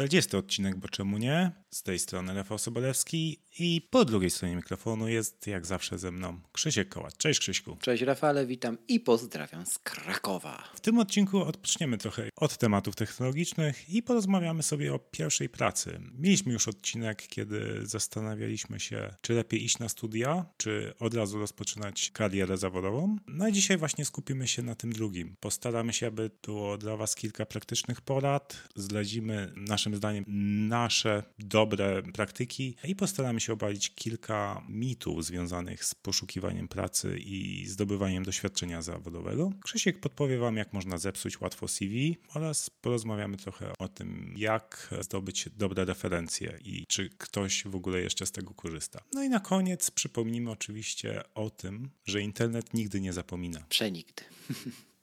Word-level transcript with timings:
40 0.00 0.34
odcinek, 0.36 0.76
bo 0.76 0.88
czemu 0.88 1.18
nie? 1.18 1.50
Z 1.74 1.82
tej 1.82 1.98
strony 1.98 2.34
Rafał 2.34 2.58
Sobolewski 2.58 3.40
i 3.58 3.88
po 3.90 4.04
drugiej 4.04 4.30
stronie 4.30 4.56
mikrofonu 4.56 5.08
jest 5.08 5.46
jak 5.46 5.66
zawsze 5.66 5.98
ze 5.98 6.10
mną 6.10 6.40
Krzysiek 6.52 6.88
Kołacz. 6.88 7.16
Cześć 7.16 7.40
Krzyśku. 7.40 7.76
Cześć 7.80 8.02
Rafale, 8.02 8.46
witam 8.46 8.78
i 8.88 9.00
pozdrawiam 9.00 9.66
z 9.66 9.78
Krakowa. 9.78 10.64
W 10.74 10.80
tym 10.80 10.98
odcinku 10.98 11.38
odpoczniemy 11.38 11.98
trochę 11.98 12.28
od 12.36 12.58
tematów 12.58 12.96
technologicznych 12.96 13.90
i 13.90 14.02
porozmawiamy 14.02 14.62
sobie 14.62 14.94
o 14.94 14.98
pierwszej 14.98 15.48
pracy. 15.48 16.00
Mieliśmy 16.18 16.52
już 16.52 16.68
odcinek, 16.68 17.26
kiedy 17.28 17.80
zastanawialiśmy 17.82 18.80
się, 18.80 19.14
czy 19.20 19.32
lepiej 19.32 19.64
iść 19.64 19.78
na 19.78 19.88
studia, 19.88 20.46
czy 20.56 20.94
od 20.98 21.14
razu 21.14 21.38
rozpoczynać 21.38 22.10
karierę 22.10 22.56
zawodową. 22.56 23.16
No 23.26 23.48
i 23.48 23.52
dzisiaj 23.52 23.76
właśnie 23.76 24.04
skupimy 24.04 24.48
się 24.48 24.62
na 24.62 24.74
tym 24.74 24.92
drugim. 24.92 25.36
Postaramy 25.40 25.92
się, 25.92 26.06
aby 26.06 26.30
było 26.46 26.78
dla 26.78 26.96
Was 26.96 27.14
kilka 27.14 27.46
praktycznych 27.46 28.00
porad, 28.00 28.68
zledzimy 28.76 29.52
naszym 29.56 29.96
zdaniem 29.96 30.24
nasze 30.68 31.22
dobre 31.60 32.02
praktyki 32.02 32.76
i 32.84 32.96
postaramy 32.96 33.40
się 33.40 33.52
obalić 33.52 33.94
kilka 33.94 34.62
mitów 34.68 35.24
związanych 35.24 35.84
z 35.84 35.94
poszukiwaniem 35.94 36.68
pracy 36.68 37.18
i 37.18 37.66
zdobywaniem 37.66 38.24
doświadczenia 38.24 38.82
zawodowego. 38.82 39.52
Krzysiek 39.64 40.00
podpowie 40.00 40.38
Wam, 40.38 40.56
jak 40.56 40.72
można 40.72 40.98
zepsuć 40.98 41.40
łatwo 41.40 41.68
CV 41.68 42.16
oraz 42.34 42.70
porozmawiamy 42.70 43.36
trochę 43.36 43.72
o 43.78 43.88
tym, 43.88 44.34
jak 44.36 44.94
zdobyć 45.00 45.48
dobre 45.56 45.84
referencje 45.84 46.58
i 46.64 46.86
czy 46.86 47.10
ktoś 47.18 47.64
w 47.64 47.74
ogóle 47.74 48.00
jeszcze 48.00 48.26
z 48.26 48.32
tego 48.32 48.54
korzysta. 48.54 49.00
No 49.12 49.22
i 49.22 49.28
na 49.28 49.40
koniec 49.40 49.90
przypomnimy 49.90 50.50
oczywiście 50.50 51.22
o 51.34 51.50
tym, 51.50 51.90
że 52.06 52.20
internet 52.20 52.74
nigdy 52.74 53.00
nie 53.00 53.12
zapomina. 53.12 53.64
Przenigdy. 53.68 54.22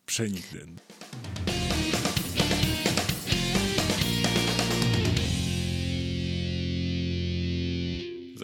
Przenigdy. 0.05 0.67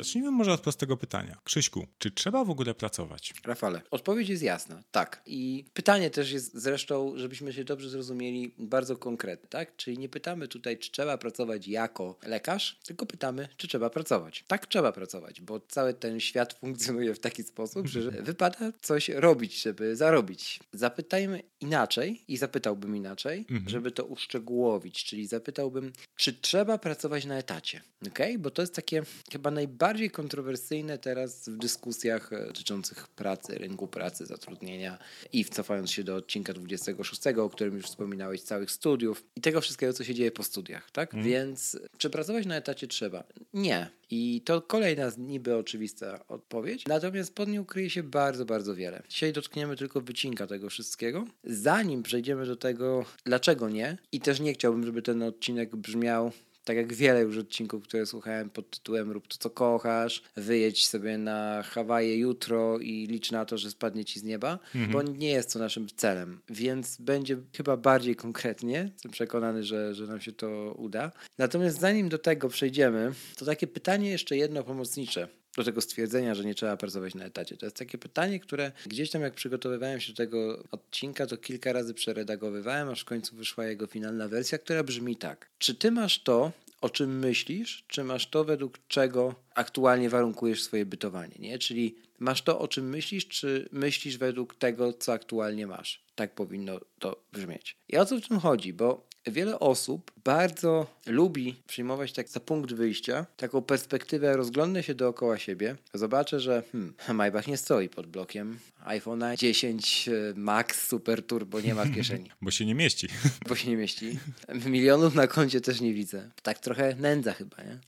Zacznijmy 0.04 0.32
może 0.32 0.54
od 0.54 0.62
prostego 0.62 0.98
pytania. 0.98 1.38
Krzyśku, 1.44 1.88
czy 1.98 2.12
trzeba 2.12 2.46
w 2.46 2.50
ogóle 2.50 2.74
pracować? 2.74 3.34
Rafale, 3.46 3.82
odpowiedź 3.92 4.30
jest 4.30 4.44
jasna. 4.44 4.84
Tak. 4.92 5.22
I 5.26 5.66
pytanie 5.74 6.10
też 6.10 6.32
jest 6.32 6.52
zresztą, 6.54 7.14
żebyśmy 7.16 7.54
się 7.54 7.64
dobrze 7.64 7.90
zrozumieli, 7.90 8.54
bardzo 8.58 8.98
konkretne, 8.98 9.50
tak? 9.50 9.76
Czyli 9.76 9.98
nie 9.98 10.10
pytamy 10.10 10.48
tutaj, 10.48 10.78
czy 10.78 10.92
trzeba 10.92 11.18
pracować 11.18 11.68
jako 11.68 12.18
lekarz, 12.26 12.80
tylko 12.86 13.06
pytamy, 13.06 13.48
czy 13.58 13.68
trzeba 13.68 13.90
pracować. 13.90 14.44
Tak, 14.48 14.68
trzeba 14.68 14.92
pracować, 14.92 15.42
bo 15.42 15.60
cały 15.60 15.94
ten 15.94 16.20
świat 16.20 16.54
funkcjonuje 16.60 17.14
w 17.14 17.20
taki 17.20 17.44
sposób, 17.44 17.88
że 17.88 18.12
wypada 18.32 18.72
coś 18.82 19.10
robić, 19.10 19.62
żeby 19.62 19.96
zarobić. 19.96 20.60
Zapytajmy 20.74 21.44
inaczej 21.60 22.22
i 22.28 22.38
zapytałbym 22.38 22.96
inaczej, 22.96 23.40
mhm. 23.40 23.70
żeby 23.70 23.92
to 23.92 24.06
uszczegółowić, 24.06 25.04
czyli 25.04 25.28
zapytałbym, 25.28 25.94
czy 26.16 26.34
trzeba 26.34 26.78
pracować 26.78 27.26
na 27.26 27.38
etacie, 27.38 27.82
ok? 28.08 28.20
Bo 28.40 28.52
to 28.52 28.62
jest 28.62 28.76
takie 28.76 29.04
chyba 29.32 29.52
najbardziej 29.52 29.93
najbardziej 29.94 30.12
kontrowersyjne 30.12 30.98
teraz 30.98 31.50
w 31.50 31.58
dyskusjach 31.58 32.34
e, 32.34 32.46
dotyczących 32.46 33.08
pracy, 33.08 33.58
rynku 33.58 33.88
pracy, 33.88 34.26
zatrudnienia 34.26 34.98
i 35.34 35.46
cofając 35.46 35.92
się 35.92 36.04
do 36.04 36.16
odcinka 36.16 36.54
26, 36.54 37.28
o 37.28 37.50
którym 37.50 37.76
już 37.76 37.86
wspominałeś, 37.86 38.42
całych 38.42 38.72
studiów 38.72 39.24
i 39.36 39.42
tego 39.42 39.62
wszystkiego, 39.62 39.94
co 39.94 40.04
się 40.04 40.14
dzieje 40.14 40.32
po 40.32 40.44
studiach, 40.44 40.92
tak? 40.92 41.14
Mm. 41.14 41.26
Więc 41.26 41.80
czy 41.98 42.10
pracować 42.10 42.46
na 42.46 42.56
etacie 42.56 42.88
trzeba? 42.88 43.24
Nie. 43.54 43.90
I 44.10 44.42
to 44.46 44.62
kolejna 44.62 45.12
niby 45.18 45.56
oczywista 45.56 46.28
odpowiedź, 46.28 46.86
natomiast 46.88 47.36
pod 47.36 47.50
nią 47.50 47.66
kryje 47.66 47.90
się 47.90 48.04
bardzo, 48.04 48.46
bardzo 48.46 48.76
wiele. 48.76 49.04
Dzisiaj 49.10 49.34
dotkniemy 49.34 49.76
tylko 49.76 50.02
wycinka 50.02 50.48
tego 50.48 50.70
wszystkiego. 50.70 51.26
Zanim 51.44 52.04
przejdziemy 52.04 52.46
do 52.46 52.56
tego, 52.56 53.06
dlaczego 53.26 53.70
nie, 53.70 53.98
i 54.12 54.20
też 54.20 54.40
nie 54.40 54.54
chciałbym, 54.54 54.86
żeby 54.86 55.02
ten 55.02 55.24
odcinek 55.24 55.76
brzmiał 55.76 56.32
tak 56.64 56.78
jak 56.78 56.94
wiele 56.94 57.22
już 57.22 57.38
odcinków, 57.38 57.84
które 57.84 58.06
słuchałem 58.06 58.50
pod 58.50 58.70
tytułem 58.70 59.12
Rób 59.12 59.28
to, 59.28 59.38
co 59.40 59.50
kochasz, 59.50 60.24
wyjedź 60.36 60.88
sobie 60.88 61.18
na 61.18 61.64
Hawaje 61.64 62.18
jutro 62.18 62.80
i 62.80 63.08
licz 63.08 63.32
na 63.32 63.46
to, 63.46 63.58
że 63.58 63.72
spadnie 63.72 64.06
ci 64.06 64.20
z 64.20 64.24
nieba, 64.24 64.60
mhm. 64.76 64.92
bo 64.92 65.02
nie 65.02 65.30
jest 65.30 65.54
to 65.54 65.60
naszym 65.60 65.88
celem. 65.96 66.42
Więc 66.50 66.98
będzie 66.98 67.38
chyba 67.58 67.78
bardziej 67.78 68.16
konkretnie. 68.16 68.90
Jestem 68.94 69.12
przekonany, 69.12 69.64
że, 69.64 69.96
że 69.96 70.08
nam 70.08 70.22
się 70.22 70.32
to 70.32 70.74
uda. 70.78 71.12
Natomiast 71.38 71.80
zanim 71.80 72.10
do 72.10 72.18
tego 72.18 72.50
przejdziemy, 72.50 73.12
to 73.38 73.46
takie 73.46 73.68
pytanie 73.68 74.10
jeszcze 74.10 74.38
jedno 74.38 74.64
pomocnicze 74.64 75.28
do 75.58 75.64
tego 75.64 75.82
stwierdzenia, 75.82 76.36
że 76.36 76.46
nie 76.46 76.56
trzeba 76.56 76.78
pracować 76.78 77.16
na 77.16 77.26
etacie. 77.26 77.58
To 77.58 77.66
jest 77.66 77.78
takie 77.78 77.98
pytanie, 77.98 78.40
które 78.40 78.72
gdzieś 78.86 79.12
tam 79.12 79.22
jak 79.22 79.34
przygotowywałem 79.34 80.00
się 80.00 80.14
do 80.14 80.18
tego 80.18 80.64
odcinka, 80.72 81.28
to 81.28 81.38
kilka 81.38 81.74
razy 81.74 81.94
przeredagowywałem, 81.94 82.90
aż 82.90 83.02
w 83.02 83.06
końcu 83.06 83.36
wyszła 83.36 83.66
jego 83.66 83.88
finalna 83.88 84.28
wersja, 84.28 84.58
która 84.58 84.84
brzmi 84.84 85.16
tak. 85.16 85.50
Czy 85.58 85.76
ty 85.76 85.92
masz 85.92 86.24
to, 86.24 86.52
o 86.82 86.90
czym 86.90 87.20
myślisz, 87.20 87.84
czy 87.88 88.04
masz 88.04 88.30
to, 88.30 88.44
według 88.44 88.80
czego 88.88 89.36
aktualnie 89.56 90.10
warunkujesz 90.10 90.64
swoje 90.64 90.86
bytowanie, 90.86 91.36
nie? 91.40 91.60
Czyli 91.60 91.96
masz 92.20 92.42
to, 92.42 92.60
o 92.60 92.68
czym 92.68 92.90
myślisz, 92.90 93.28
czy 93.28 93.70
myślisz 93.72 94.18
według 94.18 94.56
tego, 94.56 94.94
co 94.94 95.14
aktualnie 95.14 95.68
masz? 95.68 96.04
Tak 96.16 96.36
powinno 96.36 96.80
to 97.00 97.24
brzmieć. 97.32 97.78
I 97.90 97.98
o 97.98 98.06
co 98.06 98.18
w 98.18 98.28
tym 98.28 98.40
chodzi? 98.40 98.74
Bo 98.74 99.08
Wiele 99.28 99.60
osób 99.60 100.12
bardzo 100.24 100.88
lubi 101.08 101.56
przyjmować 101.68 102.14
tak 102.14 102.30
za 102.30 102.40
punkt 102.40 102.74
wyjścia 102.74 103.26
taką 103.38 103.62
perspektywę, 103.62 104.38
rozglądnę 104.38 104.84
się 104.84 104.96
dookoła 104.96 105.38
siebie, 105.38 105.76
zobaczę, 105.94 106.40
że 106.40 106.64
hmm, 106.72 106.94
Maybach 107.18 107.48
nie 107.48 107.58
stoi 107.58 107.90
pod 107.90 108.08
blokiem, 108.08 108.60
iPhone 108.86 109.24
10 109.38 110.10
e, 110.10 110.12
Max 110.36 110.88
Super 110.88 111.26
Turbo 111.26 111.62
nie 111.62 111.76
ma 111.76 111.86
w 111.86 111.96
kieszeni. 111.96 112.30
Bo 112.42 112.52
się 112.52 112.66
nie 112.66 112.76
mieści. 112.76 113.08
Bo 113.50 113.56
się 113.56 113.70
nie 113.70 113.78
mieści. 113.78 114.20
Milionów 114.66 115.16
na 115.16 115.28
koncie 115.28 115.62
też 115.62 115.82
nie 115.82 115.94
widzę. 115.94 116.32
Tak 116.42 116.60
trochę 116.60 116.96
nędza 116.96 117.34
chyba, 117.34 117.58
nie? 117.64 117.80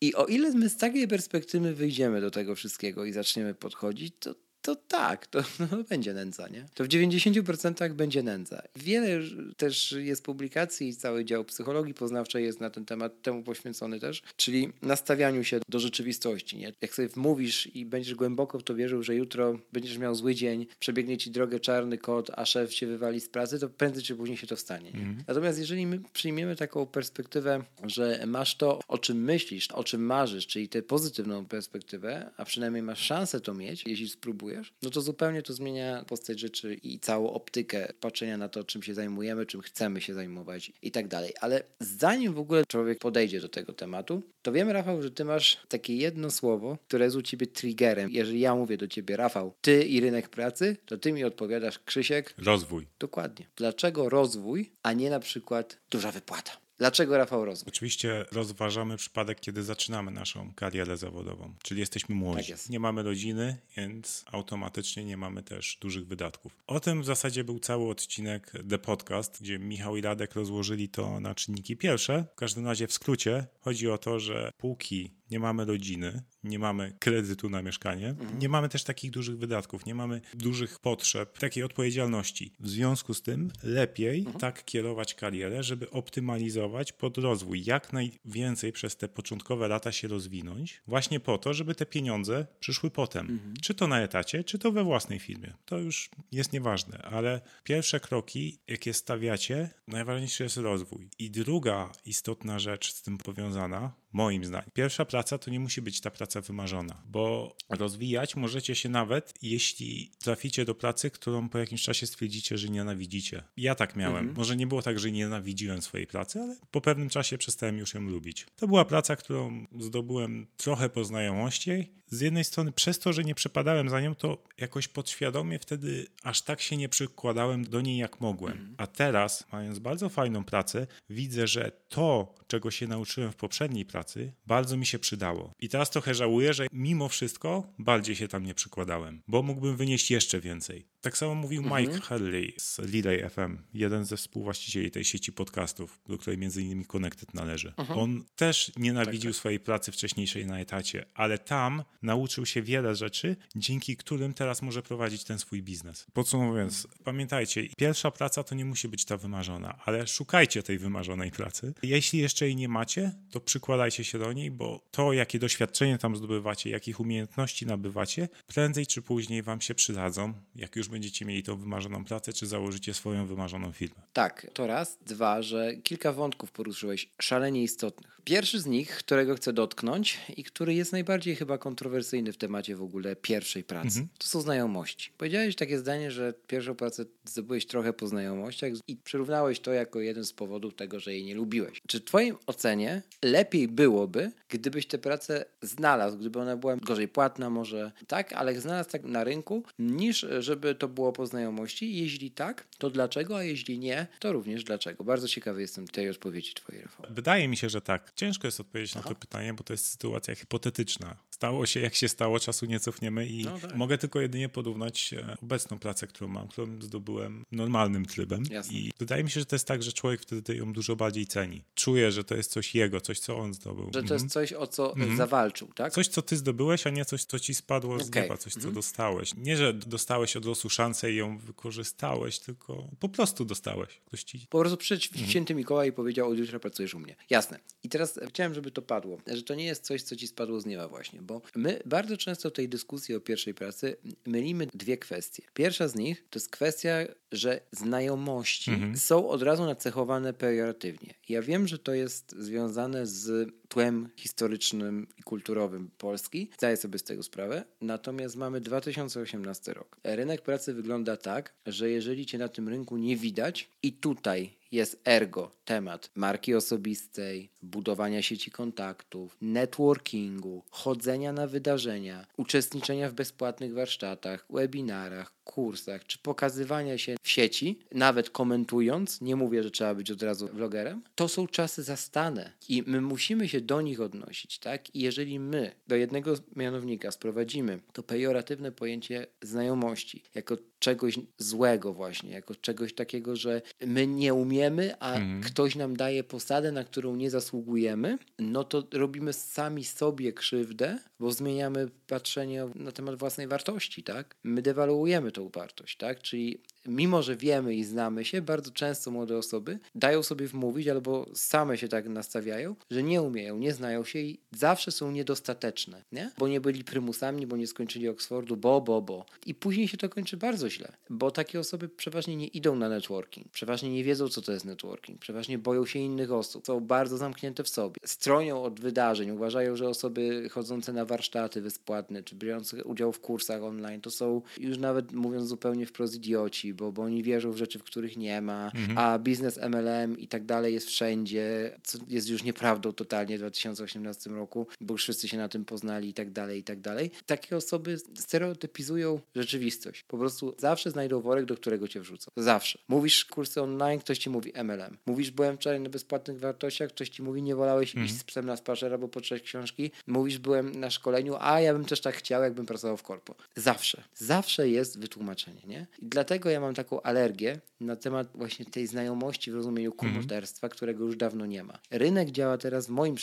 I 0.00 0.14
o 0.14 0.26
ile 0.26 0.50
my 0.50 0.68
z 0.68 0.76
takiej 0.76 1.08
perspektywy 1.08 1.74
wyjdziemy 1.74 2.20
do 2.20 2.30
tego 2.30 2.54
wszystkiego 2.54 3.04
i 3.04 3.12
zaczniemy 3.12 3.54
podchodzić, 3.54 4.14
to 4.20 4.34
to 4.64 4.76
tak, 4.76 5.26
to 5.26 5.42
no, 5.60 5.84
będzie 5.88 6.14
nędza, 6.14 6.48
nie? 6.48 6.66
To 6.74 6.84
w 6.84 6.88
90% 6.88 7.92
będzie 7.92 8.22
nędza. 8.22 8.62
Wiele 8.76 9.20
też 9.56 9.92
jest 9.92 10.24
publikacji 10.24 10.88
i 10.88 10.96
cały 10.96 11.24
dział 11.24 11.44
psychologii 11.44 11.94
poznawczej 11.94 12.44
jest 12.44 12.60
na 12.60 12.70
ten 12.70 12.84
temat 12.84 13.22
temu 13.22 13.42
poświęcony 13.42 14.00
też, 14.00 14.22
czyli 14.36 14.72
nastawianiu 14.82 15.44
się 15.44 15.60
do 15.68 15.78
rzeczywistości, 15.78 16.56
nie? 16.56 16.72
Jak 16.80 16.94
sobie 16.94 17.08
mówisz 17.16 17.66
i 17.74 17.86
będziesz 17.86 18.14
głęboko 18.14 18.58
w 18.58 18.62
to 18.62 18.74
wierzył, 18.74 19.02
że 19.02 19.14
jutro 19.14 19.58
będziesz 19.72 19.98
miał 19.98 20.14
zły 20.14 20.34
dzień, 20.34 20.66
przebiegnie 20.78 21.16
ci 21.16 21.30
drogę 21.30 21.60
czarny 21.60 21.98
kot, 21.98 22.30
a 22.34 22.46
szef 22.46 22.74
cię 22.74 22.86
wywali 22.86 23.20
z 23.20 23.28
pracy, 23.28 23.58
to 23.58 23.68
prędzej 23.68 24.02
czy 24.02 24.16
później 24.16 24.38
się 24.38 24.46
to 24.46 24.56
stanie, 24.56 24.90
nie? 24.92 25.00
Mhm. 25.00 25.24
Natomiast 25.28 25.58
jeżeli 25.58 25.86
my 25.86 26.00
przyjmiemy 26.12 26.56
taką 26.56 26.86
perspektywę, 26.86 27.64
że 27.86 28.24
masz 28.26 28.56
to, 28.56 28.80
o 28.88 28.98
czym 28.98 29.24
myślisz, 29.24 29.68
o 29.70 29.84
czym 29.84 30.06
marzysz, 30.06 30.46
czyli 30.46 30.68
tę 30.68 30.82
pozytywną 30.82 31.46
perspektywę, 31.46 32.30
a 32.36 32.44
przynajmniej 32.44 32.82
masz 32.82 33.00
szansę 33.00 33.40
to 33.40 33.54
mieć, 33.54 33.84
jeśli 33.86 34.08
spróbujesz, 34.08 34.53
no 34.82 34.90
to 34.90 35.00
zupełnie 35.00 35.42
to 35.42 35.52
zmienia 35.52 36.04
postać 36.08 36.40
rzeczy 36.40 36.74
i 36.74 37.00
całą 37.00 37.30
optykę 37.30 37.92
patrzenia 38.00 38.36
na 38.36 38.48
to, 38.48 38.64
czym 38.64 38.82
się 38.82 38.94
zajmujemy, 38.94 39.46
czym 39.46 39.60
chcemy 39.60 40.00
się 40.00 40.14
zajmować 40.14 40.72
i 40.82 40.90
tak 40.90 41.08
dalej. 41.08 41.32
Ale 41.40 41.62
zanim 41.80 42.34
w 42.34 42.38
ogóle 42.38 42.64
człowiek 42.66 42.98
podejdzie 42.98 43.40
do 43.40 43.48
tego 43.48 43.72
tematu, 43.72 44.22
to 44.42 44.52
wiemy, 44.52 44.72
Rafał, 44.72 45.02
że 45.02 45.10
ty 45.10 45.24
masz 45.24 45.60
takie 45.68 45.96
jedno 45.96 46.30
słowo, 46.30 46.78
które 46.88 47.04
jest 47.04 47.16
u 47.16 47.22
ciebie 47.22 47.46
triggerem. 47.46 48.10
Jeżeli 48.10 48.40
ja 48.40 48.54
mówię 48.54 48.76
do 48.76 48.88
ciebie, 48.88 49.16
Rafał, 49.16 49.54
ty 49.60 49.84
i 49.84 50.00
rynek 50.00 50.28
pracy, 50.28 50.76
to 50.86 50.98
ty 50.98 51.12
mi 51.12 51.24
odpowiadasz, 51.24 51.78
Krzysiek. 51.78 52.34
Rozwój. 52.38 52.86
Dokładnie. 52.98 53.46
Dlaczego 53.56 54.08
rozwój, 54.08 54.72
a 54.82 54.92
nie 54.92 55.10
na 55.10 55.20
przykład 55.20 55.78
duża 55.90 56.12
wypłata? 56.12 56.63
Dlaczego 56.78 57.18
Rafał 57.18 57.44
Rozwój? 57.44 57.68
Oczywiście 57.68 58.24
rozważamy 58.32 58.96
przypadek, 58.96 59.40
kiedy 59.40 59.62
zaczynamy 59.62 60.10
naszą 60.10 60.54
karierę 60.54 60.96
zawodową, 60.96 61.54
czyli 61.62 61.80
jesteśmy 61.80 62.14
młodzi. 62.14 62.52
Tak 62.52 62.68
nie 62.68 62.80
mamy 62.80 63.02
rodziny, 63.02 63.56
więc 63.76 64.24
automatycznie 64.32 65.04
nie 65.04 65.16
mamy 65.16 65.42
też 65.42 65.78
dużych 65.80 66.06
wydatków. 66.06 66.56
O 66.66 66.80
tym 66.80 67.02
w 67.02 67.04
zasadzie 67.04 67.44
był 67.44 67.58
cały 67.58 67.88
odcinek 67.90 68.52
The 68.70 68.78
Podcast, 68.78 69.42
gdzie 69.42 69.58
Michał 69.58 69.96
i 69.96 70.00
Radek 70.00 70.34
rozłożyli 70.34 70.88
to 70.88 71.20
na 71.20 71.34
czynniki 71.34 71.76
pierwsze. 71.76 72.24
W 72.32 72.34
każdym 72.34 72.66
razie 72.66 72.86
w 72.86 72.92
skrócie 72.92 73.46
chodzi 73.60 73.90
o 73.90 73.98
to, 73.98 74.20
że 74.20 74.50
póki 74.58 75.10
nie 75.34 75.40
mamy 75.40 75.64
rodziny, 75.64 76.22
nie 76.44 76.58
mamy 76.58 76.96
kredytu 76.98 77.50
na 77.50 77.62
mieszkanie, 77.62 78.08
mhm. 78.08 78.38
nie 78.38 78.48
mamy 78.48 78.68
też 78.68 78.84
takich 78.84 79.10
dużych 79.10 79.38
wydatków, 79.38 79.86
nie 79.86 79.94
mamy 79.94 80.20
dużych 80.34 80.78
potrzeb, 80.78 81.38
takiej 81.38 81.62
odpowiedzialności. 81.62 82.52
W 82.60 82.68
związku 82.68 83.14
z 83.14 83.22
tym 83.22 83.50
lepiej 83.62 84.18
mhm. 84.18 84.38
tak 84.38 84.64
kierować 84.64 85.14
karierę, 85.14 85.62
żeby 85.62 85.90
optymalizować 85.90 86.92
pod 86.92 87.18
rozwój, 87.18 87.64
jak 87.64 87.92
najwięcej 87.92 88.72
przez 88.72 88.96
te 88.96 89.08
początkowe 89.08 89.68
lata 89.68 89.92
się 89.92 90.08
rozwinąć, 90.08 90.82
właśnie 90.86 91.20
po 91.20 91.38
to, 91.38 91.54
żeby 91.54 91.74
te 91.74 91.86
pieniądze 91.86 92.46
przyszły 92.60 92.90
potem. 92.90 93.30
Mhm. 93.30 93.54
Czy 93.62 93.74
to 93.74 93.86
na 93.86 94.00
etacie, 94.00 94.44
czy 94.44 94.58
to 94.58 94.72
we 94.72 94.84
własnej 94.84 95.18
firmie. 95.18 95.54
To 95.64 95.78
już 95.78 96.10
jest 96.32 96.52
nieważne, 96.52 96.98
ale 96.98 97.40
pierwsze 97.64 98.00
kroki, 98.00 98.58
jakie 98.68 98.94
stawiacie, 98.94 99.70
najważniejszy 99.88 100.42
jest 100.42 100.56
rozwój. 100.56 101.10
I 101.18 101.30
druga 101.30 101.92
istotna 102.04 102.58
rzecz 102.58 102.92
z 102.92 103.02
tym 103.02 103.18
powiązana, 103.18 104.03
moim 104.14 104.44
zdaniem, 104.44 104.70
pierwsza 104.74 105.04
praca 105.04 105.38
to 105.38 105.50
nie 105.50 105.60
musi 105.60 105.82
być 105.82 106.00
ta 106.00 106.10
praca 106.10 106.40
wymarzona, 106.40 107.02
bo 107.06 107.56
rozwijać 107.68 108.36
możecie 108.36 108.74
się 108.74 108.88
nawet, 108.88 109.34
jeśli 109.42 110.10
traficie 110.18 110.64
do 110.64 110.74
pracy, 110.74 111.10
którą 111.10 111.48
po 111.48 111.58
jakimś 111.58 111.82
czasie 111.82 112.06
stwierdzicie, 112.06 112.58
że 112.58 112.68
nienawidzicie. 112.68 113.42
Ja 113.56 113.74
tak 113.74 113.96
miałem. 113.96 114.16
Mhm. 114.16 114.36
Może 114.36 114.56
nie 114.56 114.66
było 114.66 114.82
tak, 114.82 114.98
że 114.98 115.10
nienawidziłem 115.12 115.82
swojej 115.82 116.06
pracy, 116.06 116.40
ale 116.40 116.56
po 116.70 116.80
pewnym 116.80 117.08
czasie 117.08 117.38
przestałem 117.38 117.78
już 117.78 117.94
ją 117.94 118.00
lubić. 118.00 118.46
To 118.56 118.68
była 118.68 118.84
praca, 118.84 119.16
którą 119.16 119.66
zdobyłem 119.80 120.46
trochę 120.56 120.88
po 120.88 121.04
znajomości. 121.04 121.92
Z 122.06 122.20
jednej 122.20 122.44
strony 122.44 122.72
przez 122.72 122.98
to, 122.98 123.12
że 123.12 123.24
nie 123.24 123.34
przepadałem 123.34 123.88
za 123.88 124.00
nią, 124.00 124.14
to 124.14 124.44
jakoś 124.58 124.88
podświadomie 124.88 125.58
wtedy 125.58 126.06
aż 126.22 126.42
tak 126.42 126.60
się 126.60 126.76
nie 126.76 126.88
przykładałem 126.88 127.64
do 127.64 127.80
niej, 127.80 127.98
jak 127.98 128.20
mogłem. 128.20 128.52
Mhm. 128.52 128.74
A 128.78 128.86
teraz, 128.86 129.46
mając 129.52 129.78
bardzo 129.78 130.08
fajną 130.08 130.44
pracę, 130.44 130.86
widzę, 131.10 131.46
że 131.46 131.72
to, 131.88 132.34
czego 132.46 132.70
się 132.70 132.86
nauczyłem 132.86 133.32
w 133.32 133.36
poprzedniej 133.36 133.84
pracy, 133.84 134.03
bardzo 134.46 134.76
mi 134.76 134.86
się 134.86 134.98
przydało. 134.98 135.52
I 135.60 135.68
teraz 135.68 135.90
trochę 135.90 136.14
żałuję, 136.14 136.54
że 136.54 136.66
mimo 136.72 137.08
wszystko 137.08 137.72
bardziej 137.78 138.16
się 138.16 138.28
tam 138.28 138.44
nie 138.44 138.54
przykładałem, 138.54 139.22
bo 139.28 139.42
mógłbym 139.42 139.76
wynieść 139.76 140.10
jeszcze 140.10 140.40
więcej. 140.40 140.93
Tak 141.04 141.16
samo 141.16 141.34
mówił 141.34 141.62
mhm. 141.62 141.82
Mike 141.82 142.00
Hurley 142.00 142.54
z 142.58 142.78
Relay 142.78 143.30
FM, 143.30 143.58
jeden 143.74 144.04
ze 144.04 144.16
współwłaścicieli 144.16 144.90
tej 144.90 145.04
sieci 145.04 145.32
podcastów, 145.32 146.00
do 146.06 146.18
której 146.18 146.38
między 146.38 146.62
innymi 146.62 146.84
Connected 146.84 147.34
należy. 147.34 147.72
Mhm. 147.76 147.98
On 147.98 148.24
też 148.36 148.72
nienawidził 148.76 149.30
tak, 149.30 149.34
tak. 149.34 149.40
swojej 149.40 149.60
pracy 149.60 149.92
wcześniejszej 149.92 150.46
na 150.46 150.60
etacie, 150.60 151.04
ale 151.14 151.38
tam 151.38 151.84
nauczył 152.02 152.46
się 152.46 152.62
wiele 152.62 152.94
rzeczy, 152.94 153.36
dzięki 153.56 153.96
którym 153.96 154.34
teraz 154.34 154.62
może 154.62 154.82
prowadzić 154.82 155.24
ten 155.24 155.38
swój 155.38 155.62
biznes. 155.62 156.06
Podsumowując, 156.12 156.88
pamiętajcie, 157.04 157.68
pierwsza 157.76 158.10
praca 158.10 158.44
to 158.44 158.54
nie 158.54 158.64
musi 158.64 158.88
być 158.88 159.04
ta 159.04 159.16
wymarzona, 159.16 159.78
ale 159.84 160.06
szukajcie 160.06 160.62
tej 160.62 160.78
wymarzonej 160.78 161.30
pracy. 161.30 161.74
Jeśli 161.82 162.18
jeszcze 162.18 162.46
jej 162.46 162.56
nie 162.56 162.68
macie, 162.68 163.12
to 163.30 163.40
przykładajcie 163.40 164.04
się 164.04 164.18
do 164.18 164.32
niej, 164.32 164.50
bo 164.50 164.88
to, 164.90 165.12
jakie 165.12 165.38
doświadczenie 165.38 165.98
tam 165.98 166.16
zdobywacie, 166.16 166.70
jakich 166.70 167.00
umiejętności 167.00 167.66
nabywacie, 167.66 168.28
prędzej 168.46 168.86
czy 168.86 169.02
później 169.02 169.42
wam 169.42 169.60
się 169.60 169.74
przydadzą, 169.74 170.34
jak 170.54 170.76
już 170.76 170.93
będziecie 170.94 171.24
mieli 171.24 171.42
tą 171.42 171.56
wymarzoną 171.56 172.04
pracę, 172.04 172.32
czy 172.32 172.46
założycie 172.46 172.94
swoją 172.94 173.26
wymarzoną 173.26 173.72
firmę. 173.72 174.02
Tak, 174.12 174.46
to 174.54 174.66
raz. 174.66 174.98
Dwa, 175.06 175.42
że 175.42 175.76
kilka 175.76 176.12
wątków 176.12 176.52
poruszyłeś 176.52 177.08
szalenie 177.20 177.62
istotnych. 177.62 178.13
Pierwszy 178.24 178.60
z 178.60 178.66
nich, 178.66 178.96
którego 178.96 179.34
chcę 179.34 179.52
dotknąć 179.52 180.18
i 180.36 180.44
który 180.44 180.74
jest 180.74 180.92
najbardziej 180.92 181.36
chyba 181.36 181.58
kontrowersyjny 181.58 182.32
w 182.32 182.36
temacie 182.36 182.76
w 182.76 182.82
ogóle 182.82 183.16
pierwszej 183.16 183.64
pracy, 183.64 183.86
mhm. 183.86 184.08
to 184.18 184.26
są 184.26 184.40
znajomości. 184.40 185.10
Powiedziałeś 185.18 185.56
takie 185.56 185.78
zdanie, 185.78 186.10
że 186.10 186.34
pierwszą 186.46 186.74
pracę 186.74 187.04
zdobyłeś 187.24 187.66
trochę 187.66 187.92
po 187.92 188.06
znajomościach 188.06 188.72
i 188.88 188.96
przyrównałeś 188.96 189.60
to 189.60 189.72
jako 189.72 190.00
jeden 190.00 190.24
z 190.24 190.32
powodów 190.32 190.74
tego, 190.74 191.00
że 191.00 191.12
jej 191.12 191.24
nie 191.24 191.34
lubiłeś. 191.34 191.80
Czy 191.86 192.00
w 192.00 192.04
Twoim 192.04 192.36
ocenie 192.46 193.02
lepiej 193.22 193.68
byłoby, 193.68 194.30
gdybyś 194.48 194.86
tę 194.86 194.98
pracę 194.98 195.44
znalazł, 195.62 196.18
gdyby 196.18 196.40
ona 196.40 196.56
była 196.56 196.76
gorzej 196.76 197.08
płatna, 197.08 197.50
może 197.50 197.92
tak, 198.06 198.32
ale 198.32 198.60
znalazł 198.60 198.90
tak 198.90 199.04
na 199.04 199.24
rynku, 199.24 199.64
niż 199.78 200.26
żeby 200.38 200.74
to 200.74 200.88
było 200.88 201.12
po 201.12 201.26
znajomości? 201.26 201.96
Jeśli 201.96 202.30
tak, 202.30 202.66
to 202.78 202.90
dlaczego, 202.90 203.36
a 203.36 203.42
jeśli 203.42 203.78
nie, 203.78 204.06
to 204.18 204.32
również 204.32 204.64
dlaczego? 204.64 205.04
Bardzo 205.04 205.28
ciekawy 205.28 205.60
jestem 205.60 205.88
tej 205.88 206.10
odpowiedzi 206.10 206.54
Twojej, 206.54 206.82
Rafał. 206.82 207.06
Wydaje 207.10 207.48
mi 207.48 207.56
się, 207.56 207.68
że 207.68 207.80
tak. 207.80 208.13
Ciężko 208.16 208.46
jest 208.46 208.60
odpowiedzieć 208.60 208.92
Aha. 208.96 209.00
na 209.04 209.14
to 209.14 209.20
pytanie, 209.20 209.54
bo 209.54 209.64
to 209.64 209.72
jest 209.72 209.86
sytuacja 209.86 210.34
hipotetyczna. 210.34 211.16
Stało 211.30 211.66
się 211.66 211.80
jak 211.80 211.94
się 211.94 212.08
stało, 212.08 212.40
czasu 212.40 212.66
nie 212.66 212.80
cofniemy 212.80 213.26
i 213.26 213.44
no 213.44 213.58
tak. 213.58 213.74
mogę 213.74 213.98
tylko 213.98 214.20
jedynie 214.20 214.48
porównać 214.48 215.14
e, 215.14 215.36
obecną 215.42 215.78
pracę, 215.78 216.06
którą 216.06 216.28
mam, 216.28 216.48
którą 216.48 216.82
zdobyłem 216.82 217.44
normalnym 217.52 218.06
trybem. 218.06 218.42
Jasne. 218.50 218.74
I 218.74 218.92
wydaje 218.98 219.24
mi 219.24 219.30
się, 219.30 219.40
że 219.40 219.46
to 219.46 219.56
jest 219.56 219.68
tak, 219.68 219.82
że 219.82 219.92
człowiek 219.92 220.20
wtedy 220.20 220.56
ją 220.56 220.72
dużo 220.72 220.96
bardziej 220.96 221.26
ceni. 221.26 221.62
Czuje, 221.74 222.12
że 222.12 222.24
to 222.24 222.34
jest 222.34 222.50
coś 222.50 222.74
jego, 222.74 223.00
coś, 223.00 223.18
co 223.18 223.38
on 223.38 223.54
zdobył. 223.54 223.84
Że 223.86 223.92
to 223.92 223.98
mhm. 223.98 224.20
jest 224.20 224.32
coś, 224.32 224.52
o 224.52 224.66
co 224.66 224.96
mhm. 224.96 225.16
zawalczył, 225.16 225.68
tak? 225.74 225.92
Coś, 225.92 226.08
co 226.08 226.22
ty 226.22 226.36
zdobyłeś, 226.36 226.86
a 226.86 226.90
nie 226.90 227.04
coś, 227.04 227.24
co 227.24 227.38
ci 227.38 227.54
spadło 227.54 228.00
z 228.00 228.08
okay. 228.08 228.22
nieba, 228.22 228.36
coś, 228.36 228.52
co 228.52 228.58
mhm. 228.58 228.74
dostałeś. 228.74 229.34
Nie, 229.36 229.56
że 229.56 229.74
dostałeś 229.74 230.36
od 230.36 230.44
losu 230.44 230.70
szansę 230.70 231.12
i 231.12 231.16
ją 231.16 231.38
wykorzystałeś, 231.38 232.38
tylko 232.38 232.88
po 233.00 233.08
prostu 233.08 233.44
dostałeś. 233.44 234.00
Ktoś 234.06 234.24
ci... 234.24 234.46
Po 234.50 234.60
prostu 234.60 234.76
przyszedł 234.76 235.02
mhm. 235.12 235.30
święty 235.30 235.54
Mikołaj 235.54 235.88
i 235.88 235.92
powiedział, 235.92 236.30
od 236.30 236.38
jutra 236.38 236.58
pracujesz 236.58 236.94
u 236.94 236.98
mnie. 236.98 237.16
Jasne. 237.30 237.58
I 237.82 237.88
teraz 237.88 238.03
chciałem, 238.28 238.54
żeby 238.54 238.70
to 238.70 238.82
padło, 238.82 239.18
że 239.26 239.42
to 239.42 239.54
nie 239.54 239.64
jest 239.64 239.84
coś, 239.84 240.02
co 240.02 240.16
ci 240.16 240.26
spadło 240.26 240.60
z 240.60 240.66
nieba 240.66 240.88
właśnie, 240.88 241.22
bo 241.22 241.42
my 241.56 241.80
bardzo 241.86 242.16
często 242.16 242.50
w 242.50 242.52
tej 242.52 242.68
dyskusji 242.68 243.14
o 243.14 243.20
pierwszej 243.20 243.54
pracy 243.54 243.96
mylimy 244.26 244.66
dwie 244.74 244.98
kwestie. 244.98 245.42
Pierwsza 245.54 245.88
z 245.88 245.94
nich 245.94 246.24
to 246.30 246.38
jest 246.38 246.50
kwestia, 246.50 246.90
że 247.32 247.60
znajomości 247.72 248.70
mhm. 248.70 248.96
są 248.96 249.28
od 249.28 249.42
razu 249.42 249.64
nacechowane 249.64 250.32
pejoratywnie. 250.32 251.14
Ja 251.28 251.42
wiem, 251.42 251.68
że 251.68 251.78
to 251.78 251.94
jest 251.94 252.34
związane 252.38 253.06
z 253.06 253.50
tłem 253.74 254.08
historycznym 254.16 255.06
i 255.18 255.22
kulturowym 255.22 255.90
Polski. 255.98 256.50
Zdaję 256.58 256.76
sobie 256.76 256.98
z 256.98 257.04
tego 257.04 257.22
sprawę. 257.22 257.64
Natomiast 257.80 258.36
mamy 258.36 258.60
2018 258.60 259.72
rok. 259.72 259.96
Rynek 260.04 260.42
pracy 260.42 260.74
wygląda 260.74 261.16
tak, 261.16 261.52
że 261.66 261.90
jeżeli 261.90 262.26
cię 262.26 262.38
na 262.38 262.48
tym 262.48 262.68
rynku 262.68 262.96
nie 262.96 263.16
widać 263.16 263.68
i 263.82 263.92
tutaj 263.92 264.50
jest 264.72 265.00
ergo 265.04 265.50
temat 265.64 266.10
marki 266.14 266.54
osobistej, 266.54 267.48
budowania 267.62 268.22
sieci 268.22 268.50
kontaktów, 268.50 269.36
networkingu, 269.40 270.62
chodzenia 270.70 271.32
na 271.32 271.46
wydarzenia, 271.46 272.26
uczestniczenia 272.36 273.10
w 273.10 273.14
bezpłatnych 273.14 273.74
warsztatach, 273.74 274.46
webinarach, 274.50 275.32
kursach, 275.44 276.06
czy 276.06 276.18
pokazywania 276.18 276.98
się 276.98 277.16
w 277.22 277.28
sieci, 277.28 277.78
nawet 277.92 278.30
komentując, 278.30 279.20
nie 279.20 279.36
mówię, 279.36 279.62
że 279.62 279.70
trzeba 279.70 279.94
być 279.94 280.10
od 280.10 280.22
razu 280.22 280.48
vlogerem, 280.48 281.02
to 281.14 281.28
są 281.28 281.46
czasy 281.46 281.82
zastane 281.82 282.52
i 282.68 282.82
my 282.86 283.00
musimy 283.00 283.48
się 283.48 283.60
do 283.60 283.80
nich 283.80 284.00
odnosić, 284.00 284.58
tak? 284.58 284.94
I 284.94 285.00
jeżeli 285.00 285.40
my 285.40 285.72
do 285.86 285.96
jednego 285.96 286.34
mianownika 286.56 287.10
sprowadzimy 287.10 287.80
to 287.92 288.02
pejoratywne 288.02 288.72
pojęcie 288.72 289.26
znajomości 289.42 290.22
jako 290.34 290.56
czegoś 290.78 291.18
złego 291.38 291.92
właśnie, 291.92 292.30
jako 292.30 292.54
czegoś 292.54 292.94
takiego, 292.94 293.36
że 293.36 293.62
my 293.86 294.06
nie 294.06 294.34
umiemy, 294.34 294.94
a 295.00 295.14
mhm. 295.14 295.42
ktoś 295.42 295.74
nam 295.76 295.96
daje 295.96 296.24
posadę, 296.24 296.72
na 296.72 296.84
którą 296.84 297.16
nie 297.16 297.30
zasługujemy, 297.30 298.18
no 298.38 298.64
to 298.64 298.82
robimy 298.92 299.32
sami 299.32 299.84
sobie 299.84 300.32
krzywdę, 300.32 300.98
bo 301.20 301.32
zmieniamy 301.32 301.88
patrzenie 302.06 302.68
na 302.74 302.92
temat 302.92 303.18
własnej 303.18 303.46
wartości, 303.46 304.02
tak? 304.02 304.36
My 304.42 304.62
dewaluujemy 304.62 305.32
tą 305.34 305.48
wartość, 305.48 305.96
tak? 305.96 306.22
Czyli 306.22 306.62
mimo 306.86 307.22
że 307.22 307.36
wiemy 307.36 307.74
i 307.74 307.84
znamy 307.84 308.24
się, 308.24 308.42
bardzo 308.42 308.70
często 308.70 309.10
młode 309.10 309.38
osoby 309.38 309.78
dają 309.94 310.22
sobie 310.22 310.46
wmówić 310.46 310.88
albo 310.88 311.26
same 311.34 311.78
się 311.78 311.88
tak 311.88 312.08
nastawiają, 312.08 312.76
że 312.90 313.02
nie 313.02 313.22
umieją, 313.22 313.58
nie 313.58 313.72
znają 313.72 314.04
się 314.04 314.18
i 314.18 314.38
zawsze 314.52 314.90
są 314.92 315.10
niedostateczne, 315.10 316.02
nie? 316.12 316.30
Bo 316.38 316.48
nie 316.48 316.60
byli 316.60 316.84
prymusami, 316.84 317.46
bo 317.46 317.56
nie 317.56 317.66
skończyli 317.66 318.08
Oxfordu, 318.08 318.56
bo, 318.56 318.80
bo, 318.80 319.02
bo. 319.02 319.26
I 319.46 319.54
później 319.54 319.88
się 319.88 319.96
to 319.96 320.08
kończy 320.08 320.36
bardzo 320.36 320.70
źle, 320.70 320.92
bo 321.10 321.30
takie 321.30 321.60
osoby 321.60 321.88
przeważnie 321.88 322.36
nie 322.36 322.46
idą 322.46 322.76
na 322.76 322.88
networking, 322.88 323.48
przeważnie 323.48 323.90
nie 323.90 324.04
wiedzą, 324.04 324.28
co 324.28 324.42
to 324.42 324.52
jest 324.52 324.64
networking, 324.64 325.18
przeważnie 325.20 325.58
boją 325.58 325.86
się 325.86 325.98
innych 325.98 326.32
osób, 326.32 326.66
są 326.66 326.80
bardzo 326.80 327.16
zamknięte 327.16 327.64
w 327.64 327.68
sobie, 327.68 328.00
stronią 328.04 328.62
od 328.62 328.80
wydarzeń, 328.80 329.30
uważają, 329.30 329.76
że 329.76 329.88
osoby 329.88 330.48
chodzące 330.48 330.92
na 330.92 331.04
warsztaty 331.04 331.62
bezpłatne, 331.62 332.22
czy 332.22 332.34
biorące 332.34 332.84
udział 332.84 333.12
w 333.12 333.20
kursach 333.20 333.62
online, 333.62 334.00
to 334.00 334.10
są 334.10 334.42
już 334.58 334.78
nawet 334.78 335.12
mówiąc 335.12 335.48
zupełnie 335.48 335.86
wprost 335.86 336.14
idioci, 336.14 336.73
bo, 336.74 336.92
bo 336.92 337.02
oni 337.02 337.22
wierzą 337.22 337.52
w 337.52 337.56
rzeczy, 337.56 337.78
w 337.78 337.84
których 337.84 338.16
nie 338.16 338.40
ma, 338.40 338.70
mhm. 338.74 338.98
a 338.98 339.18
biznes 339.18 339.58
MLM 339.68 340.18
i 340.18 340.28
tak 340.28 340.44
dalej 340.44 340.74
jest 340.74 340.86
wszędzie, 340.86 341.76
co 341.82 341.98
jest 342.08 342.28
już 342.28 342.42
nieprawdą 342.42 342.92
totalnie 342.92 343.36
w 343.36 343.40
2018 343.40 344.30
roku, 344.30 344.66
bo 344.80 344.94
już 344.94 345.02
wszyscy 345.02 345.28
się 345.28 345.36
na 345.36 345.48
tym 345.48 345.64
poznali 345.64 346.08
i 346.08 346.14
tak 346.14 346.30
dalej, 346.30 346.60
i 346.60 346.64
tak 346.64 346.80
dalej. 346.80 347.10
Takie 347.26 347.56
osoby 347.56 347.98
stereotypizują 348.14 349.20
rzeczywistość. 349.34 350.04
Po 350.08 350.18
prostu 350.18 350.54
zawsze 350.58 350.90
znajdą 350.90 351.20
worek, 351.20 351.44
do 351.44 351.56
którego 351.56 351.88
cię 351.88 352.00
wrzucą. 352.00 352.30
Zawsze. 352.36 352.78
Mówisz 352.88 353.24
kursy 353.24 353.62
online, 353.62 354.00
ktoś 354.00 354.18
ci 354.18 354.30
mówi 354.30 354.52
MLM. 354.64 354.96
Mówisz, 355.06 355.30
byłem 355.30 355.56
wczoraj 355.56 355.80
na 355.80 355.88
bezpłatnych 355.88 356.40
wartościach, 356.40 356.90
ktoś 356.90 357.08
ci 357.08 357.22
mówi, 357.22 357.42
nie 357.42 357.56
wolałeś 357.56 357.90
mhm. 357.90 358.06
iść 358.06 358.18
z 358.18 358.24
psem 358.24 358.46
na 358.46 358.56
spacer 358.56 358.98
bo 358.98 359.08
poczytać 359.08 359.42
książki. 359.42 359.90
Mówisz, 360.06 360.38
byłem 360.38 360.80
na 360.80 360.90
szkoleniu, 360.90 361.36
a 361.40 361.60
ja 361.60 361.72
bym 361.72 361.84
też 361.84 362.00
tak 362.00 362.14
chciał, 362.16 362.42
jakbym 362.42 362.66
pracował 362.66 362.96
w 362.96 363.02
korpo. 363.02 363.34
Zawsze. 363.56 364.02
Zawsze 364.14 364.68
jest 364.68 364.98
wytłumaczenie, 364.98 365.60
nie? 365.66 365.86
I 366.02 366.06
dlatego 366.06 366.50
ja 366.50 366.60
mam 366.60 366.63
mam 366.64 366.74
taką 366.74 367.02
alergię 367.02 367.60
na 367.80 367.96
temat 367.96 368.28
właśnie 368.34 368.64
tej 368.64 368.86
znajomości 368.86 369.50
w 369.50 369.54
rozumieniu 369.54 369.92
kumoterstwa, 369.92 370.68
którego 370.68 371.04
już 371.04 371.16
dawno 371.16 371.46
nie 371.46 371.64
ma. 371.64 371.78
Rynek 371.90 372.30
działa 372.30 372.58
teraz, 372.58 372.86
w 372.86 372.90
moim 372.90 373.14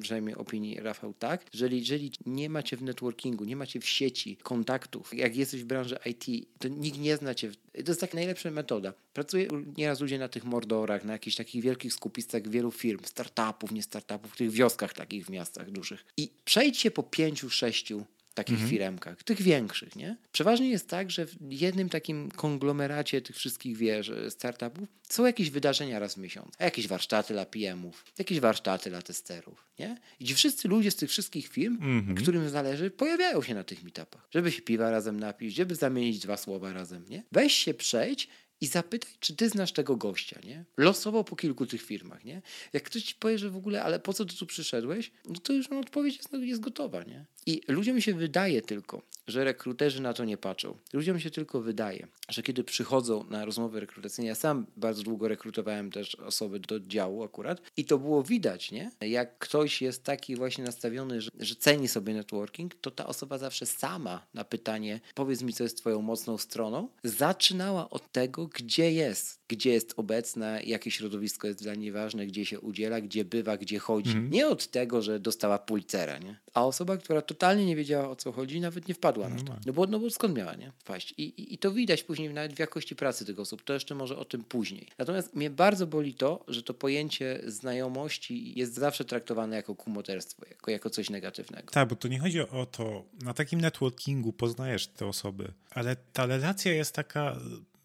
przynajmniej, 0.00 0.36
opinii, 0.36 0.80
Rafał, 0.80 1.14
tak, 1.14 1.44
że 1.52 1.68
jeżeli 1.68 2.12
nie 2.26 2.50
macie 2.50 2.76
w 2.76 2.82
networkingu, 2.82 3.44
nie 3.44 3.56
macie 3.56 3.80
w 3.80 3.88
sieci 3.88 4.36
kontaktów, 4.36 5.14
jak 5.14 5.36
jesteś 5.36 5.62
w 5.62 5.66
branży 5.66 5.98
IT, 6.06 6.48
to 6.58 6.68
nikt 6.68 6.98
nie 6.98 7.16
zna 7.16 7.34
cię. 7.34 7.50
To 7.84 7.90
jest 7.90 8.00
taka 8.00 8.14
najlepsza 8.14 8.50
metoda. 8.50 8.92
Pracuję 9.12 9.48
nieraz 9.76 10.00
ludzie 10.00 10.18
na 10.18 10.28
tych 10.28 10.44
mordorach, 10.44 11.04
na 11.04 11.12
jakichś 11.12 11.36
takich 11.36 11.62
wielkich 11.62 11.92
skupistach 11.92 12.48
wielu 12.48 12.70
firm, 12.70 13.04
startupów, 13.04 13.72
nie 13.72 13.82
startupów, 13.82 14.32
w 14.32 14.36
tych 14.36 14.50
wioskach 14.50 14.94
takich 14.94 15.26
w 15.26 15.30
miastach 15.30 15.70
dużych. 15.70 16.04
I 16.16 16.30
przejdźcie 16.44 16.90
po 16.90 17.02
pięciu, 17.02 17.50
sześciu 17.50 18.04
takich 18.34 18.54
mhm. 18.54 18.70
firemkach, 18.70 19.22
tych 19.22 19.42
większych, 19.42 19.96
nie? 19.96 20.16
Przeważnie 20.32 20.70
jest 20.70 20.88
tak, 20.88 21.10
że 21.10 21.26
w 21.26 21.36
jednym 21.40 21.88
takim 21.88 22.30
konglomeracie 22.30 23.22
tych 23.22 23.36
wszystkich 23.36 23.76
wież, 23.76 24.12
startupów 24.28 24.88
są 25.08 25.26
jakieś 25.26 25.50
wydarzenia 25.50 25.98
raz 25.98 26.14
w 26.14 26.16
miesiąc, 26.16 26.54
jakieś 26.60 26.88
warsztaty 26.88 27.34
dla 27.34 27.46
PM-ów, 27.46 28.04
jakieś 28.18 28.40
warsztaty 28.40 28.90
dla 28.90 29.02
testerów, 29.02 29.68
nie? 29.78 29.96
I 30.20 30.24
ci 30.24 30.34
wszyscy 30.34 30.68
ludzie 30.68 30.90
z 30.90 30.96
tych 30.96 31.10
wszystkich 31.10 31.48
firm, 31.48 31.74
mhm. 31.74 32.16
którym 32.16 32.48
zależy, 32.48 32.90
pojawiają 32.90 33.42
się 33.42 33.54
na 33.54 33.64
tych 33.64 33.82
meetupach, 33.82 34.28
żeby 34.30 34.52
się 34.52 34.62
piwa 34.62 34.90
razem 34.90 35.20
napić, 35.20 35.54
żeby 35.54 35.74
zamienić 35.74 36.18
dwa 36.18 36.36
słowa 36.36 36.72
razem, 36.72 37.04
nie? 37.08 37.22
Weź 37.32 37.52
się 37.52 37.74
przejdź 37.74 38.28
i 38.60 38.66
zapytaj, 38.66 39.10
czy 39.20 39.36
ty 39.36 39.48
znasz 39.48 39.72
tego 39.72 39.96
gościa, 39.96 40.40
nie? 40.44 40.64
Losowo 40.76 41.24
po 41.24 41.36
kilku 41.36 41.66
tych 41.66 41.82
firmach, 41.82 42.24
nie? 42.24 42.42
Jak 42.72 42.82
ktoś 42.82 43.02
ci 43.02 43.14
powie, 43.14 43.38
że 43.38 43.50
w 43.50 43.56
ogóle, 43.56 43.82
ale 43.82 44.00
po 44.00 44.12
co 44.12 44.24
ty 44.24 44.36
tu 44.36 44.46
przyszedłeś, 44.46 45.12
no 45.24 45.40
to 45.40 45.52
już 45.52 45.66
odpowiedź 45.66 46.16
jest, 46.16 46.32
jest 46.32 46.60
gotowa, 46.60 47.02
nie? 47.02 47.26
I 47.46 47.60
ludziom 47.68 48.00
się 48.00 48.14
wydaje 48.14 48.62
tylko, 48.62 49.02
że 49.26 49.44
rekruterzy 49.44 50.02
na 50.02 50.12
to 50.12 50.24
nie 50.24 50.36
patrzą. 50.36 50.76
Ludziom 50.92 51.20
się 51.20 51.30
tylko 51.30 51.60
wydaje, 51.60 52.06
że 52.28 52.42
kiedy 52.42 52.64
przychodzą 52.64 53.24
na 53.24 53.44
rozmowy 53.44 53.80
rekrutacyjne, 53.80 54.28
ja 54.28 54.34
sam 54.34 54.66
bardzo 54.76 55.02
długo 55.02 55.28
rekrutowałem 55.28 55.90
też 55.90 56.14
osoby 56.14 56.60
do 56.60 56.80
działu 56.80 57.22
akurat 57.22 57.62
i 57.76 57.84
to 57.84 57.98
było 57.98 58.22
widać, 58.22 58.70
nie? 58.70 58.90
Jak 59.00 59.38
ktoś 59.38 59.82
jest 59.82 60.04
taki 60.04 60.36
właśnie 60.36 60.64
nastawiony, 60.64 61.20
że, 61.20 61.30
że 61.38 61.54
ceni 61.54 61.88
sobie 61.88 62.14
networking, 62.14 62.74
to 62.74 62.90
ta 62.90 63.06
osoba 63.06 63.38
zawsze 63.38 63.66
sama 63.66 64.26
na 64.34 64.44
pytanie, 64.44 65.00
powiedz 65.14 65.42
mi, 65.42 65.52
co 65.52 65.62
jest 65.62 65.78
twoją 65.78 66.02
mocną 66.02 66.38
stroną, 66.38 66.88
zaczynała 67.04 67.90
od 67.90 68.12
tego, 68.12 68.48
gdzie 68.54 68.92
jest, 68.92 69.40
gdzie 69.48 69.70
jest 69.70 69.94
obecna, 69.96 70.60
jakie 70.60 70.90
środowisko 70.90 71.46
jest 71.46 71.62
dla 71.62 71.74
niej 71.74 71.92
ważne, 71.92 72.26
gdzie 72.26 72.46
się 72.46 72.60
udziela, 72.60 73.00
gdzie 73.00 73.24
bywa, 73.24 73.56
gdzie 73.56 73.78
chodzi. 73.78 74.10
Mm. 74.10 74.30
Nie 74.30 74.48
od 74.48 74.70
tego, 74.70 75.02
że 75.02 75.20
dostała 75.20 75.58
pulcera, 75.58 76.18
nie? 76.18 76.40
A 76.54 76.66
osoba, 76.66 76.96
która 76.96 77.22
totalnie 77.22 77.66
nie 77.66 77.76
wiedziała 77.76 78.08
o 78.08 78.16
co 78.16 78.32
chodzi, 78.32 78.60
nawet 78.60 78.88
nie 78.88 78.94
wpadła 78.94 79.28
na 79.28 79.42
to. 79.42 79.56
No 79.66 79.72
bo, 79.72 79.86
no 79.86 79.98
bo 79.98 80.10
skąd 80.10 80.36
miała, 80.36 80.54
nie? 80.54 80.72
Wpaść. 80.78 81.14
I, 81.18 81.22
i, 81.22 81.54
I 81.54 81.58
to 81.58 81.72
widać 81.72 82.02
później 82.02 82.34
nawet 82.34 82.54
w 82.54 82.58
jakości 82.58 82.96
pracy 82.96 83.24
tych 83.24 83.38
osób. 83.38 83.62
To 83.62 83.72
jeszcze 83.72 83.94
może 83.94 84.16
o 84.16 84.24
tym 84.24 84.44
później. 84.44 84.88
Natomiast 84.98 85.34
mnie 85.34 85.50
bardzo 85.50 85.86
boli 85.86 86.14
to, 86.14 86.44
że 86.48 86.62
to 86.62 86.74
pojęcie 86.74 87.40
znajomości 87.46 88.58
jest 88.58 88.74
zawsze 88.74 89.04
traktowane 89.04 89.56
jako 89.56 89.74
kumoterstwo, 89.74 90.42
jako, 90.50 90.70
jako 90.70 90.90
coś 90.90 91.10
negatywnego. 91.10 91.72
Tak, 91.72 91.88
bo 91.88 91.96
to 91.96 92.08
nie 92.08 92.18
chodzi 92.18 92.40
o 92.40 92.66
to, 92.66 93.04
na 93.22 93.34
takim 93.34 93.60
networkingu 93.60 94.32
poznajesz 94.32 94.86
te 94.86 95.06
osoby, 95.06 95.52
ale 95.70 95.96
ta 96.12 96.26
relacja 96.26 96.72
jest 96.72 96.94
taka 96.94 97.36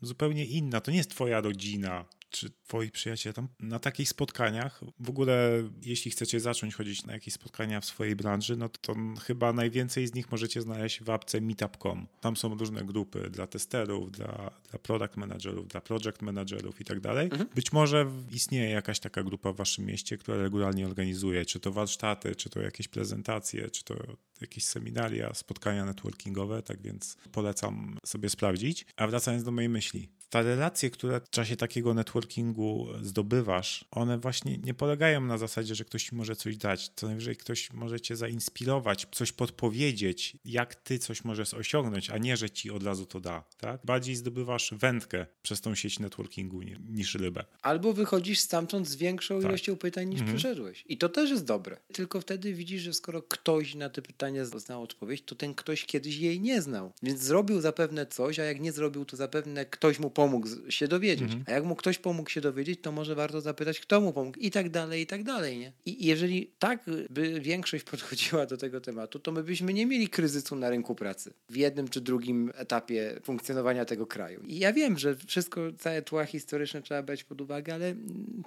zupełnie 0.02 0.46
inna. 0.46 0.82
To 0.82 0.92
nie 0.92 0.98
jest 0.98 1.10
twoja 1.10 1.42
rodzina, 1.42 2.06
czy 2.36 2.50
twoi 2.68 2.92
przyjaciele 2.92 3.34
tam 3.34 3.48
na 3.60 3.80
takich 3.80 4.10
spotkaniach, 4.10 4.82
w 5.00 5.10
ogóle 5.10 5.64
jeśli 5.82 6.12
chcecie 6.12 6.40
zacząć 6.40 6.76
chodzić 6.76 7.06
na 7.06 7.14
jakieś 7.14 7.34
spotkania 7.34 7.82
w 7.82 7.86
swojej 7.86 8.16
branży, 8.16 8.58
no 8.58 8.70
to 8.70 8.96
chyba 9.24 9.54
najwięcej 9.54 10.08
z 10.08 10.14
nich 10.14 10.32
możecie 10.32 10.62
znaleźć 10.62 11.04
w 11.04 11.10
apce 11.10 11.42
meetup.com. 11.42 12.08
Tam 12.22 12.38
są 12.38 12.56
różne 12.56 12.84
grupy 12.84 13.30
dla 13.30 13.48
testerów, 13.48 14.12
dla, 14.12 14.52
dla 14.70 14.80
product 14.80 15.18
managerów, 15.18 15.68
dla 15.68 15.82
project 15.82 16.22
managerów 16.22 16.82
i 16.82 16.86
tak 16.86 17.00
dalej. 17.00 17.26
Mhm. 17.32 17.50
Być 17.56 17.72
może 17.74 18.12
istnieje 18.32 18.70
jakaś 18.70 19.00
taka 19.00 19.24
grupa 19.24 19.52
w 19.52 19.56
waszym 19.56 19.86
mieście, 19.86 20.18
która 20.18 20.38
regularnie 20.38 20.86
organizuje, 20.86 21.46
czy 21.46 21.60
to 21.60 21.72
warsztaty, 21.72 22.36
czy 22.36 22.50
to 22.50 22.62
jakieś 22.62 22.88
prezentacje, 22.88 23.70
czy 23.70 23.84
to 23.84 23.96
jakieś 24.42 24.66
seminaria, 24.66 25.34
spotkania 25.34 25.86
networkingowe, 25.86 26.62
tak 26.62 26.82
więc 26.82 27.18
polecam 27.32 27.98
sobie 28.06 28.30
sprawdzić. 28.30 28.86
A 28.96 29.08
wracając 29.08 29.44
do 29.44 29.52
mojej 29.52 29.70
myśli, 29.70 30.10
te 30.44 30.44
relacje, 30.44 30.90
które 30.90 31.20
w 31.20 31.30
czasie 31.30 31.56
takiego 31.56 31.94
networkingu 31.94 32.88
zdobywasz, 33.02 33.86
one 33.92 34.18
właśnie 34.18 34.58
nie 34.58 34.74
polegają 34.74 35.22
na 35.22 35.38
zasadzie, 35.38 35.76
że 35.76 35.86
ktoś 35.86 36.04
ci 36.04 36.16
może 36.16 36.36
coś 36.36 36.58
dać. 36.58 36.92
Co 36.96 37.08
najwyżej 37.08 37.36
ktoś 37.36 37.74
może 37.74 38.02
cię 38.02 38.16
zainspirować, 38.16 39.08
coś 39.12 39.32
podpowiedzieć, 39.32 40.38
jak 40.46 40.76
ty 40.76 41.00
coś 41.00 41.24
możesz 41.24 41.54
osiągnąć, 41.54 42.10
a 42.10 42.18
nie, 42.18 42.38
że 42.38 42.50
ci 42.50 42.72
od 42.72 42.84
razu 42.84 43.06
to 43.06 43.20
da. 43.20 43.44
Tak? 43.58 43.82
Bardziej 43.86 44.16
zdobywasz 44.16 44.74
wędkę 44.74 45.26
przez 45.42 45.62
tą 45.62 45.76
sieć 45.76 46.00
networkingu 46.00 46.62
niż 46.90 47.16
rybę. 47.16 47.46
Albo 47.62 47.94
wychodzisz 47.94 48.40
stamtąd 48.40 48.88
z 48.88 48.96
większą 48.96 49.42
tak. 49.42 49.50
ilością 49.50 49.76
pytań 49.76 50.10
niż 50.10 50.20
mhm. 50.20 50.38
przyszedłeś. 50.38 50.84
I 50.88 50.98
to 50.98 51.10
też 51.10 51.30
jest 51.30 51.46
dobre. 51.46 51.78
Tylko 51.94 52.22
wtedy 52.22 52.54
widzisz, 52.54 52.82
że 52.82 52.94
skoro 52.94 53.22
ktoś 53.22 53.76
na 53.76 53.90
te 53.90 54.02
pytania 54.02 54.46
znał 54.46 54.84
odpowiedź, 54.84 55.24
to 55.26 55.36
ten 55.36 55.54
ktoś 55.54 55.86
kiedyś 55.86 56.18
jej 56.18 56.40
nie 56.40 56.62
znał. 56.62 56.92
Więc 57.04 57.22
zrobił 57.22 57.62
zapewne 57.62 58.06
coś, 58.06 58.40
a 58.40 58.44
jak 58.44 58.62
nie 58.62 58.72
zrobił, 58.72 59.06
to 59.06 59.18
zapewne 59.18 59.66
ktoś 59.66 60.00
mu 60.00 60.10
pomógł 60.10 60.25
się 60.70 60.88
dowiedzieć. 60.88 61.32
Mhm. 61.32 61.44
A 61.48 61.52
jak 61.52 61.64
mu 61.64 61.76
ktoś 61.76 61.98
pomógł 61.98 62.30
się 62.30 62.42
dowiedzieć, 62.42 62.80
to 62.82 62.92
może 62.92 63.16
warto 63.16 63.42
zapytać, 63.42 63.80
kto 63.80 64.02
mu 64.02 64.14
pomógł 64.14 64.40
i 64.40 64.52
tak 64.52 64.70
dalej, 64.70 65.02
i 65.02 65.08
tak 65.08 65.24
dalej. 65.24 65.58
Nie? 65.58 65.72
I 65.86 66.06
jeżeli 66.06 66.52
tak 66.60 66.84
by 67.10 67.42
większość 67.42 67.84
podchodziła 67.92 68.46
do 68.46 68.58
tego 68.58 68.82
tematu, 68.82 69.20
to 69.20 69.32
my 69.32 69.44
byśmy 69.44 69.74
nie 69.74 69.86
mieli 69.86 70.08
kryzysu 70.08 70.56
na 70.56 70.70
rynku 70.70 70.96
pracy 70.96 71.34
w 71.50 71.56
jednym 71.56 71.88
czy 71.88 72.02
drugim 72.02 72.52
etapie 72.56 73.20
funkcjonowania 73.24 73.86
tego 73.86 74.08
kraju. 74.08 74.42
I 74.46 74.60
ja 74.60 74.74
wiem, 74.74 74.98
że 74.98 75.16
wszystko, 75.16 75.62
całe 75.78 76.02
tła 76.02 76.26
historyczne 76.26 76.82
trzeba 76.82 77.04
brać 77.04 77.24
pod 77.24 77.42
uwagę, 77.42 77.74
ale 77.74 77.96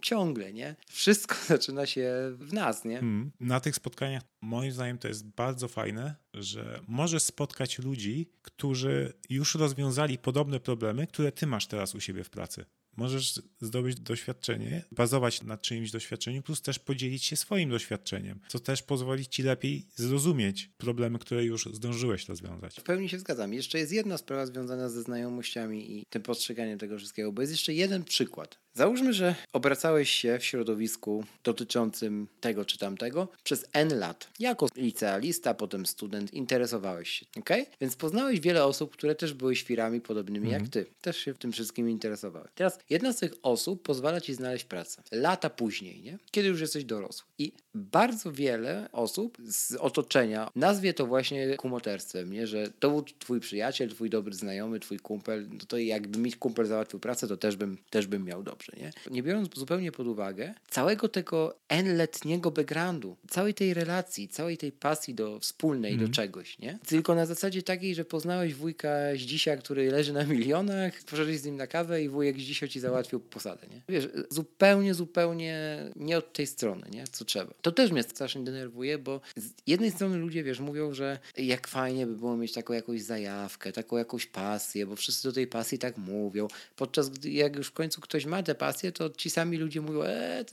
ciągle, 0.03 0.53
nie? 0.53 0.77
Wszystko 0.87 1.37
zaczyna 1.55 1.87
się 1.87 2.11
w 2.39 2.53
nas, 2.53 2.85
nie? 2.85 3.01
Hmm. 3.01 3.31
Na 3.41 3.61
tych 3.61 3.75
spotkaniach 3.77 4.23
moim 4.41 4.73
zdaniem 4.73 4.99
to 4.99 5.09
jest 5.09 5.27
bardzo 5.27 5.69
fajne, 5.69 6.15
że 6.35 6.81
możesz 6.89 7.23
spotkać 7.23 7.79
ludzi, 7.79 8.31
którzy 8.43 9.13
już 9.31 9.55
rozwiązali 9.55 10.19
podobne 10.19 10.61
problemy, 10.61 11.07
które 11.07 11.33
ty 11.33 11.47
masz 11.47 11.67
teraz 11.67 11.95
u 11.95 12.01
siebie 12.01 12.25
w 12.25 12.31
pracy. 12.31 12.65
Możesz 12.97 13.43
zdobyć 13.61 14.01
doświadczenie, 14.01 14.85
bazować 14.93 15.43
na 15.43 15.59
czyimś 15.59 15.91
doświadczeniu, 15.91 16.43
plus 16.43 16.63
też 16.63 16.79
podzielić 16.79 17.25
się 17.25 17.37
swoim 17.37 17.71
doświadczeniem, 17.71 18.41
co 18.49 18.59
też 18.59 18.83
pozwoli 18.83 19.27
ci 19.27 19.43
lepiej 19.43 19.87
zrozumieć 19.95 20.71
problemy, 20.77 21.19
które 21.19 21.45
już 21.45 21.69
zdążyłeś 21.73 22.29
rozwiązać. 22.29 22.81
W 22.81 22.83
pełni 22.83 23.09
się 23.09 23.19
zgadzam. 23.19 23.55
Jeszcze 23.55 23.79
jest 23.79 23.93
jedna 23.93 24.19
sprawa 24.19 24.47
związana 24.47 24.89
ze 24.89 25.03
znajomościami 25.03 25.99
i 25.99 26.05
tym 26.11 26.23
postrzeganiem 26.23 26.79
tego 26.79 26.99
wszystkiego, 26.99 27.33
bo 27.33 27.43
jest 27.43 27.53
jeszcze 27.53 27.75
jeden 27.75 28.05
przykład. 28.05 28.59
Załóżmy, 28.75 29.13
że 29.13 29.35
obracałeś 29.53 30.11
się 30.11 30.39
w 30.39 30.45
środowisku 30.45 31.25
dotyczącym 31.45 32.29
tego 32.41 32.65
czy 32.65 32.79
tamtego 32.79 33.29
przez 33.45 33.67
N 33.73 33.99
lat. 33.99 34.31
Jako 34.39 34.67
licealista, 34.77 35.55
potem 35.55 35.87
student, 35.87 36.35
interesowałeś 36.35 37.11
się, 37.11 37.27
ok? 37.39 37.51
Więc 37.81 37.97
poznałeś 37.97 38.41
wiele 38.41 38.65
osób, 38.65 38.93
które 38.93 39.15
też 39.15 39.35
były 39.35 39.57
świrami 39.57 40.01
podobnymi 40.01 40.51
jak 40.51 40.63
mhm. 40.63 40.71
ty. 40.71 40.87
Też 41.01 41.17
się 41.17 41.35
w 41.35 41.39
tym 41.39 41.53
wszystkim 41.53 41.91
interesowały. 41.91 42.49
Teraz 42.55 42.79
jedna 42.91 43.13
z 43.13 43.17
tych 43.17 43.33
osób 43.43 43.83
pozwala 43.83 44.21
ci 44.21 44.35
znaleźć 44.35 44.65
pracę. 44.65 45.03
Lata 45.13 45.51
później, 45.51 46.03
nie? 46.03 46.19
Kiedy 46.31 46.49
już 46.49 46.61
jesteś 46.61 46.85
dorosły. 46.85 47.27
I 47.39 47.53
bardzo 47.79 48.33
wiele 48.33 48.89
osób 48.93 49.39
z 49.49 49.73
otoczenia 49.73 50.51
nazwie 50.57 50.95
to 50.95 51.07
właśnie 51.07 51.57
kumoterstwem, 51.57 52.33
nie? 52.33 52.47
Że 52.47 52.71
to 52.79 52.91
był 52.91 53.03
twój 53.03 53.41
przyjaciel, 53.41 53.91
twój 53.91 54.11
dobry 54.11 54.35
znajomy, 54.35 54.81
twój 54.81 54.99
kumpel. 54.99 55.49
No 55.53 55.59
to 55.69 55.79
jakby 55.79 56.19
mi 56.19 56.33
kumpel 56.33 56.67
załatwił 56.67 57.01
pracę, 57.01 57.29
to 57.29 57.37
też 57.37 57.57
bym, 57.57 57.79
też 57.91 58.07
bym 58.07 58.25
miał 58.25 58.43
dobrze 58.43 58.73
nie? 58.77 58.91
Nie 59.11 59.23
biorąc 59.23 59.49
zupełnie 59.55 59.93
pod 59.93 60.07
uwagę 60.07 60.55
całego 60.71 61.09
tego 61.09 61.55
N-letniego 61.69 62.51
backgroundu, 62.51 63.17
całej 63.31 63.55
tej 63.55 63.75
relacji, 63.75 64.29
całej 64.29 64.59
tej 64.59 64.73
pasji 64.73 65.15
do 65.15 65.41
wspólnej, 65.41 65.93
mm. 65.93 65.99
do 65.99 66.09
mhm. 66.09 66.13
czegoś, 66.13 66.59
nie? 66.59 66.79
Tylko 66.87 67.15
na 67.15 67.27
zasadzie 67.27 67.63
takiej, 67.63 67.95
że 67.95 68.05
poznałeś 68.05 68.55
wujka 68.55 68.89
z 69.15 69.19
dzisiaj, 69.19 69.59
który 69.59 69.91
leży 69.91 70.13
na 70.13 70.25
milionach, 70.25 71.03
poszedłeś 71.11 71.39
z 71.39 71.45
nim 71.45 71.57
na 71.57 71.67
kawę 71.67 72.03
i 72.03 72.09
wujek 72.09 72.37
z 72.37 72.41
dzisiaj 72.41 72.69
ci 72.69 72.81
załatwił 72.81 73.21
posadę, 73.21 73.67
nie? 73.71 73.83
Wiesz, 73.89 74.09
zupełnie, 74.31 74.95
zupełnie 74.95 75.79
nie 75.97 76.19
od 76.19 76.33
tej 76.33 76.47
strony, 76.47 76.87
nie? 76.91 77.05
Co 77.07 77.25
trzeba. 77.25 77.55
To 77.63 77.68
też 77.73 77.91
mnie 77.93 78.03
strasznie 78.03 78.45
denerwuje, 78.45 78.99
bo 78.99 79.21
z 79.37 79.51
jednej 79.67 79.91
strony 79.91 80.17
ludzie, 80.17 80.45
wiesz, 80.45 80.61
mówią, 80.61 80.95
że 80.95 81.19
jak 81.37 81.69
fajnie 81.69 82.07
by 82.07 82.17
było 82.17 82.37
mieć 82.37 82.53
taką 82.53 82.73
jakąś 82.73 83.03
zajawkę, 83.03 83.73
taką 83.73 83.97
jakąś 83.97 84.27
pasję, 84.27 84.87
bo 84.87 84.97
wszyscy 84.97 85.29
do 85.29 85.33
tej 85.35 85.47
pasji 85.47 85.79
tak 85.79 85.99
mówią, 85.99 86.49
podczas 86.77 87.09
gdy 87.09 87.31
jak 87.31 87.57
już 87.57 87.67
w 87.67 87.73
końcu 87.73 88.01
ktoś 88.01 88.27
ma 88.27 88.43
tę 88.43 88.55
pasję, 88.55 88.93
to 88.93 89.11
ci 89.11 89.31
sami 89.31 89.57
ludzie 89.57 89.81
mówią, 89.81 90.03
e, 90.03 90.45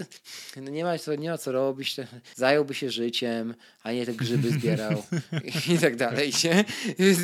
no 0.62 0.72
nie, 0.72 0.84
ma 0.84 0.98
co, 0.98 1.16
nie 1.16 1.30
ma 1.30 1.38
co 1.38 1.52
robić, 1.52 1.96
zająłby 2.36 2.74
się 2.74 2.90
życiem, 2.90 3.56
a 3.84 3.92
nie 3.92 4.06
te 4.06 4.14
grzyby 4.14 4.50
zbierał 4.50 5.04
i 5.76 5.78
tak 5.78 5.96
dalej. 5.96 6.32
Nie? 6.44 6.66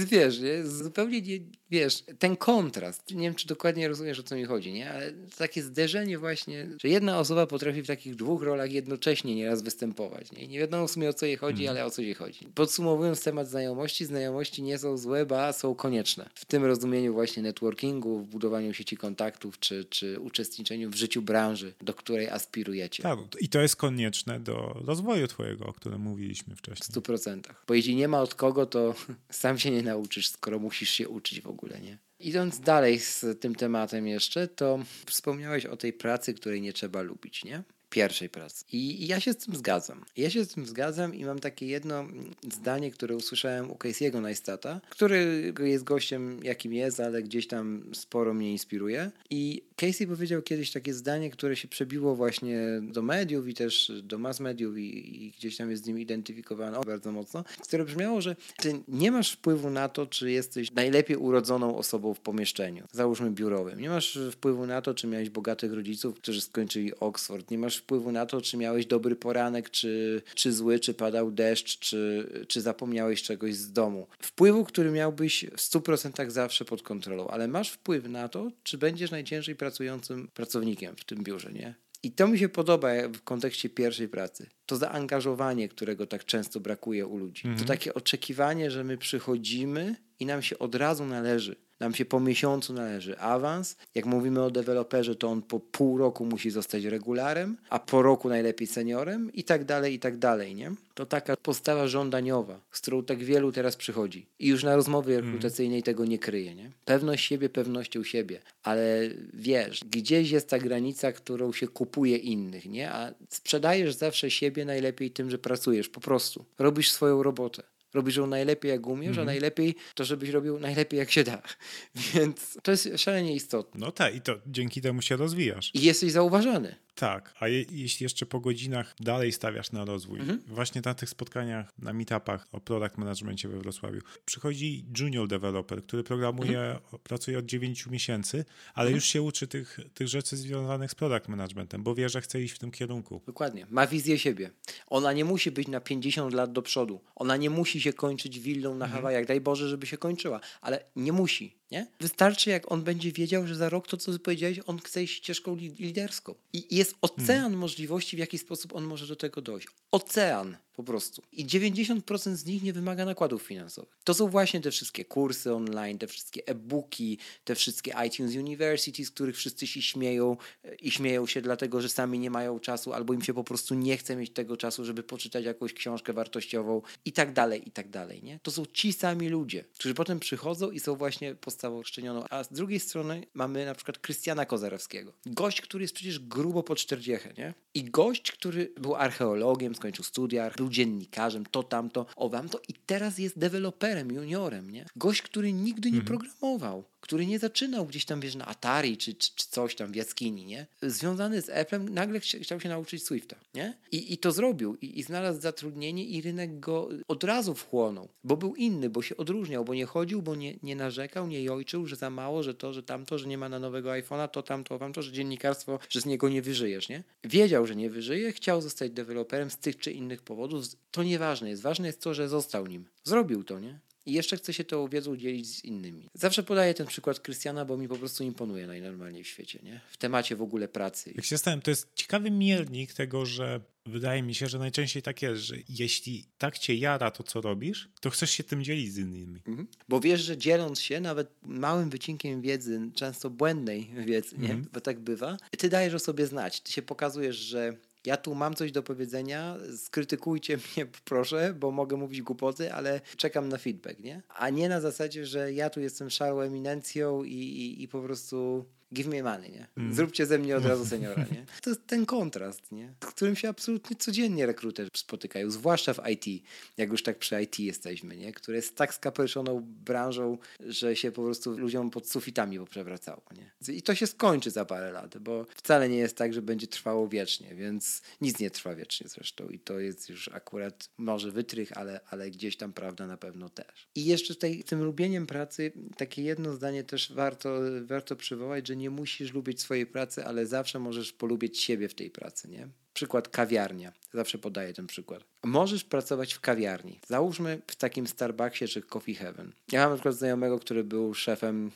Wiesz, 0.06 0.40
nie? 0.40 0.68
zupełnie 0.68 1.22
nie, 1.22 1.40
wiesz, 1.70 2.04
ten 2.20 2.36
kontrast, 2.36 3.12
nie 3.12 3.22
wiem, 3.22 3.36
czy 3.36 3.48
dokładnie 3.48 3.88
rozumiesz, 3.88 4.20
o 4.20 4.24
co 4.24 4.36
mi 4.36 4.46
chodzi, 4.46 4.74
nie? 4.74 4.92
ale 4.92 5.12
takie 5.38 5.64
zderzenie 5.64 6.18
właśnie, 6.20 6.70
że 6.82 6.90
jedna 6.90 7.20
osoba 7.20 7.48
potrafi 7.48 7.82
w 7.82 7.88
takich 7.88 8.16
dwóch 8.16 8.44
rolach 8.44 8.72
jednocześnie 8.72 9.36
nieraz 9.36 9.62
występować. 9.72 10.32
Nie, 10.32 10.48
nie 10.48 10.60
wiadomo 10.60 10.88
w 10.88 10.92
sumie 10.92 11.10
o 11.10 11.13
co 11.13 11.25
jej 11.25 11.38
chodzi, 11.38 11.63
Mhm. 11.63 11.78
ale 11.78 11.86
o 11.86 11.92
co 11.92 12.01
jej 12.01 12.13
chodzi. 12.13 12.48
Podsumowując 12.56 13.24
temat 13.24 13.48
znajomości, 13.50 14.06
znajomości 14.06 14.63
nie 14.63 14.78
są 14.78 14.98
złe, 14.98 15.25
ba 15.25 15.54
są 15.54 15.75
konieczne. 15.75 16.30
W 16.36 16.46
tym 16.46 16.66
rozumieniu 16.66 17.13
właśnie 17.13 17.44
networkingu, 17.44 18.20
w 18.20 18.28
budowaniu 18.28 18.74
sieci 18.74 18.98
kontaktów, 18.98 19.60
czy, 19.60 19.86
czy 19.86 20.20
uczestniczeniu 20.20 20.90
w 20.90 20.96
życiu 20.96 21.22
branży, 21.22 21.74
do 21.82 21.94
której 21.94 22.30
aspirujecie. 22.30 23.04
Tak, 23.04 23.20
i 23.40 23.50
to 23.50 23.62
jest 23.62 23.75
konieczne 23.75 24.40
do 24.40 24.82
rozwoju 24.86 25.28
twojego, 25.28 25.66
o 25.66 25.74
którym 25.74 26.01
mówiliśmy 26.01 26.56
W 26.56 26.60
wcześniej. 26.60 27.01
100%. 27.04 27.42
Bo 27.68 27.74
jeśli 27.74 27.96
nie 27.96 28.08
ma 28.08 28.22
od 28.22 28.36
kogo, 28.36 28.66
to 28.66 28.96
sam 29.32 29.60
się 29.60 29.72
nie 29.72 29.84
nauczysz, 29.84 30.28
skoro 30.30 30.60
musisz 30.60 30.90
się 30.90 31.10
uczyć 31.10 31.42
w 31.42 31.48
ogóle, 31.48 31.80
nie? 31.82 31.98
Idąc 32.20 32.60
dalej 32.60 33.00
z 33.00 33.25
tym 33.40 33.56
tematem 33.56 34.08
jeszcze, 34.08 34.48
to 34.48 34.80
wspomniałeś 35.06 35.66
o 35.66 35.78
tej 35.78 35.94
pracy, 35.94 36.34
której 36.34 36.62
nie 36.62 36.74
trzeba 36.74 37.01
lubić, 37.01 37.44
nie? 37.46 37.63
Pierwszej 37.92 38.30
pracy. 38.30 38.66
I, 38.72 39.08
ja 39.08 39.20
się 39.20 39.34
z 39.34 39.38
tym 39.38 39.56
zgadzam. 39.56 40.06
Ja 40.18 40.30
się 40.30 40.46
z 40.46 40.48
tym 40.48 40.66
zgadzam 40.66 41.16
i 41.16 41.26
mam 41.26 41.40
takie 41.40 41.68
jedno 41.68 42.00
mm, 42.00 42.32
zdanie, 42.52 42.92
które 42.92 43.16
usłyszałem 43.16 43.72
u 43.72 43.74
Casey'ego 43.74 44.22
Neistata, 44.22 44.82
który 44.90 45.54
jest 45.60 45.84
gościem 45.84 46.40
jakim 46.44 46.74
jest, 46.74 47.00
ale 47.00 47.24
gdzieś 47.24 47.48
tam 47.48 47.84
sporo 47.94 48.34
mnie 48.34 48.52
inspiruje. 48.52 49.12
I 49.30 49.62
Casey 49.76 50.08
powiedział 50.08 50.42
kiedyś 50.42 50.72
takie 50.72 50.94
zdanie, 50.94 51.30
które 51.30 51.56
się 51.56 51.68
przebiło 51.68 52.16
właśnie 52.16 52.60
do 52.82 53.02
mediów 53.02 53.48
i 53.48 53.54
też 53.54 53.92
do 54.04 54.18
mass 54.18 54.40
mediów 54.40 54.78
i, 54.78 55.26
i 55.26 55.32
gdzieś 55.32 55.58
tam 55.58 55.72
jest 55.72 55.84
z 55.84 55.88
nim 55.88 56.00
identyfikowane 56.00 56.80
bardzo 56.86 57.12
mocno, 57.12 57.44
które 57.62 57.86
brzmiało, 57.86 58.22
że 58.22 58.36
ty 58.58 58.80
nie 58.88 59.12
masz 59.12 59.32
wpływu 59.32 59.70
na 59.70 59.90
to, 59.90 60.06
czy 60.06 60.32
jesteś 60.32 60.72
najlepiej 60.72 61.18
urodzoną 61.18 61.78
osobą 61.78 62.14
w 62.14 62.20
pomieszczeniu, 62.20 62.88
załóżmy 62.92 63.32
biurowym. 63.32 63.80
Nie 63.80 63.90
masz 63.90 64.20
wpływu 64.32 64.66
na 64.66 64.82
to, 64.82 64.94
czy 64.94 65.08
miałeś 65.08 65.30
bogatych 65.30 65.74
rodziców, 65.74 66.16
którzy 66.16 66.42
skończyli 66.42 67.00
Oxford. 67.00 67.52
Nie 67.52 67.58
masz 67.58 67.81
wpływu 67.82 68.12
na 68.12 68.26
to, 68.26 68.42
czy 68.42 68.58
miałeś 68.58 68.86
dobry 68.86 69.16
poranek, 69.16 69.70
czy, 69.70 70.22
czy 70.36 70.54
zły, 70.54 70.80
czy 70.80 70.94
padał 70.94 71.32
deszcz, 71.32 71.80
czy, 71.80 72.30
czy 72.48 72.62
zapomniałeś 72.62 73.24
czegoś 73.24 73.56
z 73.56 73.72
domu. 73.72 74.08
Wpływu, 74.22 74.66
który 74.66 74.92
miałbyś 74.92 75.46
w 75.46 75.58
100% 75.58 76.30
zawsze 76.30 76.66
pod 76.66 76.82
kontrolą, 76.82 77.28
ale 77.28 77.48
masz 77.48 77.72
wpływ 77.72 78.10
na 78.10 78.30
to, 78.30 78.52
czy 78.64 78.78
będziesz 78.78 79.12
najciężej 79.12 79.56
pracującym 79.56 80.28
pracownikiem 80.34 80.96
w 80.96 81.06
tym 81.06 81.24
biurze, 81.24 81.52
nie? 81.54 81.76
I 82.04 82.12
to 82.12 82.28
mi 82.28 82.40
się 82.40 82.50
podoba 82.50 82.90
w 83.14 83.22
kontekście 83.24 83.70
pierwszej 83.70 84.08
pracy. 84.08 84.50
To 84.66 84.76
zaangażowanie, 84.76 85.70
którego 85.70 86.08
tak 86.08 86.26
często 86.26 86.60
brakuje 86.60 87.08
u 87.08 87.18
ludzi. 87.18 87.44
To 87.60 87.66
takie 87.66 87.94
oczekiwanie, 87.94 88.72
że 88.72 88.84
my 88.84 88.98
przychodzimy 88.98 89.96
i 90.20 90.26
nam 90.26 90.42
się 90.42 90.60
od 90.60 90.76
razu 90.76 91.06
należy. 91.06 91.56
Nam 91.82 91.94
się 91.94 92.06
po 92.06 92.20
miesiącu 92.20 92.74
należy 92.74 93.20
awans. 93.20 93.76
Jak 93.96 94.06
mówimy 94.06 94.44
o 94.44 94.52
deweloperze, 94.52 95.16
to 95.16 95.28
on 95.28 95.42
po 95.42 95.60
pół 95.60 95.98
roku 95.98 96.26
musi 96.26 96.52
zostać 96.52 96.84
regularem, 96.84 97.58
a 97.70 97.80
po 97.80 98.02
roku 98.02 98.30
najlepiej 98.30 98.68
seniorem 98.68 99.34
i 99.34 99.44
tak 99.44 99.66
dalej, 99.66 99.94
i 99.94 100.00
tak 100.00 100.18
dalej, 100.18 100.56
nie? 100.56 100.72
To 100.94 101.06
taka 101.06 101.38
postawa 101.38 101.88
żądaniowa, 101.88 102.60
z 102.72 102.82
którą 102.82 103.04
tak 103.04 103.24
wielu 103.24 103.52
teraz 103.52 103.76
przychodzi. 103.76 104.26
I 104.40 104.48
już 104.48 104.64
na 104.64 104.76
rozmowie 104.76 105.22
rekrutacyjnej 105.22 105.84
tego 105.84 106.06
nie 106.06 106.20
kryje, 106.20 106.56
nie? 106.56 106.72
Pewność 106.86 107.28
siebie, 107.28 107.50
pewnością 107.50 108.04
siebie. 108.04 108.40
Ale 108.64 109.10
wiesz, 109.34 109.82
gdzieś 109.92 110.32
jest 110.32 110.50
ta 110.50 110.60
granica, 110.60 111.12
którą 111.12 111.54
się 111.54 111.68
kupuje 111.68 112.18
innych, 112.18 112.66
nie? 112.66 112.92
A 112.92 113.14
sprzedajesz 113.30 113.96
zawsze 113.96 114.32
siebie 114.32 114.66
najlepiej 114.66 115.12
tym, 115.12 115.30
że 115.30 115.38
pracujesz, 115.38 115.90
po 115.90 116.02
prostu. 116.02 116.46
Robisz 116.60 116.92
swoją 116.92 117.24
robotę. 117.24 117.64
Robisz 117.94 118.16
ją 118.16 118.28
najlepiej 118.28 118.72
jak 118.72 118.88
umiesz, 118.88 119.18
a 119.18 119.26
najlepiej 119.26 119.76
to, 119.96 120.06
żebyś 120.06 120.30
robił 120.30 120.60
najlepiej 120.60 121.00
jak 121.00 121.12
się 121.12 121.24
da. 121.24 121.42
Więc 122.14 122.58
to 122.64 122.72
jest 122.72 122.90
szalenie 122.98 123.36
istotne. 123.36 123.86
No 123.86 123.92
tak, 123.92 124.16
i 124.16 124.22
to 124.22 124.36
dzięki 124.48 124.82
temu 124.82 125.02
się 125.02 125.16
rozwijasz. 125.16 125.72
I 125.74 125.82
jesteś 125.82 126.12
zauważany. 126.12 126.76
Tak, 126.96 127.34
a 127.40 127.48
je, 127.48 127.66
jeśli 127.72 128.04
jeszcze 128.04 128.26
po 128.26 128.40
godzinach 128.40 128.96
dalej 129.00 129.32
stawiasz 129.32 129.72
na 129.72 129.86
rozwój, 129.86 130.20
właśnie 130.48 130.82
na 130.86 130.94
tych 130.94 131.10
spotkaniach, 131.10 131.70
na 131.80 131.94
meetupach 131.94 132.48
o 132.52 132.60
product 132.60 132.98
managemencie 132.98 133.48
we 133.48 133.60
Wrocławiu, 133.60 134.02
przychodzi 134.26 134.86
junior 135.00 135.28
developer, 135.28 135.84
który 135.84 136.04
programuje, 136.04 136.80
pracuje 137.04 137.38
od 137.38 137.46
9 137.46 137.88
miesięcy, 137.88 138.46
ale 138.74 138.92
już 138.92 139.06
się 139.06 139.22
uczy 139.22 139.48
tych, 139.48 139.80
tych 139.94 140.08
rzeczy 140.08 140.38
związanych 140.38 140.92
z 140.92 140.96
product 140.96 141.28
managementem, 141.28 141.84
bo 141.84 141.96
wie, 141.96 142.10
że 142.10 142.22
chce 142.22 142.42
iść 142.42 142.54
w 142.54 142.60
tym 142.60 142.72
kierunku. 142.72 143.22
Dokładnie. 143.26 143.68
Ma 143.70 143.88
wizję 143.88 144.20
siebie. 144.20 144.52
Ona 144.88 145.14
nie 145.14 145.26
musi 145.26 145.52
być 145.52 145.68
na 145.68 145.82
50 145.82 146.34
lat 146.34 146.51
do 146.51 146.62
przodu. 146.62 147.01
Ona 147.16 147.38
nie 147.38 147.50
musi 147.50 147.82
się 147.82 147.94
kończyć 147.94 148.40
willą 148.40 148.75
na 148.75 148.88
Hawajach. 148.88 149.25
Daj 149.25 149.42
Boże, 149.42 149.70
żeby 149.70 149.88
się 149.88 149.98
kończyła. 149.98 150.40
Ale 150.62 150.86
nie 150.96 151.12
musi. 151.12 151.61
Nie? 151.72 151.88
Wystarczy, 152.00 152.50
jak 152.50 152.72
on 152.72 152.84
będzie 152.84 153.12
wiedział, 153.12 153.48
że 153.48 153.55
za 153.55 153.70
rok 153.70 153.88
to, 153.88 153.98
co 153.98 154.20
powiedziałeś, 154.20 154.60
on 154.66 154.79
chce 154.79 155.03
iść 155.03 155.18
ścieżką 155.18 155.55
li- 155.55 155.75
liderską. 155.79 156.36
I 156.53 156.75
jest 156.75 156.96
ocean 157.01 157.55
możliwości, 157.55 158.16
w 158.16 158.20
jaki 158.20 158.38
sposób 158.38 158.75
on 158.75 158.84
może 158.84 159.07
do 159.07 159.16
tego 159.16 159.42
dojść. 159.42 159.68
Ocean 159.92 160.57
po 160.75 160.84
prostu. 160.84 161.22
I 161.31 161.46
90% 161.46 162.36
z 162.36 162.46
nich 162.46 162.64
nie 162.64 162.74
wymaga 162.74 163.05
nakładów 163.05 163.42
finansowych. 163.42 163.98
To 164.03 164.14
są 164.14 164.27
właśnie 164.27 164.62
te 164.62 164.72
wszystkie 164.72 165.05
kursy 165.05 165.53
online, 165.53 165.98
te 165.98 166.07
wszystkie 166.07 166.48
e-booki, 166.48 167.18
te 167.44 167.55
wszystkie 167.55 167.94
iTunes 168.07 168.36
University, 168.36 169.05
z 169.05 169.12
których 169.12 169.36
wszyscy 169.36 169.68
się 169.68 169.81
śmieją 169.81 170.38
e, 170.64 170.75
i 170.75 170.92
śmieją 170.92 171.27
się 171.27 171.42
dlatego, 171.42 171.81
że 171.81 171.90
sami 171.90 172.20
nie 172.20 172.29
mają 172.29 172.60
czasu, 172.60 172.94
albo 172.94 173.14
im 173.14 173.22
się 173.22 173.34
po 173.34 173.44
prostu 173.44 173.75
nie 173.75 173.98
chce 173.98 174.16
mieć 174.16 174.34
tego 174.34 174.57
czasu, 174.57 174.86
żeby 174.86 175.03
poczytać 175.03 175.46
jakąś 175.46 175.74
książkę 175.74 176.14
wartościową 176.14 176.81
i 177.05 177.12
tak 177.12 177.34
dalej, 177.34 177.68
i 177.68 177.72
tak 177.72 177.90
dalej. 177.90 178.24
Nie? 178.24 178.40
To 178.44 178.51
są 178.51 178.66
ci 178.66 178.94
sami 178.94 179.29
ludzie, 179.29 179.64
którzy 179.74 179.94
potem 179.94 180.20
przychodzą 180.20 180.72
i 180.72 180.79
są 180.79 180.96
właśnie 180.96 181.36
postawą 181.62 181.84
szczenioną. 181.84 182.24
A 182.30 182.44
z 182.44 182.54
drugiej 182.54 182.80
strony 182.80 183.24
mamy 183.34 183.66
na 183.66 183.76
przykład 183.76 183.98
Krystiana 184.00 184.46
Kozarewskiego. 184.46 185.14
Gość, 185.26 185.62
który 185.62 185.84
jest 185.84 185.94
przecież 185.94 186.20
grubo 186.20 186.64
po 186.64 186.76
40, 186.76 187.30
nie? 187.38 187.54
I 187.74 187.84
gość, 187.84 188.32
który 188.32 188.74
był 188.78 188.96
archeologiem, 188.96 189.76
skończył 189.76 190.06
studia, 190.06 190.52
był 190.58 190.70
dziennikarzem, 190.70 191.46
to 191.46 191.64
tamto, 191.64 192.06
owam 192.16 192.50
to 192.50 192.62
i 192.68 192.74
teraz 192.74 193.18
jest 193.18 193.40
deweloperem, 193.40 194.12
juniorem, 194.12 194.72
nie? 194.72 194.86
Gość, 194.96 195.22
który 195.22 195.54
nigdy 195.54 195.92
nie 195.92 196.02
programował, 196.02 196.84
który 197.02 197.26
nie 197.26 197.40
zaczynał 197.40 197.86
gdzieś 197.86 198.06
tam, 198.06 198.20
wiesz, 198.20 198.36
na 198.36 198.46
Atari 198.46 198.98
czy, 198.98 199.14
czy, 199.14 199.36
czy 199.36 199.48
coś 199.48 199.76
tam 199.76 199.92
w 199.92 199.96
jaskini, 199.96 200.46
nie? 200.46 200.68
Związany 200.82 201.42
z 201.42 201.50
Applem, 201.50 201.90
nagle 201.90 202.20
chcia- 202.20 202.44
chciał 202.44 202.60
się 202.60 202.70
nauczyć 202.70 203.04
Swifta, 203.04 203.36
nie? 203.54 203.78
I, 203.92 204.14
i 204.14 204.18
to 204.18 204.32
zrobił 204.32 204.78
I, 204.82 205.00
i 205.00 205.04
znalazł 205.04 205.42
zatrudnienie 205.42 206.06
i 206.06 206.22
rynek 206.22 206.60
go 206.60 206.90
od 207.08 207.24
razu 207.24 207.56
wchłonął, 207.56 208.10
bo 208.24 208.38
był 208.38 208.56
inny, 208.56 208.90
bo 208.90 209.02
się 209.02 209.18
odróżniał, 209.18 209.66
bo 209.66 209.74
nie 209.74 209.86
chodził, 209.86 210.22
bo 210.22 210.36
nie, 210.36 210.56
nie 210.64 210.76
narzekał, 210.76 211.28
nie 211.28 211.44
jojczył, 211.51 211.87
że 211.87 211.96
za 211.96 212.09
mało, 212.09 212.44
że 212.44 212.53
to, 212.53 212.74
że 212.74 212.83
tamto, 212.83 213.18
że 213.18 213.27
nie 213.27 213.37
ma 213.37 213.50
na 213.50 213.59
nowego 213.59 213.90
iPhone'a, 213.90 214.27
to 214.27 214.44
tamto, 214.44 214.79
tamto, 214.79 215.01
że 215.01 215.11
dziennikarstwo, 215.11 215.79
że 215.90 216.01
z 216.01 216.05
niego 216.05 216.29
nie 216.29 216.42
wyżyjesz, 216.42 216.90
nie? 216.90 217.03
Wiedział, 217.24 217.68
że 217.68 217.75
nie 217.75 217.90
wyżyje, 217.90 218.31
chciał 218.31 218.61
zostać 218.61 218.92
deweloperem 218.92 219.50
z 219.50 219.57
tych 219.57 219.77
czy 219.77 219.92
innych 219.92 220.22
powodów. 220.22 220.66
To 220.92 221.03
nieważne 221.03 221.50
jest. 221.50 221.61
Ważne 221.61 221.87
jest 221.87 222.01
to, 222.01 222.14
że 222.14 222.29
został 222.29 222.68
nim. 222.68 222.85
Zrobił 223.03 223.44
to, 223.44 223.59
nie? 223.59 223.79
I 224.05 224.14
jeszcze 224.14 224.37
chce 224.37 224.53
się 224.53 224.64
tą 224.64 224.87
wiedzą 224.87 225.18
dzielić 225.18 225.57
z 225.57 225.64
innymi. 225.64 226.09
Zawsze 226.14 226.44
podaję 226.44 226.74
ten 226.74 226.87
przykład 226.87 227.20
Krystiana, 227.20 227.66
bo 227.66 227.77
mi 227.77 227.87
po 227.87 227.98
prostu 227.98 228.24
imponuje 228.24 228.68
najnormalniej 228.68 229.24
w 229.24 229.27
świecie, 229.27 229.59
nie? 229.64 229.81
W 229.92 229.98
temacie 229.98 230.35
w 230.35 230.42
ogóle 230.42 230.68
pracy. 230.68 231.11
Jak 231.16 231.25
się 231.25 231.37
stałem, 231.37 231.61
to 231.61 231.72
jest 231.72 231.87
ciekawy 231.96 232.31
miernik 232.31 232.94
tego, 232.94 233.25
że 233.25 233.61
wydaje 233.85 234.24
mi 234.24 234.35
się, 234.35 234.48
że 234.48 234.59
najczęściej 234.59 235.01
tak 235.03 235.22
jest, 235.22 235.42
że 235.42 235.55
jeśli 235.70 236.25
tak 236.37 236.57
cię 236.57 236.75
jara 236.75 237.11
to, 237.11 237.24
co 237.24 237.42
robisz, 237.42 237.90
to 238.01 238.09
chcesz 238.09 238.31
się 238.31 238.44
tym 238.44 238.64
dzielić 238.64 238.94
z 238.94 238.98
innymi. 238.98 239.42
Mhm. 239.48 239.68
Bo 239.90 240.00
wiesz, 240.00 240.22
że 240.22 240.37
dzieląc 240.37 240.79
się 240.79 241.00
nawet 241.00 241.27
małym 241.44 241.90
wycinkiem 241.90 242.42
wiedzy, 242.42 242.81
często 242.96 243.29
błędnej 243.29 243.92
wiedzy, 244.05 244.37
nie? 244.37 244.55
bo 244.74 244.81
tak 244.81 245.00
bywa, 245.00 245.37
ty 245.57 245.70
dajesz 245.70 245.94
o 245.94 246.00
sobie 246.00 246.27
znać. 246.27 246.61
Ty 246.61 246.72
się 246.72 246.81
pokazujesz, 246.81 247.35
że 247.35 247.77
ja 248.05 248.18
tu 248.18 248.35
mam 248.35 248.53
coś 248.53 248.72
do 248.72 248.83
powiedzenia, 248.83 249.57
skrytykujcie 249.77 250.57
mnie 250.77 250.85
proszę, 251.05 251.53
bo 251.59 251.72
mogę 251.72 251.98
mówić 251.98 252.22
głupoty, 252.22 252.74
ale 252.74 253.01
czekam 253.18 253.50
na 253.50 253.57
feedback, 253.57 254.00
nie? 254.00 254.22
A 254.29 254.50
nie 254.50 254.70
na 254.70 254.81
zasadzie, 254.81 255.25
że 255.25 255.53
ja 255.53 255.70
tu 255.70 255.79
jestem 255.79 256.09
szarą 256.09 256.40
eminencją 256.40 257.24
i, 257.24 257.33
i, 257.33 257.83
i 257.83 257.87
po 257.87 258.01
prostu 258.01 258.66
give 258.94 259.08
me 259.08 259.24
money, 259.24 259.51
nie? 259.51 259.68
Zróbcie 259.92 260.25
ze 260.25 260.40
mnie 260.40 260.58
od 260.58 260.66
razu 260.66 260.86
seniora, 260.96 261.25
nie? 261.32 261.46
To 261.62 261.70
jest 261.70 261.88
ten 261.88 262.06
kontrast, 262.06 262.72
nie? 262.72 262.94
Z 263.04 263.06
którym 263.06 263.36
się 263.36 263.50
absolutnie 263.50 263.96
codziennie 263.96 264.46
rekruterzy 264.46 264.90
spotykają, 264.96 265.51
zwłaszcza 265.51 265.94
w 265.94 266.10
IT, 266.10 266.44
jak 266.77 266.90
już 266.90 267.04
tak 267.04 267.20
przy 267.20 267.42
IT 267.42 267.60
jesteśmy, 267.60 268.18
nie? 268.18 268.34
Które 268.34 268.58
jest 268.58 268.75
tak 268.75 268.94
skapelszoną 268.94 269.62
branżą, 269.62 270.38
że 270.60 270.96
się 270.96 271.12
po 271.12 271.24
prostu 271.24 271.58
ludziom 271.58 271.90
pod 271.90 272.10
sufitami 272.10 272.60
poprzewracało, 272.60 273.24
nie? 273.38 273.75
I 273.75 273.82
to 273.82 273.96
się 273.96 274.08
skończy 274.08 274.51
za 274.51 274.66
parę 274.66 274.92
lat, 274.92 275.18
bo 275.18 275.46
wcale 275.56 275.90
nie 275.90 275.98
jest 275.98 276.18
tak, 276.18 276.34
że 276.34 276.42
będzie 276.42 276.68
trwało 276.68 277.08
wiecznie, 277.08 277.56
więc 277.56 278.01
nic 278.22 278.40
nie 278.40 278.51
trwa 278.51 278.75
wiecznie 278.75 279.08
zresztą 279.08 279.50
i 279.50 279.60
to 279.60 279.80
jest 279.80 280.10
już 280.10 280.27
akurat 280.27 280.90
może 280.98 281.32
wytrych, 281.32 281.77
ale, 281.77 282.00
ale 282.10 282.32
gdzieś 282.32 282.58
tam 282.58 282.74
prawda 282.74 283.08
na 283.08 283.18
pewno 283.18 283.50
też. 283.50 283.88
I 283.96 284.06
jeszcze 284.06 284.36
tutaj 284.36 284.64
tym 284.64 284.84
lubieniem 284.84 285.27
pracy 285.27 285.72
takie 285.98 286.24
jedno 286.24 286.54
zdanie 286.54 286.84
też 286.84 287.14
warto, 287.14 287.60
warto 287.82 288.16
przywołać, 288.16 288.68
że 288.68 288.75
nie 288.81 288.89
musisz 288.89 289.33
lubić 289.33 289.61
swojej 289.61 289.85
pracy, 289.85 290.25
ale 290.25 290.46
zawsze 290.46 290.79
możesz 290.79 291.13
polubić 291.13 291.59
siebie 291.59 291.89
w 291.89 291.96
tej 291.96 292.09
pracy, 292.09 292.48
nie? 292.50 292.67
Przykład 292.94 293.27
kawiarnia. 293.27 293.94
Zawsze 294.14 294.38
podaję 294.38 294.74
ten 294.74 294.88
przykład. 294.88 295.24
Możesz 295.44 295.84
pracować 295.84 296.34
w 296.34 296.40
kawiarni. 296.40 297.00
Załóżmy 297.08 297.62
w 297.68 297.75
takim 297.75 298.08
Starbucksie 298.08 298.68
czy 298.68 298.82
Coffee 298.82 299.16
Heaven. 299.16 299.54
Ja 299.72 299.82
mam 299.82 299.90
na 299.90 299.96
przykład 299.96 300.16
znajomego, 300.16 300.60
który 300.60 300.84
był 300.84 301.14
szefem, 301.14 301.72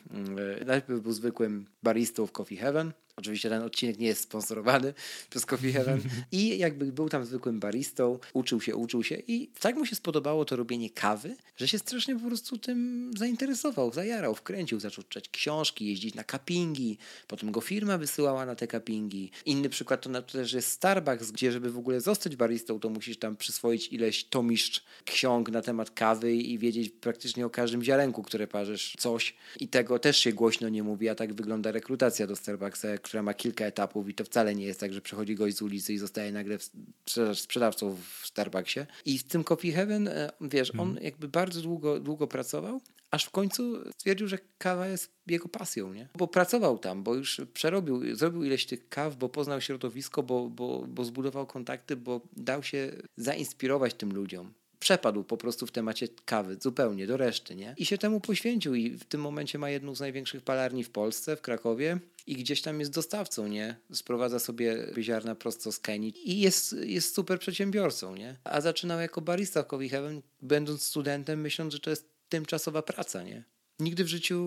najpierw 0.66 1.02
był 1.02 1.12
zwykłym 1.12 1.66
baristą 1.84 2.28
w 2.28 2.32
Coffee 2.32 2.58
Heaven, 2.58 2.92
Oczywiście 3.18 3.50
ten 3.50 3.64
odcinek 3.64 4.00
nie 4.00 4.08
jest 4.08 4.22
sponsorowany 4.22 4.94
przez 5.30 5.46
Coffee 5.46 5.72
Heaven. 5.72 6.02
I 6.32 6.58
jakby 6.58 6.86
był 6.92 7.10
tam 7.10 7.26
zwykłym 7.26 7.60
baristą, 7.60 8.20
uczył 8.34 8.62
się, 8.62 8.76
uczył 8.76 9.04
się 9.04 9.16
i 9.28 9.48
tak 9.60 9.76
mu 9.76 9.86
się 9.86 9.96
spodobało 9.96 10.46
to 10.46 10.56
robienie 10.56 10.90
kawy, 10.90 11.36
że 11.58 11.68
się 11.68 11.80
strasznie 11.80 12.20
po 12.20 12.28
prostu 12.28 12.58
tym 12.58 13.12
zainteresował, 13.18 13.94
zajarał, 13.94 14.36
wkręcił, 14.36 14.80
zaczął 14.80 15.04
czytać 15.04 15.30
książki, 15.30 15.88
jeździć 15.88 16.16
na 16.16 16.24
cuppingi, 16.24 16.98
potem 17.28 17.52
go 17.52 17.62
firma 17.62 17.98
wysyłała 17.98 18.46
na 18.46 18.56
te 18.56 18.68
cuppingi. 18.68 19.32
Inny 19.46 19.70
przykład 19.70 20.02
to 20.02 20.22
też 20.22 20.54
jest 20.54 20.72
Starbucks, 20.72 21.05
gdzie 21.34 21.52
żeby 21.52 21.72
w 21.72 21.78
ogóle 21.78 22.02
zostać 22.02 22.36
baristą, 22.36 22.80
to 22.80 22.90
musisz 22.90 23.20
tam 23.20 23.38
przyswoić 23.38 23.88
ileś 23.88 24.26
tomiszcz 24.26 24.84
ksiąg 25.06 25.50
na 25.50 25.62
temat 25.62 25.92
kawy 25.92 26.36
i 26.36 26.58
wiedzieć 26.58 26.90
praktycznie 26.90 27.46
o 27.46 27.50
każdym 27.50 27.84
ziarenku, 27.84 28.24
które 28.24 28.48
parzysz 28.48 28.96
coś. 29.00 29.36
I 29.60 29.68
tego 29.68 30.00
też 30.00 30.18
się 30.18 30.34
głośno 30.34 30.70
nie 30.70 30.84
mówi, 30.84 31.10
a 31.10 31.16
tak 31.16 31.34
wygląda 31.34 31.72
rekrutacja 31.72 32.28
do 32.28 32.36
Starbucksa, 32.36 32.98
która 32.98 33.24
ma 33.24 33.34
kilka 33.34 33.66
etapów 33.66 34.10
i 34.10 34.14
to 34.14 34.24
wcale 34.24 34.56
nie 34.56 34.66
jest 34.66 34.80
tak, 34.80 34.94
że 34.94 35.02
przychodzi 35.02 35.36
gość 35.36 35.58
z 35.58 35.62
ulicy 35.62 35.94
i 35.94 35.98
zostaje 35.98 36.32
nagle 36.32 36.58
sprzedawcą 37.34 37.96
w 37.96 38.28
Starbucksie. 38.28 38.80
I 39.06 39.18
w 39.18 39.24
tym 39.24 39.44
Coffee 39.44 39.72
Heaven, 39.72 40.08
e, 40.08 40.32
wiesz, 40.42 40.72
on 40.72 40.88
mhm. 40.88 41.06
jakby 41.06 41.28
bardzo 41.28 41.62
długo, 41.62 42.00
długo 42.00 42.28
pracował, 42.28 42.82
aż 43.12 43.26
w 43.26 43.30
końcu 43.30 43.92
stwierdził, 43.92 44.28
że 44.28 44.38
kawa 44.58 44.88
jest 44.88 45.12
jego 45.28 45.50
pasją, 45.50 45.94
nie? 45.94 46.10
Bo 46.18 46.28
pracował 46.28 46.80
tam, 46.80 47.04
bo 47.04 47.16
już 47.16 47.42
przerobił, 47.54 48.16
zrobił 48.16 48.44
ileś 48.44 48.66
tych 48.66 48.90
kaw, 48.90 49.16
bo 49.16 49.30
poznał 49.30 49.62
środowisko, 49.62 50.24
bo, 50.24 50.50
bo, 50.50 50.86
bo 50.88 51.06
zbudował 51.06 51.48
kontakty, 51.48 51.96
bo 51.96 52.22
dał 52.38 52.64
się 52.64 52.92
zainspirować 53.18 53.94
tym 53.94 54.14
ludziom 54.14 54.54
przepadł 54.86 55.24
po 55.24 55.38
prostu 55.38 55.68
w 55.68 55.72
temacie 55.72 56.08
kawy 56.26 56.58
zupełnie 56.62 57.08
do 57.08 57.18
reszty, 57.18 57.56
nie? 57.56 57.76
I 57.78 57.86
się 57.86 57.98
temu 57.98 58.20
poświęcił 58.20 58.76
i 58.76 58.90
w 58.90 59.06
tym 59.06 59.22
momencie 59.22 59.58
ma 59.58 59.70
jedną 59.70 59.96
z 59.96 60.00
największych 60.00 60.42
palarni 60.42 60.84
w 60.84 60.90
Polsce, 60.90 61.36
w 61.36 61.42
Krakowie 61.42 62.00
i 62.28 62.36
gdzieś 62.36 62.62
tam 62.62 62.80
jest 62.80 62.92
dostawcą, 62.92 63.48
nie? 63.48 63.76
Sprowadza 63.94 64.40
sobie 64.40 64.88
ziarna 65.00 65.36
prosto 65.36 65.72
z 65.72 65.80
Kenii 65.80 66.32
i 66.32 66.40
jest, 66.40 66.74
jest 66.74 67.16
super 67.16 67.40
przedsiębiorcą, 67.40 68.16
nie? 68.16 68.38
A 68.44 68.62
zaczynał 68.62 69.00
jako 69.00 69.22
barista 69.22 69.64
w 69.64 69.68
Coffee 69.68 69.90
Heaven, 69.90 70.22
będąc 70.42 70.84
studentem, 70.84 71.42
myśląc, 71.42 71.74
że 71.74 71.80
to 71.80 71.90
jest 71.90 72.15
tymczasowa 72.36 72.82
praca, 72.82 73.24
nie? 73.24 73.44
Nigdy 73.80 74.04
w 74.04 74.08
życiu 74.08 74.40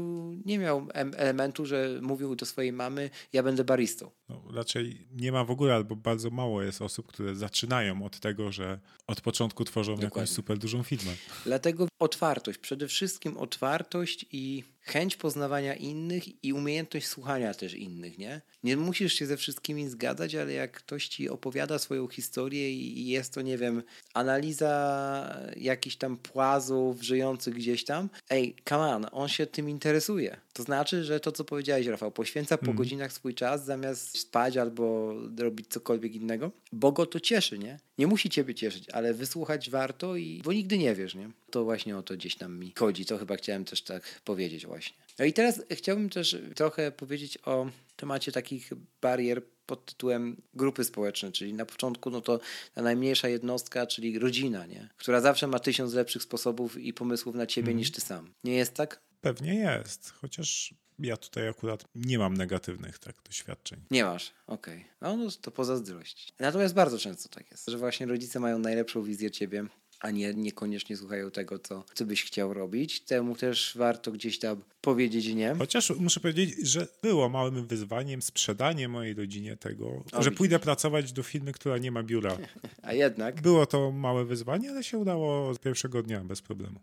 nie 0.44 0.58
miał 0.58 0.88
elementu, 0.92 1.66
że 1.66 1.98
mówił 2.02 2.36
do 2.36 2.46
swojej 2.46 2.72
mamy, 2.72 3.10
ja 3.32 3.42
będę 3.42 3.64
baristą. 3.64 4.10
No, 4.28 4.42
raczej 4.54 5.06
nie 5.12 5.32
ma 5.32 5.44
w 5.44 5.50
ogóle, 5.50 5.74
albo 5.74 5.96
bardzo 5.96 6.30
mało 6.30 6.62
jest 6.62 6.82
osób, 6.82 7.06
które 7.06 7.34
zaczynają 7.34 8.04
od 8.04 8.20
tego, 8.20 8.52
że 8.52 8.80
od 9.06 9.20
początku 9.20 9.64
tworzą 9.64 9.92
Dokładnie. 9.92 10.04
jakąś 10.04 10.30
super 10.30 10.58
dużą 10.58 10.82
firmę. 10.82 11.12
Dlatego 11.44 11.88
otwartość, 11.98 12.58
przede 12.58 12.88
wszystkim 12.88 13.36
otwartość 13.36 14.26
i 14.32 14.64
chęć 14.88 15.16
poznawania 15.16 15.74
innych 15.74 16.44
i 16.44 16.52
umiejętność 16.52 17.06
słuchania 17.06 17.54
też 17.54 17.74
innych, 17.74 18.18
nie? 18.18 18.40
Nie 18.64 18.76
musisz 18.76 19.12
się 19.12 19.26
ze 19.26 19.36
wszystkimi 19.36 19.88
zgadzać, 19.88 20.34
ale 20.34 20.52
jak 20.52 20.72
ktoś 20.72 21.08
ci 21.08 21.28
opowiada 21.28 21.78
swoją 21.78 22.08
historię 22.08 22.72
i 22.72 23.06
jest 23.06 23.34
to, 23.34 23.42
nie 23.42 23.58
wiem, 23.58 23.82
analiza 24.14 25.48
jakichś 25.56 25.96
tam 25.96 26.16
płazów 26.16 27.02
żyjących 27.02 27.54
gdzieś 27.54 27.84
tam, 27.84 28.08
ej, 28.30 28.56
come 28.68 28.94
on, 28.94 29.06
on 29.12 29.28
się 29.28 29.46
tym 29.46 29.70
interesuje. 29.70 30.36
To 30.52 30.62
znaczy, 30.62 31.04
że 31.04 31.20
to, 31.20 31.32
co 31.32 31.44
powiedziałeś, 31.44 31.86
Rafał, 31.86 32.10
poświęca 32.10 32.58
po 32.58 32.64
mm. 32.64 32.76
godzinach 32.76 33.12
swój 33.12 33.34
czas 33.34 33.64
zamiast 33.64 34.18
spać 34.18 34.56
albo 34.56 35.14
robić 35.38 35.66
cokolwiek 35.68 36.14
innego, 36.14 36.50
bo 36.72 36.92
go 36.92 37.06
to 37.06 37.20
cieszy, 37.20 37.58
nie? 37.58 37.78
Nie 37.98 38.06
musi 38.06 38.30
ciebie 38.30 38.54
cieszyć, 38.54 38.90
ale 38.90 39.14
wysłuchać 39.14 39.70
warto 39.70 40.16
i 40.16 40.42
bo 40.44 40.52
nigdy 40.52 40.78
nie 40.78 40.94
wiesz, 40.94 41.14
nie? 41.14 41.30
To 41.50 41.64
właśnie 41.64 41.96
o 41.96 42.02
to 42.02 42.14
gdzieś 42.14 42.36
tam 42.36 42.58
mi 42.58 42.72
chodzi. 42.78 43.06
To 43.06 43.18
chyba 43.18 43.36
chciałem 43.36 43.64
też 43.64 43.82
tak 43.82 44.20
powiedzieć 44.24 44.66
właśnie. 44.66 44.96
No 45.18 45.24
i 45.24 45.32
teraz 45.32 45.62
chciałbym 45.70 46.10
też 46.10 46.36
trochę 46.54 46.92
powiedzieć 46.92 47.38
o 47.44 47.70
temacie 47.96 48.32
takich 48.32 48.70
barier 49.00 49.42
pod 49.66 49.84
tytułem 49.84 50.42
grupy 50.54 50.84
społeczne, 50.84 51.32
czyli 51.32 51.54
na 51.54 51.66
początku 51.66 52.10
no 52.10 52.20
to 52.20 52.40
ta 52.74 52.82
najmniejsza 52.82 53.28
jednostka, 53.28 53.86
czyli 53.86 54.18
rodzina, 54.18 54.66
nie? 54.66 54.88
która 54.96 55.20
zawsze 55.20 55.46
ma 55.46 55.58
tysiąc 55.58 55.94
lepszych 55.94 56.22
sposobów 56.22 56.78
i 56.78 56.92
pomysłów 56.92 57.34
na 57.34 57.46
ciebie 57.46 57.68
mm. 57.68 57.78
niż 57.78 57.92
ty 57.92 58.00
sam. 58.00 58.34
Nie 58.44 58.54
jest 58.54 58.74
tak? 58.74 59.00
Pewnie 59.20 59.54
jest, 59.54 60.10
chociaż 60.10 60.74
ja 60.98 61.16
tutaj 61.16 61.48
akurat 61.48 61.84
nie 61.94 62.18
mam 62.18 62.36
negatywnych 62.36 62.98
tak 62.98 63.16
doświadczeń. 63.26 63.80
Nie 63.90 64.04
masz, 64.04 64.32
okej. 64.46 64.76
Okay. 64.76 64.90
No, 65.00 65.16
no 65.16 65.30
to 65.40 65.50
pozazdrość. 65.50 66.32
Natomiast 66.38 66.74
bardzo 66.74 66.98
często 66.98 67.28
tak 67.28 67.50
jest, 67.50 67.68
że 67.68 67.78
właśnie 67.78 68.06
rodzice 68.06 68.40
mają 68.40 68.58
najlepszą 68.58 69.02
wizję 69.02 69.30
ciebie, 69.30 69.66
a 70.00 70.10
nie, 70.10 70.34
niekoniecznie 70.34 70.96
słuchają 70.96 71.30
tego, 71.30 71.58
co, 71.58 71.84
co 71.94 72.04
byś 72.04 72.24
chciał 72.24 72.54
robić. 72.54 73.00
Temu 73.00 73.36
też 73.36 73.72
warto 73.76 74.12
gdzieś 74.12 74.38
tam 74.38 74.62
powiedzieć 74.80 75.26
nie. 75.26 75.54
Chociaż 75.58 75.90
muszę 75.90 76.20
powiedzieć, 76.20 76.68
że 76.68 76.86
było 77.02 77.28
małym 77.28 77.66
wyzwaniem 77.66 78.22
sprzedanie 78.22 78.88
mojej 78.88 79.14
rodzinie 79.14 79.56
tego, 79.56 80.04
o, 80.12 80.22
że 80.22 80.30
pójdę 80.30 80.58
pracować 80.58 81.12
do 81.12 81.22
firmy, 81.22 81.52
która 81.52 81.78
nie 81.78 81.90
ma 81.90 82.02
biura. 82.02 82.38
A 82.82 82.92
jednak? 82.92 83.42
Było 83.42 83.66
to 83.66 83.92
małe 83.92 84.24
wyzwanie, 84.24 84.70
ale 84.70 84.84
się 84.84 84.98
udało 84.98 85.54
z 85.54 85.58
pierwszego 85.58 86.02
dnia 86.02 86.20
bez 86.20 86.42
problemu. 86.42 86.80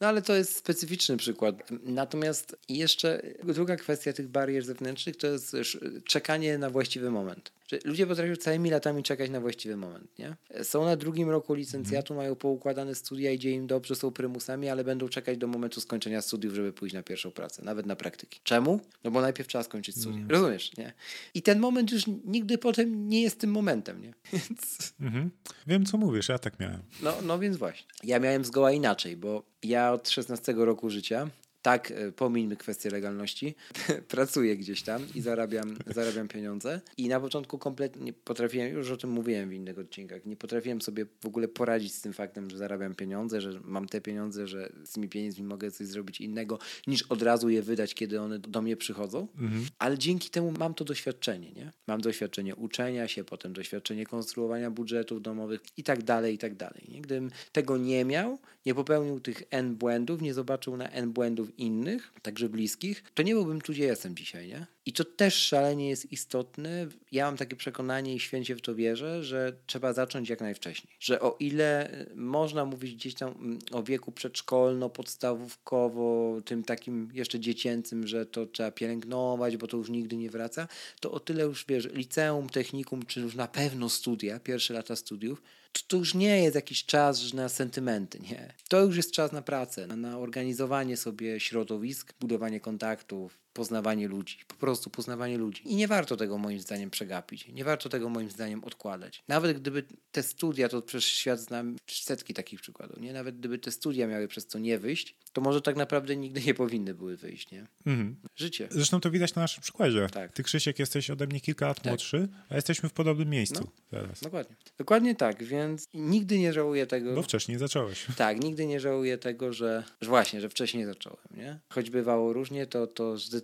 No 0.00 0.06
ale 0.06 0.22
to 0.22 0.34
jest 0.34 0.56
specyficzny 0.56 1.16
przykład. 1.16 1.70
Natomiast 1.82 2.56
jeszcze 2.68 3.22
druga 3.44 3.76
kwestia 3.76 4.12
tych 4.12 4.28
barier 4.28 4.64
zewnętrznych 4.64 5.16
to 5.16 5.26
jest 5.26 5.56
czekanie 6.04 6.58
na 6.58 6.70
właściwy 6.70 7.10
moment. 7.10 7.52
Ludzie 7.84 8.06
potrafią 8.06 8.36
całymi 8.36 8.70
latami 8.70 9.02
czekać 9.02 9.30
na 9.30 9.40
właściwy 9.40 9.76
moment. 9.76 10.18
Nie? 10.18 10.36
Są 10.62 10.84
na 10.84 10.96
drugim 10.96 11.30
roku 11.30 11.54
licencjatu, 11.54 12.14
mają 12.14 12.36
poukładane 12.36 12.94
studia, 12.94 13.32
idzie 13.32 13.50
im 13.50 13.66
dobrze, 13.66 13.94
są 13.94 14.10
prymusami, 14.10 14.68
ale 14.68 14.84
będą 14.84 15.08
czekać 15.08 15.38
do 15.38 15.46
momentu 15.46 15.80
skończenia 15.80 16.22
studiów, 16.22 16.54
żeby 16.54 16.72
pójść 16.72 16.94
na 16.94 17.02
pierwszą 17.02 17.30
pracę, 17.30 17.64
nawet 17.64 17.86
na 17.86 17.96
praktyki. 17.96 18.40
Czemu? 18.44 18.80
No 19.04 19.10
bo 19.10 19.20
najpierw 19.20 19.48
trzeba 19.48 19.64
skończyć 19.64 19.96
studia. 19.96 20.16
Mm. 20.16 20.30
Rozumiesz, 20.30 20.76
nie? 20.76 20.92
I 21.34 21.42
ten 21.42 21.58
moment 21.58 21.92
już 21.92 22.02
nigdy 22.24 22.58
potem 22.58 23.08
nie 23.08 23.22
jest 23.22 23.40
tym 23.40 23.50
momentem, 23.50 24.02
nie? 24.02 24.14
Więc... 24.32 24.92
Mhm. 25.00 25.30
Wiem, 25.66 25.86
co 25.86 25.98
mówisz, 25.98 26.28
ja 26.28 26.38
tak 26.38 26.60
miałem. 26.60 26.82
No, 27.02 27.14
no 27.22 27.38
więc 27.38 27.56
właśnie. 27.56 27.86
Ja 28.04 28.18
miałem 28.18 28.44
zgoła 28.44 28.72
inaczej, 28.72 29.16
bo 29.16 29.42
ja 29.62 29.92
od 29.92 30.08
16 30.08 30.54
roku 30.56 30.90
życia 30.90 31.30
tak, 31.62 31.90
e, 31.90 32.12
pomińmy 32.12 32.56
kwestię 32.56 32.90
legalności, 32.90 33.54
pracuję 34.08 34.56
gdzieś 34.56 34.82
tam 34.82 35.06
i 35.14 35.20
zarabiam, 35.20 35.76
zarabiam 35.86 36.28
pieniądze. 36.28 36.80
I 36.96 37.08
na 37.08 37.20
początku 37.20 37.58
kompletnie 37.58 38.04
nie 38.04 38.12
potrafiłem, 38.12 38.72
już 38.72 38.90
o 38.90 38.96
tym 38.96 39.10
mówiłem 39.10 39.48
w 39.48 39.52
innych 39.52 39.78
odcinkach, 39.78 40.26
nie 40.26 40.36
potrafiłem 40.36 40.80
sobie 40.80 41.06
w 41.20 41.26
ogóle 41.26 41.48
poradzić 41.48 41.94
z 41.94 42.00
tym 42.00 42.12
faktem, 42.12 42.50
że 42.50 42.58
zarabiam 42.58 42.94
pieniądze, 42.94 43.40
że 43.40 43.60
mam 43.64 43.88
te 43.88 44.00
pieniądze, 44.00 44.46
że 44.46 44.72
z 44.84 44.92
tymi 44.92 45.08
pieniędzmi 45.08 45.44
mogę 45.44 45.70
coś 45.70 45.86
zrobić 45.86 46.20
innego, 46.20 46.58
niż 46.86 47.02
od 47.02 47.22
razu 47.22 47.48
je 47.48 47.62
wydać, 47.62 47.94
kiedy 47.94 48.20
one 48.20 48.38
do 48.38 48.62
mnie 48.62 48.76
przychodzą. 48.76 49.28
Mhm. 49.38 49.66
Ale 49.78 49.98
dzięki 49.98 50.30
temu 50.30 50.52
mam 50.58 50.74
to 50.74 50.84
doświadczenie, 50.84 51.52
nie? 51.52 51.72
Mam 51.86 52.00
doświadczenie 52.00 52.56
uczenia 52.56 53.08
się, 53.08 53.24
potem 53.24 53.52
doświadczenie 53.52 54.06
konstruowania 54.06 54.70
budżetów 54.70 55.22
domowych 55.22 55.60
i 55.76 55.82
tak 55.82 56.02
dalej, 56.02 56.34
i 56.34 56.38
tak 56.38 56.54
dalej. 56.54 56.86
Nie? 56.88 57.00
Gdybym 57.00 57.30
tego 57.52 57.76
nie 57.76 58.04
miał, 58.04 58.38
nie 58.66 58.74
popełnił 58.74 59.20
tych 59.20 59.42
N 59.50 59.76
błędów, 59.76 60.22
nie 60.22 60.34
zobaczył 60.34 60.76
na 60.76 60.90
N 60.90 61.12
błędów 61.12 61.49
innych, 61.58 62.12
także 62.22 62.48
bliskich, 62.48 63.04
to 63.14 63.22
nie 63.22 63.34
byłbym 63.34 63.60
tu, 63.60 63.72
gdzie 63.72 63.84
jestem 63.84 64.16
dzisiaj, 64.16 64.48
nie? 64.48 64.66
I 64.86 64.92
to 64.92 65.04
też 65.04 65.34
szalenie 65.34 65.88
jest 65.88 66.12
istotne. 66.12 66.86
Ja 67.12 67.24
mam 67.24 67.36
takie 67.36 67.56
przekonanie 67.56 68.14
i 68.14 68.20
święcie 68.20 68.56
w 68.56 68.60
to 68.60 68.74
wierzę, 68.74 69.24
że 69.24 69.52
trzeba 69.66 69.92
zacząć 69.92 70.28
jak 70.28 70.40
najwcześniej. 70.40 70.96
Że 71.00 71.20
o 71.20 71.36
ile 71.40 72.00
y, 72.00 72.16
można 72.16 72.64
mówić 72.64 72.94
gdzieś 72.94 73.14
tam 73.14 73.32
mm, 73.32 73.58
o 73.72 73.82
wieku 73.82 74.12
przedszkolno-podstawówkowo, 74.12 76.42
tym 76.42 76.64
takim 76.64 77.08
jeszcze 77.12 77.40
dziecięcym, 77.40 78.06
że 78.06 78.26
to 78.26 78.46
trzeba 78.46 78.70
pielęgnować, 78.70 79.56
bo 79.56 79.66
to 79.66 79.76
już 79.76 79.90
nigdy 79.90 80.16
nie 80.16 80.30
wraca, 80.30 80.68
to 81.00 81.12
o 81.12 81.20
tyle 81.20 81.44
już 81.44 81.64
wiesz, 81.68 81.88
liceum, 81.92 82.48
technikum, 82.48 83.06
czy 83.06 83.20
już 83.20 83.34
na 83.34 83.48
pewno 83.48 83.88
studia, 83.88 84.40
pierwsze 84.40 84.74
lata 84.74 84.96
studiów, 84.96 85.42
to, 85.72 85.80
to 85.88 85.96
już 85.96 86.14
nie 86.14 86.42
jest 86.42 86.54
jakiś 86.54 86.84
czas 86.84 87.34
na 87.34 87.48
sentymenty, 87.48 88.20
nie. 88.20 88.54
To 88.68 88.80
już 88.80 88.96
jest 88.96 89.12
czas 89.12 89.32
na 89.32 89.42
pracę, 89.42 89.86
na, 89.86 89.96
na 89.96 90.18
organizowanie 90.18 90.96
sobie 90.96 91.40
środowisk, 91.40 92.14
budowanie 92.20 92.60
kontaktów, 92.60 93.38
poznawanie 93.52 94.08
ludzi, 94.08 94.38
po 94.48 94.54
prostu 94.54 94.90
poznawanie 94.90 95.38
ludzi. 95.38 95.62
I 95.64 95.76
nie 95.76 95.88
warto 95.88 96.16
tego 96.16 96.38
moim 96.38 96.60
zdaniem 96.60 96.90
przegapić, 96.90 97.48
nie 97.48 97.64
warto 97.64 97.88
tego 97.88 98.08
moim 98.08 98.30
zdaniem 98.30 98.64
odkładać. 98.64 99.24
Nawet 99.28 99.60
gdyby 99.60 99.84
te 100.12 100.22
studia, 100.22 100.68
to 100.68 100.82
przecież 100.82 101.04
świat 101.04 101.40
zna 101.40 101.64
setki 101.86 102.34
takich 102.34 102.60
przykładów, 102.60 103.00
nie? 103.00 103.12
Nawet 103.12 103.38
gdyby 103.38 103.58
te 103.58 103.70
studia 103.70 104.06
miały 104.06 104.28
przez 104.28 104.46
to 104.46 104.58
nie 104.58 104.78
wyjść, 104.78 105.16
to 105.32 105.40
może 105.40 105.62
tak 105.62 105.76
naprawdę 105.76 106.16
nigdy 106.16 106.40
nie 106.40 106.54
powinny 106.54 106.94
były 106.94 107.16
wyjść, 107.16 107.50
nie? 107.50 107.66
Mhm. 107.86 108.16
Życie. 108.36 108.68
Zresztą 108.70 109.00
to 109.00 109.10
widać 109.10 109.34
na 109.34 109.42
naszym 109.42 109.62
przykładzie. 109.62 110.06
Tak. 110.12 110.32
Ty, 110.32 110.42
Krzysiek, 110.42 110.78
jesteś 110.78 111.10
ode 111.10 111.26
mnie 111.26 111.40
kilka 111.40 111.66
lat 111.66 111.76
tak. 111.76 111.86
młodszy, 111.86 112.28
a 112.48 112.54
jesteśmy 112.54 112.88
w 112.88 112.92
podobnym 112.92 113.28
miejscu 113.28 113.60
no, 113.64 113.72
teraz. 113.90 114.20
Dokładnie. 114.20 114.56
Dokładnie 114.78 115.14
tak, 115.14 115.44
więc 115.44 115.88
nigdy 115.94 116.38
nie 116.38 116.52
żałuję 116.52 116.86
tego. 116.86 117.14
Bo 117.14 117.22
wcześniej 117.22 117.58
zacząłeś. 117.58 118.06
Tak, 118.16 118.42
nigdy 118.44 118.66
nie 118.66 118.80
żałuję 118.80 119.18
tego, 119.18 119.52
że, 119.52 119.84
że 120.00 120.08
właśnie, 120.08 120.40
że 120.40 120.48
wcześniej 120.48 120.84
zacząłem, 120.84 121.26
nie? 121.36 121.58
Choć 121.68 121.90
bywało 121.90 122.32
różnie, 122.32 122.66
to, 122.66 122.86
to 122.86 123.18
zdecydowanie 123.18 123.39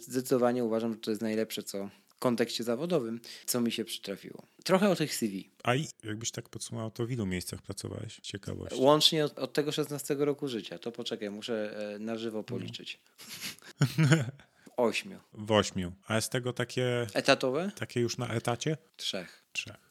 uważam, 0.65 0.93
że 0.93 0.99
to 0.99 1.11
jest 1.11 1.23
najlepsze, 1.23 1.63
co, 1.63 1.91
kontekście 2.19 2.65
zawodowym, 2.65 3.21
co 3.47 3.61
mi 3.61 3.73
się 3.73 3.85
przytrafiło. 3.85 4.47
Trochę 4.65 4.91
o 4.91 4.97
tych 4.97 5.15
CV. 5.15 5.51
A 5.63 5.75
i 5.75 5.89
jakbyś 6.05 6.31
tak 6.31 6.49
podsumował, 6.49 6.91
to 6.91 7.07
w 7.07 7.11
ilu 7.11 7.27
miejscach 7.27 7.63
pracowałeś? 7.63 8.21
Ciekawość. 8.23 8.77
Łącznie 8.79 9.25
od, 9.25 9.39
od 9.39 9.53
tego 9.53 9.73
16 9.73 10.17
roku 10.19 10.49
życia. 10.49 10.79
To 10.79 10.93
poczekaj, 10.93 11.31
muszę 11.31 11.79
e, 11.95 11.99
na 11.99 12.17
żywo 12.17 12.43
policzyć. 12.43 13.01
Ośmiu. 14.77 15.19
W 15.33 15.53
ośmiu. 15.53 15.93
A 16.07 16.21
z 16.21 16.31
tego 16.31 16.53
takie, 16.53 17.07
Etatowe? 17.15 17.71
takie 17.79 18.01
już 18.01 18.19
na 18.19 18.29
etacie? 18.29 18.77
Trzech. 18.97 19.43
Trzech. 19.53 19.87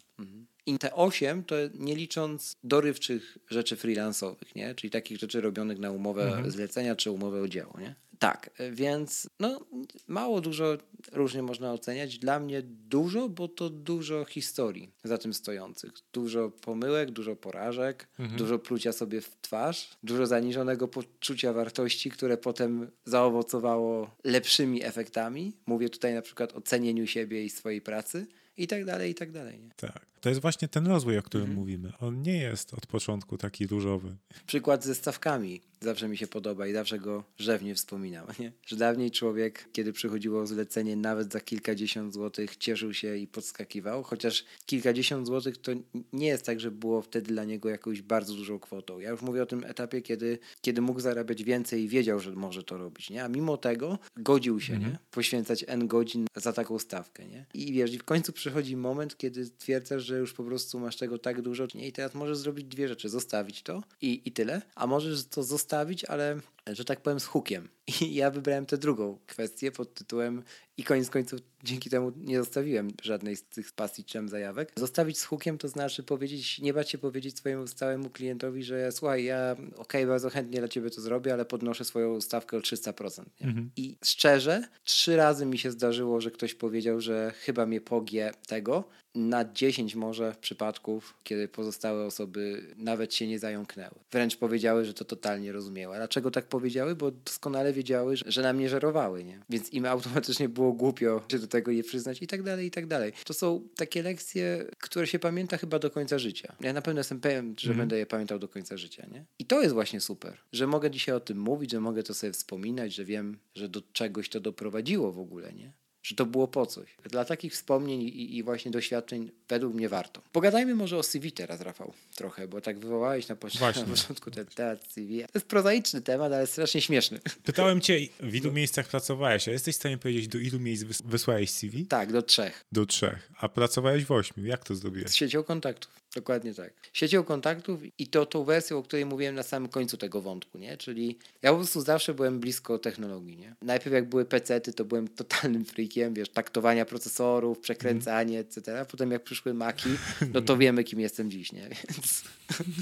I 0.65 0.79
te 0.79 0.93
8 0.93 1.43
to 1.43 1.55
nie 1.73 1.95
licząc 1.95 2.55
dorywczych 2.63 3.37
rzeczy 3.49 3.75
freelansowych, 3.75 4.55
nie? 4.55 4.75
Czyli 4.75 4.91
takich 4.91 5.19
rzeczy 5.19 5.41
robionych 5.41 5.79
na 5.79 5.91
umowę 5.91 6.43
zlecenia 6.47 6.95
czy 6.95 7.11
umowę 7.11 7.41
o 7.41 7.47
dzieło, 7.47 7.79
nie? 7.79 7.95
Tak, 8.19 8.49
więc 8.71 9.29
no 9.39 9.65
mało 10.07 10.41
dużo 10.41 10.77
różnie 11.11 11.41
można 11.43 11.73
oceniać. 11.73 12.19
Dla 12.19 12.39
mnie 12.39 12.61
dużo, 12.63 13.29
bo 13.29 13.47
to 13.47 13.69
dużo 13.69 14.25
historii 14.25 14.91
za 15.03 15.17
tym 15.17 15.33
stojących. 15.33 15.91
Dużo 16.13 16.49
pomyłek, 16.49 17.11
dużo 17.11 17.35
porażek, 17.35 18.07
dużo 18.37 18.59
plucia 18.59 18.91
sobie 18.91 19.21
w 19.21 19.41
twarz, 19.41 19.97
dużo 20.03 20.25
zaniżonego 20.25 20.87
poczucia 20.87 21.53
wartości, 21.53 22.09
które 22.09 22.37
potem 22.37 22.91
zaowocowało 23.05 24.15
lepszymi 24.23 24.83
efektami. 24.83 25.53
Mówię 25.65 25.89
tutaj 25.89 26.13
na 26.13 26.21
przykład 26.21 26.53
o 26.53 26.61
cenieniu 26.61 27.07
siebie 27.07 27.45
i 27.45 27.49
swojej 27.49 27.81
pracy 27.81 28.27
i 28.57 28.67
tak 28.67 28.85
dalej, 28.85 29.11
i 29.11 29.15
tak 29.15 29.31
dalej. 29.31 29.59
Nie? 29.59 29.69
Tak. 29.75 30.05
To 30.21 30.29
jest 30.29 30.41
właśnie 30.41 30.67
ten 30.67 30.87
rozwój, 30.87 31.17
o 31.17 31.23
którym 31.23 31.53
mówimy. 31.53 31.91
On 31.99 32.21
nie 32.21 32.37
jest 32.37 32.73
od 32.73 32.87
początku 32.87 33.37
taki 33.37 33.67
różowy. 33.67 34.15
Przykład 34.47 34.83
ze 34.83 34.95
stawkami 34.95 35.61
zawsze 35.85 36.07
mi 36.07 36.17
się 36.17 36.27
podoba 36.27 36.67
i 36.67 36.73
zawsze 36.73 36.99
go 36.99 37.23
rzewnie 37.37 37.75
wspominam. 37.75 38.27
Nie? 38.39 38.51
Że 38.65 38.75
dawniej 38.75 39.11
człowiek, 39.11 39.69
kiedy 39.71 39.93
przychodziło 39.93 40.47
zlecenie 40.47 40.95
nawet 40.95 41.31
za 41.31 41.39
kilkadziesiąt 41.39 42.13
złotych, 42.13 42.57
cieszył 42.57 42.93
się 42.93 43.17
i 43.17 43.27
podskakiwał, 43.27 44.03
chociaż 44.03 44.45
kilkadziesiąt 44.65 45.27
złotych 45.27 45.57
to 45.57 45.71
nie 46.13 46.27
jest 46.27 46.45
tak, 46.45 46.59
że 46.59 46.71
było 46.71 47.01
wtedy 47.01 47.27
dla 47.27 47.43
niego 47.43 47.69
jakąś 47.69 48.01
bardzo 48.01 48.33
dużą 48.33 48.59
kwotą. 48.59 48.99
Ja 48.99 49.09
już 49.09 49.21
mówię 49.21 49.43
o 49.43 49.45
tym 49.45 49.63
etapie, 49.63 50.01
kiedy, 50.01 50.39
kiedy 50.61 50.81
mógł 50.81 50.99
zarabiać 50.99 51.43
więcej 51.43 51.83
i 51.83 51.87
wiedział, 51.87 52.19
że 52.19 52.31
może 52.31 52.63
to 52.63 52.77
robić. 52.77 53.09
Nie? 53.09 53.23
A 53.23 53.29
mimo 53.29 53.57
tego 53.57 53.99
godził 54.17 54.59
się 54.59 54.77
nie? 54.77 54.97
poświęcać 55.11 55.65
N 55.67 55.87
godzin 55.87 56.27
za 56.35 56.53
taką 56.53 56.79
stawkę. 56.79 57.25
Nie? 57.25 57.45
I 57.53 57.73
wiesz, 57.73 57.93
i 57.93 57.97
w 57.97 58.03
końcu 58.03 58.33
przychodzi 58.33 58.77
moment, 58.77 59.17
kiedy 59.17 59.45
stwierdzasz, 59.45 60.03
że 60.03 60.17
już 60.17 60.33
po 60.33 60.43
prostu 60.43 60.79
masz 60.79 60.95
tego 60.95 61.17
tak 61.17 61.41
dużo 61.41 61.67
nie? 61.75 61.87
i 61.87 61.91
teraz 61.91 62.13
możesz 62.13 62.37
zrobić 62.37 62.65
dwie 62.65 62.87
rzeczy. 62.87 63.09
Zostawić 63.09 63.63
to 63.63 63.83
i, 64.01 64.21
i 64.25 64.31
tyle, 64.31 64.61
a 64.75 64.87
możesz 64.87 65.27
to 65.27 65.43
zostawić, 65.43 65.74
ale 66.09 66.41
że 66.67 66.85
tak 66.85 67.01
powiem 67.01 67.19
z 67.19 67.25
hukiem. 67.25 67.69
I 68.01 68.15
ja 68.15 68.31
wybrałem 68.31 68.65
tę 68.65 68.77
drugą 68.77 69.17
kwestię 69.27 69.71
pod 69.71 69.93
tytułem 69.93 70.43
i 70.77 70.83
koniec 70.83 71.09
końców 71.09 71.39
dzięki 71.63 71.89
temu 71.89 72.11
nie 72.17 72.39
zostawiłem 72.39 72.87
żadnej 73.03 73.35
z 73.35 73.43
tych 73.43 73.71
pasji 73.71 74.03
czem 74.03 74.29
zajawek. 74.29 74.71
Zostawić 74.75 75.17
z 75.19 75.23
hukiem 75.25 75.57
to 75.57 75.67
znaczy 75.67 76.03
powiedzieć, 76.03 76.59
nie 76.59 76.73
bać 76.73 76.89
się 76.89 76.97
powiedzieć 76.97 77.37
swojemu 77.37 77.67
stałemu 77.67 78.09
klientowi, 78.09 78.63
że 78.63 78.91
słuchaj, 78.91 79.23
ja 79.23 79.55
okej, 79.75 80.05
bardzo 80.05 80.29
chętnie 80.29 80.59
dla 80.59 80.67
ciebie 80.67 80.89
to 80.89 81.01
zrobię, 81.01 81.33
ale 81.33 81.45
podnoszę 81.45 81.85
swoją 81.85 82.21
stawkę 82.21 82.57
o 82.57 82.59
300%. 82.59 83.23
Nie? 83.41 83.53
I 83.75 83.97
szczerze, 84.03 84.67
trzy 84.83 85.15
razy 85.15 85.45
mi 85.45 85.57
się 85.57 85.71
zdarzyło, 85.71 86.21
że 86.21 86.31
ktoś 86.31 86.53
powiedział, 86.53 87.01
że 87.01 87.33
chyba 87.39 87.65
mnie 87.65 87.81
pogie 87.81 88.31
tego, 88.47 88.83
na 89.15 89.45
10 89.53 89.95
może 89.95 90.35
przypadków, 90.41 91.17
kiedy 91.23 91.47
pozostałe 91.47 92.05
osoby 92.05 92.65
nawet 92.77 93.13
się 93.13 93.27
nie 93.27 93.39
zająknęły. 93.39 93.95
Wręcz 94.11 94.37
powiedziały, 94.37 94.85
że 94.85 94.93
to 94.93 95.05
totalnie 95.05 95.51
rozumiały. 95.51 95.95
A 95.95 95.97
dlaczego 95.97 96.31
tak 96.31 96.45
powiedziały? 96.55 96.95
Bo 96.95 97.11
doskonale 97.11 97.73
wiedziały, 97.73 98.17
że, 98.17 98.25
że 98.27 98.41
na 98.41 98.53
mnie 98.53 98.69
żerowały, 98.69 99.23
nie? 99.23 99.39
Więc 99.49 99.73
im 99.73 99.85
automatycznie 99.85 100.49
było 100.49 100.73
głupio 100.73 101.21
się 101.31 101.39
do 101.39 101.47
tego 101.47 101.71
je 101.71 101.83
przyznać 101.83 102.21
i 102.21 102.27
tak 102.27 102.43
dalej, 102.43 102.67
i 102.67 102.71
tak 102.71 102.87
dalej. 102.87 103.13
To 103.25 103.33
są 103.33 103.67
takie 103.75 104.03
lekcje, 104.03 104.65
które 104.79 105.07
się 105.07 105.19
pamięta 105.19 105.57
chyba 105.57 105.79
do 105.79 105.91
końca 105.91 106.19
życia. 106.19 106.55
Ja 106.61 106.73
na 106.73 106.81
pewno 106.81 106.99
jestem 106.99 107.19
pewien, 107.19 107.55
że 107.59 107.73
będę 107.73 107.97
je 107.97 108.05
pamiętał 108.05 108.39
do 108.39 108.47
końca 108.47 108.77
życia, 108.77 109.05
nie? 109.11 109.25
I 109.39 109.45
to 109.45 109.61
jest 109.61 109.73
właśnie 109.73 110.01
super, 110.01 110.37
że 110.51 110.67
mogę 110.67 110.91
dzisiaj 110.91 111.15
o 111.15 111.19
tym 111.19 111.37
mówić, 111.39 111.71
że 111.71 111.79
mogę 111.79 112.03
to 112.03 112.13
sobie 112.13 112.33
wspominać, 112.33 112.93
że 112.93 113.05
wiem, 113.05 113.37
że 113.55 113.69
do 113.69 113.81
czegoś 113.93 114.29
to 114.29 114.39
doprowadziło 114.39 115.11
w 115.11 115.19
ogóle, 115.19 115.53
nie? 115.53 115.71
Że 116.05 116.15
to 116.15 116.25
było 116.25 116.47
po 116.47 116.65
coś. 116.65 116.95
Dla 117.09 117.25
takich 117.25 117.53
wspomnień 117.53 118.01
i, 118.01 118.37
i, 118.37 118.43
właśnie 118.43 118.71
doświadczeń 118.71 119.31
według 119.49 119.73
mnie 119.73 119.89
warto. 119.89 120.21
Pogadajmy 120.31 120.75
może 120.75 120.97
o 120.97 121.03
CV 121.03 121.31
teraz, 121.31 121.61
Rafał, 121.61 121.93
trochę, 122.15 122.47
bo 122.47 122.61
tak 122.61 122.79
wywołałeś 122.79 123.27
na, 123.27 123.35
początku, 123.35 123.79
na 123.79 123.85
początku 123.87 124.31
ten 124.31 124.45
temat 124.45 124.91
CV. 124.91 125.19
To 125.19 125.31
jest 125.35 125.47
prozaiczny 125.47 126.01
temat, 126.01 126.33
ale 126.33 126.47
strasznie 126.47 126.81
śmieszny. 126.81 127.19
Pytałem 127.43 127.81
cię, 127.81 127.99
w 128.19 128.35
ilu 128.35 128.51
miejscach 128.51 128.87
pracowałeś, 128.87 129.47
a 129.47 129.51
jesteś 129.51 129.75
w 129.75 129.79
stanie 129.79 129.97
powiedzieć, 129.97 130.27
do 130.27 130.37
ilu 130.37 130.59
miejsc 130.59 130.83
wys- 130.83 131.01
wysłałeś 131.05 131.49
CV? 131.49 131.85
Tak, 131.85 132.11
do 132.11 132.21
trzech. 132.21 132.65
Do 132.71 132.85
trzech. 132.85 133.31
A 133.39 133.49
pracowałeś 133.49 134.05
w 134.05 134.11
ośmiu. 134.11 134.45
Jak 134.45 134.63
to 134.63 134.75
zrobiłeś? 134.75 135.11
Z 135.11 135.15
siecią 135.15 135.43
kontaktów. 135.43 135.91
Dokładnie 136.15 136.53
tak. 136.53 136.73
Siecią 136.93 137.23
kontaktów 137.23 137.79
i 137.99 138.07
to 138.07 138.25
tą 138.25 138.43
wersją, 138.43 138.77
o 138.77 138.83
której 138.83 139.05
mówiłem 139.05 139.35
na 139.35 139.43
samym 139.43 139.69
końcu 139.69 139.97
tego 139.97 140.21
wątku, 140.21 140.57
nie? 140.57 140.77
Czyli 140.77 141.17
ja 141.41 141.51
po 141.51 141.57
prostu 141.57 141.81
zawsze 141.81 142.13
byłem 142.13 142.39
blisko 142.39 142.79
technologii, 142.79 143.37
nie? 143.37 143.55
Najpierw 143.61 143.93
jak 143.93 144.09
były 144.09 144.25
PC-ty, 144.25 144.73
to 144.73 144.85
byłem 144.85 145.07
totalnym 145.07 145.65
freakiem, 145.65 146.13
wiesz, 146.13 146.29
taktowania 146.29 146.85
procesorów, 146.85 147.59
przekręcanie, 147.59 148.39
etc. 148.39 148.85
Potem 148.91 149.11
jak 149.11 149.23
przyszły 149.23 149.53
Maki, 149.53 149.89
no 150.33 150.41
to 150.41 150.57
wiemy, 150.57 150.83
kim 150.83 150.99
jestem 150.99 151.31
dziś, 151.31 151.51
nie? 151.51 151.69
Więc, 151.69 152.23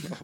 no. 0.09 0.17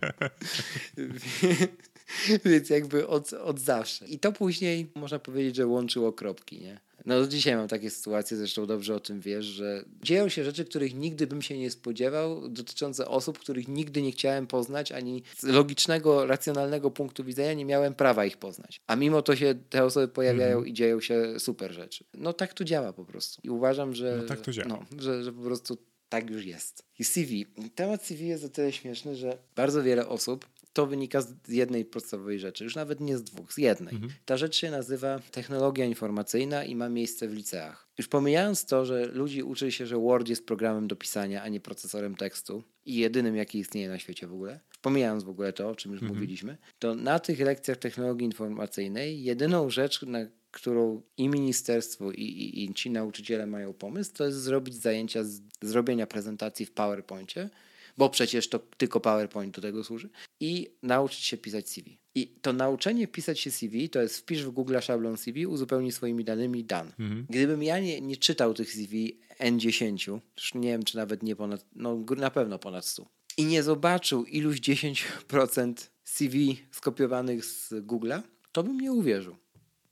Więc 2.45 2.69
jakby 2.69 3.07
od, 3.07 3.33
od 3.33 3.59
zawsze. 3.59 4.07
I 4.07 4.19
to 4.19 4.31
później 4.31 4.91
można 4.95 5.19
powiedzieć, 5.19 5.55
że 5.55 5.67
łączyło 5.67 6.13
kropki, 6.13 6.59
nie? 6.61 6.79
No 7.05 7.27
dzisiaj 7.27 7.55
mam 7.55 7.67
takie 7.67 7.89
sytuacje, 7.89 8.37
zresztą 8.37 8.65
dobrze 8.65 8.95
o 8.95 8.99
tym 8.99 9.21
wiesz, 9.21 9.45
że 9.45 9.85
dzieją 10.03 10.29
się 10.29 10.43
rzeczy, 10.43 10.65
których 10.65 10.95
nigdy 10.95 11.27
bym 11.27 11.41
się 11.41 11.57
nie 11.57 11.71
spodziewał, 11.71 12.49
dotyczące 12.49 13.07
osób, 13.07 13.39
których 13.39 13.67
nigdy 13.67 14.01
nie 14.01 14.11
chciałem 14.11 14.47
poznać, 14.47 14.91
ani 14.91 15.23
z 15.37 15.43
logicznego, 15.43 16.25
racjonalnego 16.25 16.91
punktu 16.91 17.23
widzenia 17.23 17.53
nie 17.53 17.65
miałem 17.65 17.93
prawa 17.93 18.25
ich 18.25 18.37
poznać. 18.37 18.81
A 18.87 18.95
mimo 18.95 19.21
to 19.21 19.35
się 19.35 19.55
te 19.69 19.83
osoby 19.83 20.07
pojawiają 20.07 20.49
Mhm. 20.57 20.67
i 20.67 20.73
dzieją 20.73 21.01
się 21.01 21.39
super 21.39 21.73
rzeczy. 21.73 22.05
No 22.13 22.33
tak 22.33 22.53
to 22.53 22.63
działa 22.63 22.93
po 22.93 23.05
prostu. 23.05 23.41
I 23.43 23.49
uważam, 23.49 23.95
że, 23.95 24.17
No 24.21 24.27
tak 24.27 24.41
to 24.41 24.51
działa. 24.51 24.67
No, 24.69 24.85
że, 25.01 25.23
że 25.23 25.33
po 25.33 25.41
prostu 25.41 25.77
tak 26.09 26.29
już 26.29 26.45
jest. 26.45 26.83
I 26.99 27.03
CV. 27.03 27.45
Temat 27.75 28.05
CV 28.05 28.27
jest 28.27 28.43
o 28.43 28.49
tyle 28.49 28.71
śmieszny, 28.71 29.15
że 29.15 29.37
bardzo 29.55 29.83
wiele 29.83 30.07
osób 30.07 30.45
to 30.73 30.85
wynika 30.87 31.21
z 31.21 31.33
jednej 31.47 31.85
podstawowej 31.85 32.39
rzeczy, 32.39 32.63
już 32.63 32.75
nawet 32.75 32.99
nie 32.99 33.17
z 33.17 33.23
dwóch, 33.23 33.53
z 33.53 33.57
jednej. 33.57 33.95
Ta 34.25 34.37
rzecz 34.37 34.55
się 34.55 34.71
nazywa 34.71 35.19
technologia 35.31 35.85
informacyjna 35.85 36.63
i 36.63 36.75
ma 36.75 36.89
miejsce 36.89 37.27
w 37.27 37.33
liceach. 37.33 37.87
Już 37.97 38.07
pomijając 38.07 38.65
to, 38.65 38.85
że 38.85 39.05
ludzi 39.05 39.43
uczy 39.43 39.71
się, 39.71 39.85
że 39.85 39.97
Word 39.97 40.27
jest 40.29 40.45
programem 40.45 40.87
do 40.87 40.95
pisania, 40.95 41.43
a 41.43 41.47
nie 41.47 41.59
procesorem 41.59 42.15
tekstu 42.15 42.63
i 42.85 42.95
jedynym, 42.95 43.35
jaki 43.35 43.59
istnieje 43.59 43.89
na 43.89 43.99
świecie 43.99 44.27
w 44.27 44.33
ogóle, 44.33 44.59
pomijając 44.81 45.23
w 45.23 45.29
ogóle 45.29 45.53
to, 45.53 45.69
o 45.69 45.75
czym 45.75 45.91
już 45.91 46.01
mówiliśmy, 46.01 46.57
to 46.79 46.95
na 46.95 47.19
tych 47.19 47.39
lekcjach 47.39 47.77
technologii 47.77 48.25
informacyjnej 48.25 49.23
jedyną 49.23 49.69
rzecz, 49.69 50.01
na 50.01 50.19
którą 50.51 51.01
i 51.17 51.29
ministerstwo, 51.29 52.11
i, 52.11 52.21
i, 52.21 52.63
i 52.63 52.73
ci 52.73 52.89
nauczyciele 52.89 53.47
mają 53.47 53.73
pomysł, 53.73 54.11
to 54.13 54.25
jest 54.25 54.37
zrobić 54.37 54.75
zajęcia 54.75 55.23
z 55.23 55.41
zrobienia 55.61 56.07
prezentacji 56.07 56.65
w 56.65 56.71
PowerPoincie, 56.71 57.49
bo 57.97 58.09
przecież 58.09 58.49
to 58.49 58.59
tylko 58.59 58.99
PowerPoint 58.99 59.55
do 59.55 59.61
tego 59.61 59.83
służy, 59.83 60.09
i 60.39 60.67
nauczyć 60.83 61.19
się 61.19 61.37
pisać 61.37 61.69
CV. 61.69 61.97
I 62.15 62.27
to 62.41 62.53
nauczenie 62.53 63.07
pisać 63.07 63.39
się 63.39 63.51
CV 63.51 63.89
to 63.89 64.01
jest 64.01 64.17
wpisz 64.17 64.43
w 64.45 64.49
Google 64.49 64.79
szablon 64.81 65.17
CV, 65.17 65.47
uzupełnij 65.47 65.91
swoimi 65.91 66.23
danymi 66.23 66.63
dan. 66.63 66.91
Gdybym 67.29 67.63
ja 67.63 67.79
nie, 67.79 68.01
nie 68.01 68.17
czytał 68.17 68.53
tych 68.53 68.71
CV 68.71 69.19
N10, 69.39 70.19
już 70.37 70.53
nie 70.53 70.69
wiem, 70.69 70.83
czy 70.83 70.97
nawet 70.97 71.23
nie 71.23 71.35
ponad, 71.35 71.65
no 71.75 72.05
na 72.17 72.31
pewno 72.31 72.59
ponad 72.59 72.85
100, 72.85 73.05
i 73.37 73.45
nie 73.45 73.63
zobaczył 73.63 74.25
iluś 74.25 74.59
10% 74.59 75.73
CV 76.03 76.57
skopiowanych 76.71 77.45
z 77.45 77.73
Google'a, 77.73 78.21
to 78.51 78.63
bym 78.63 78.79
nie 78.79 78.91
uwierzył. 78.91 79.35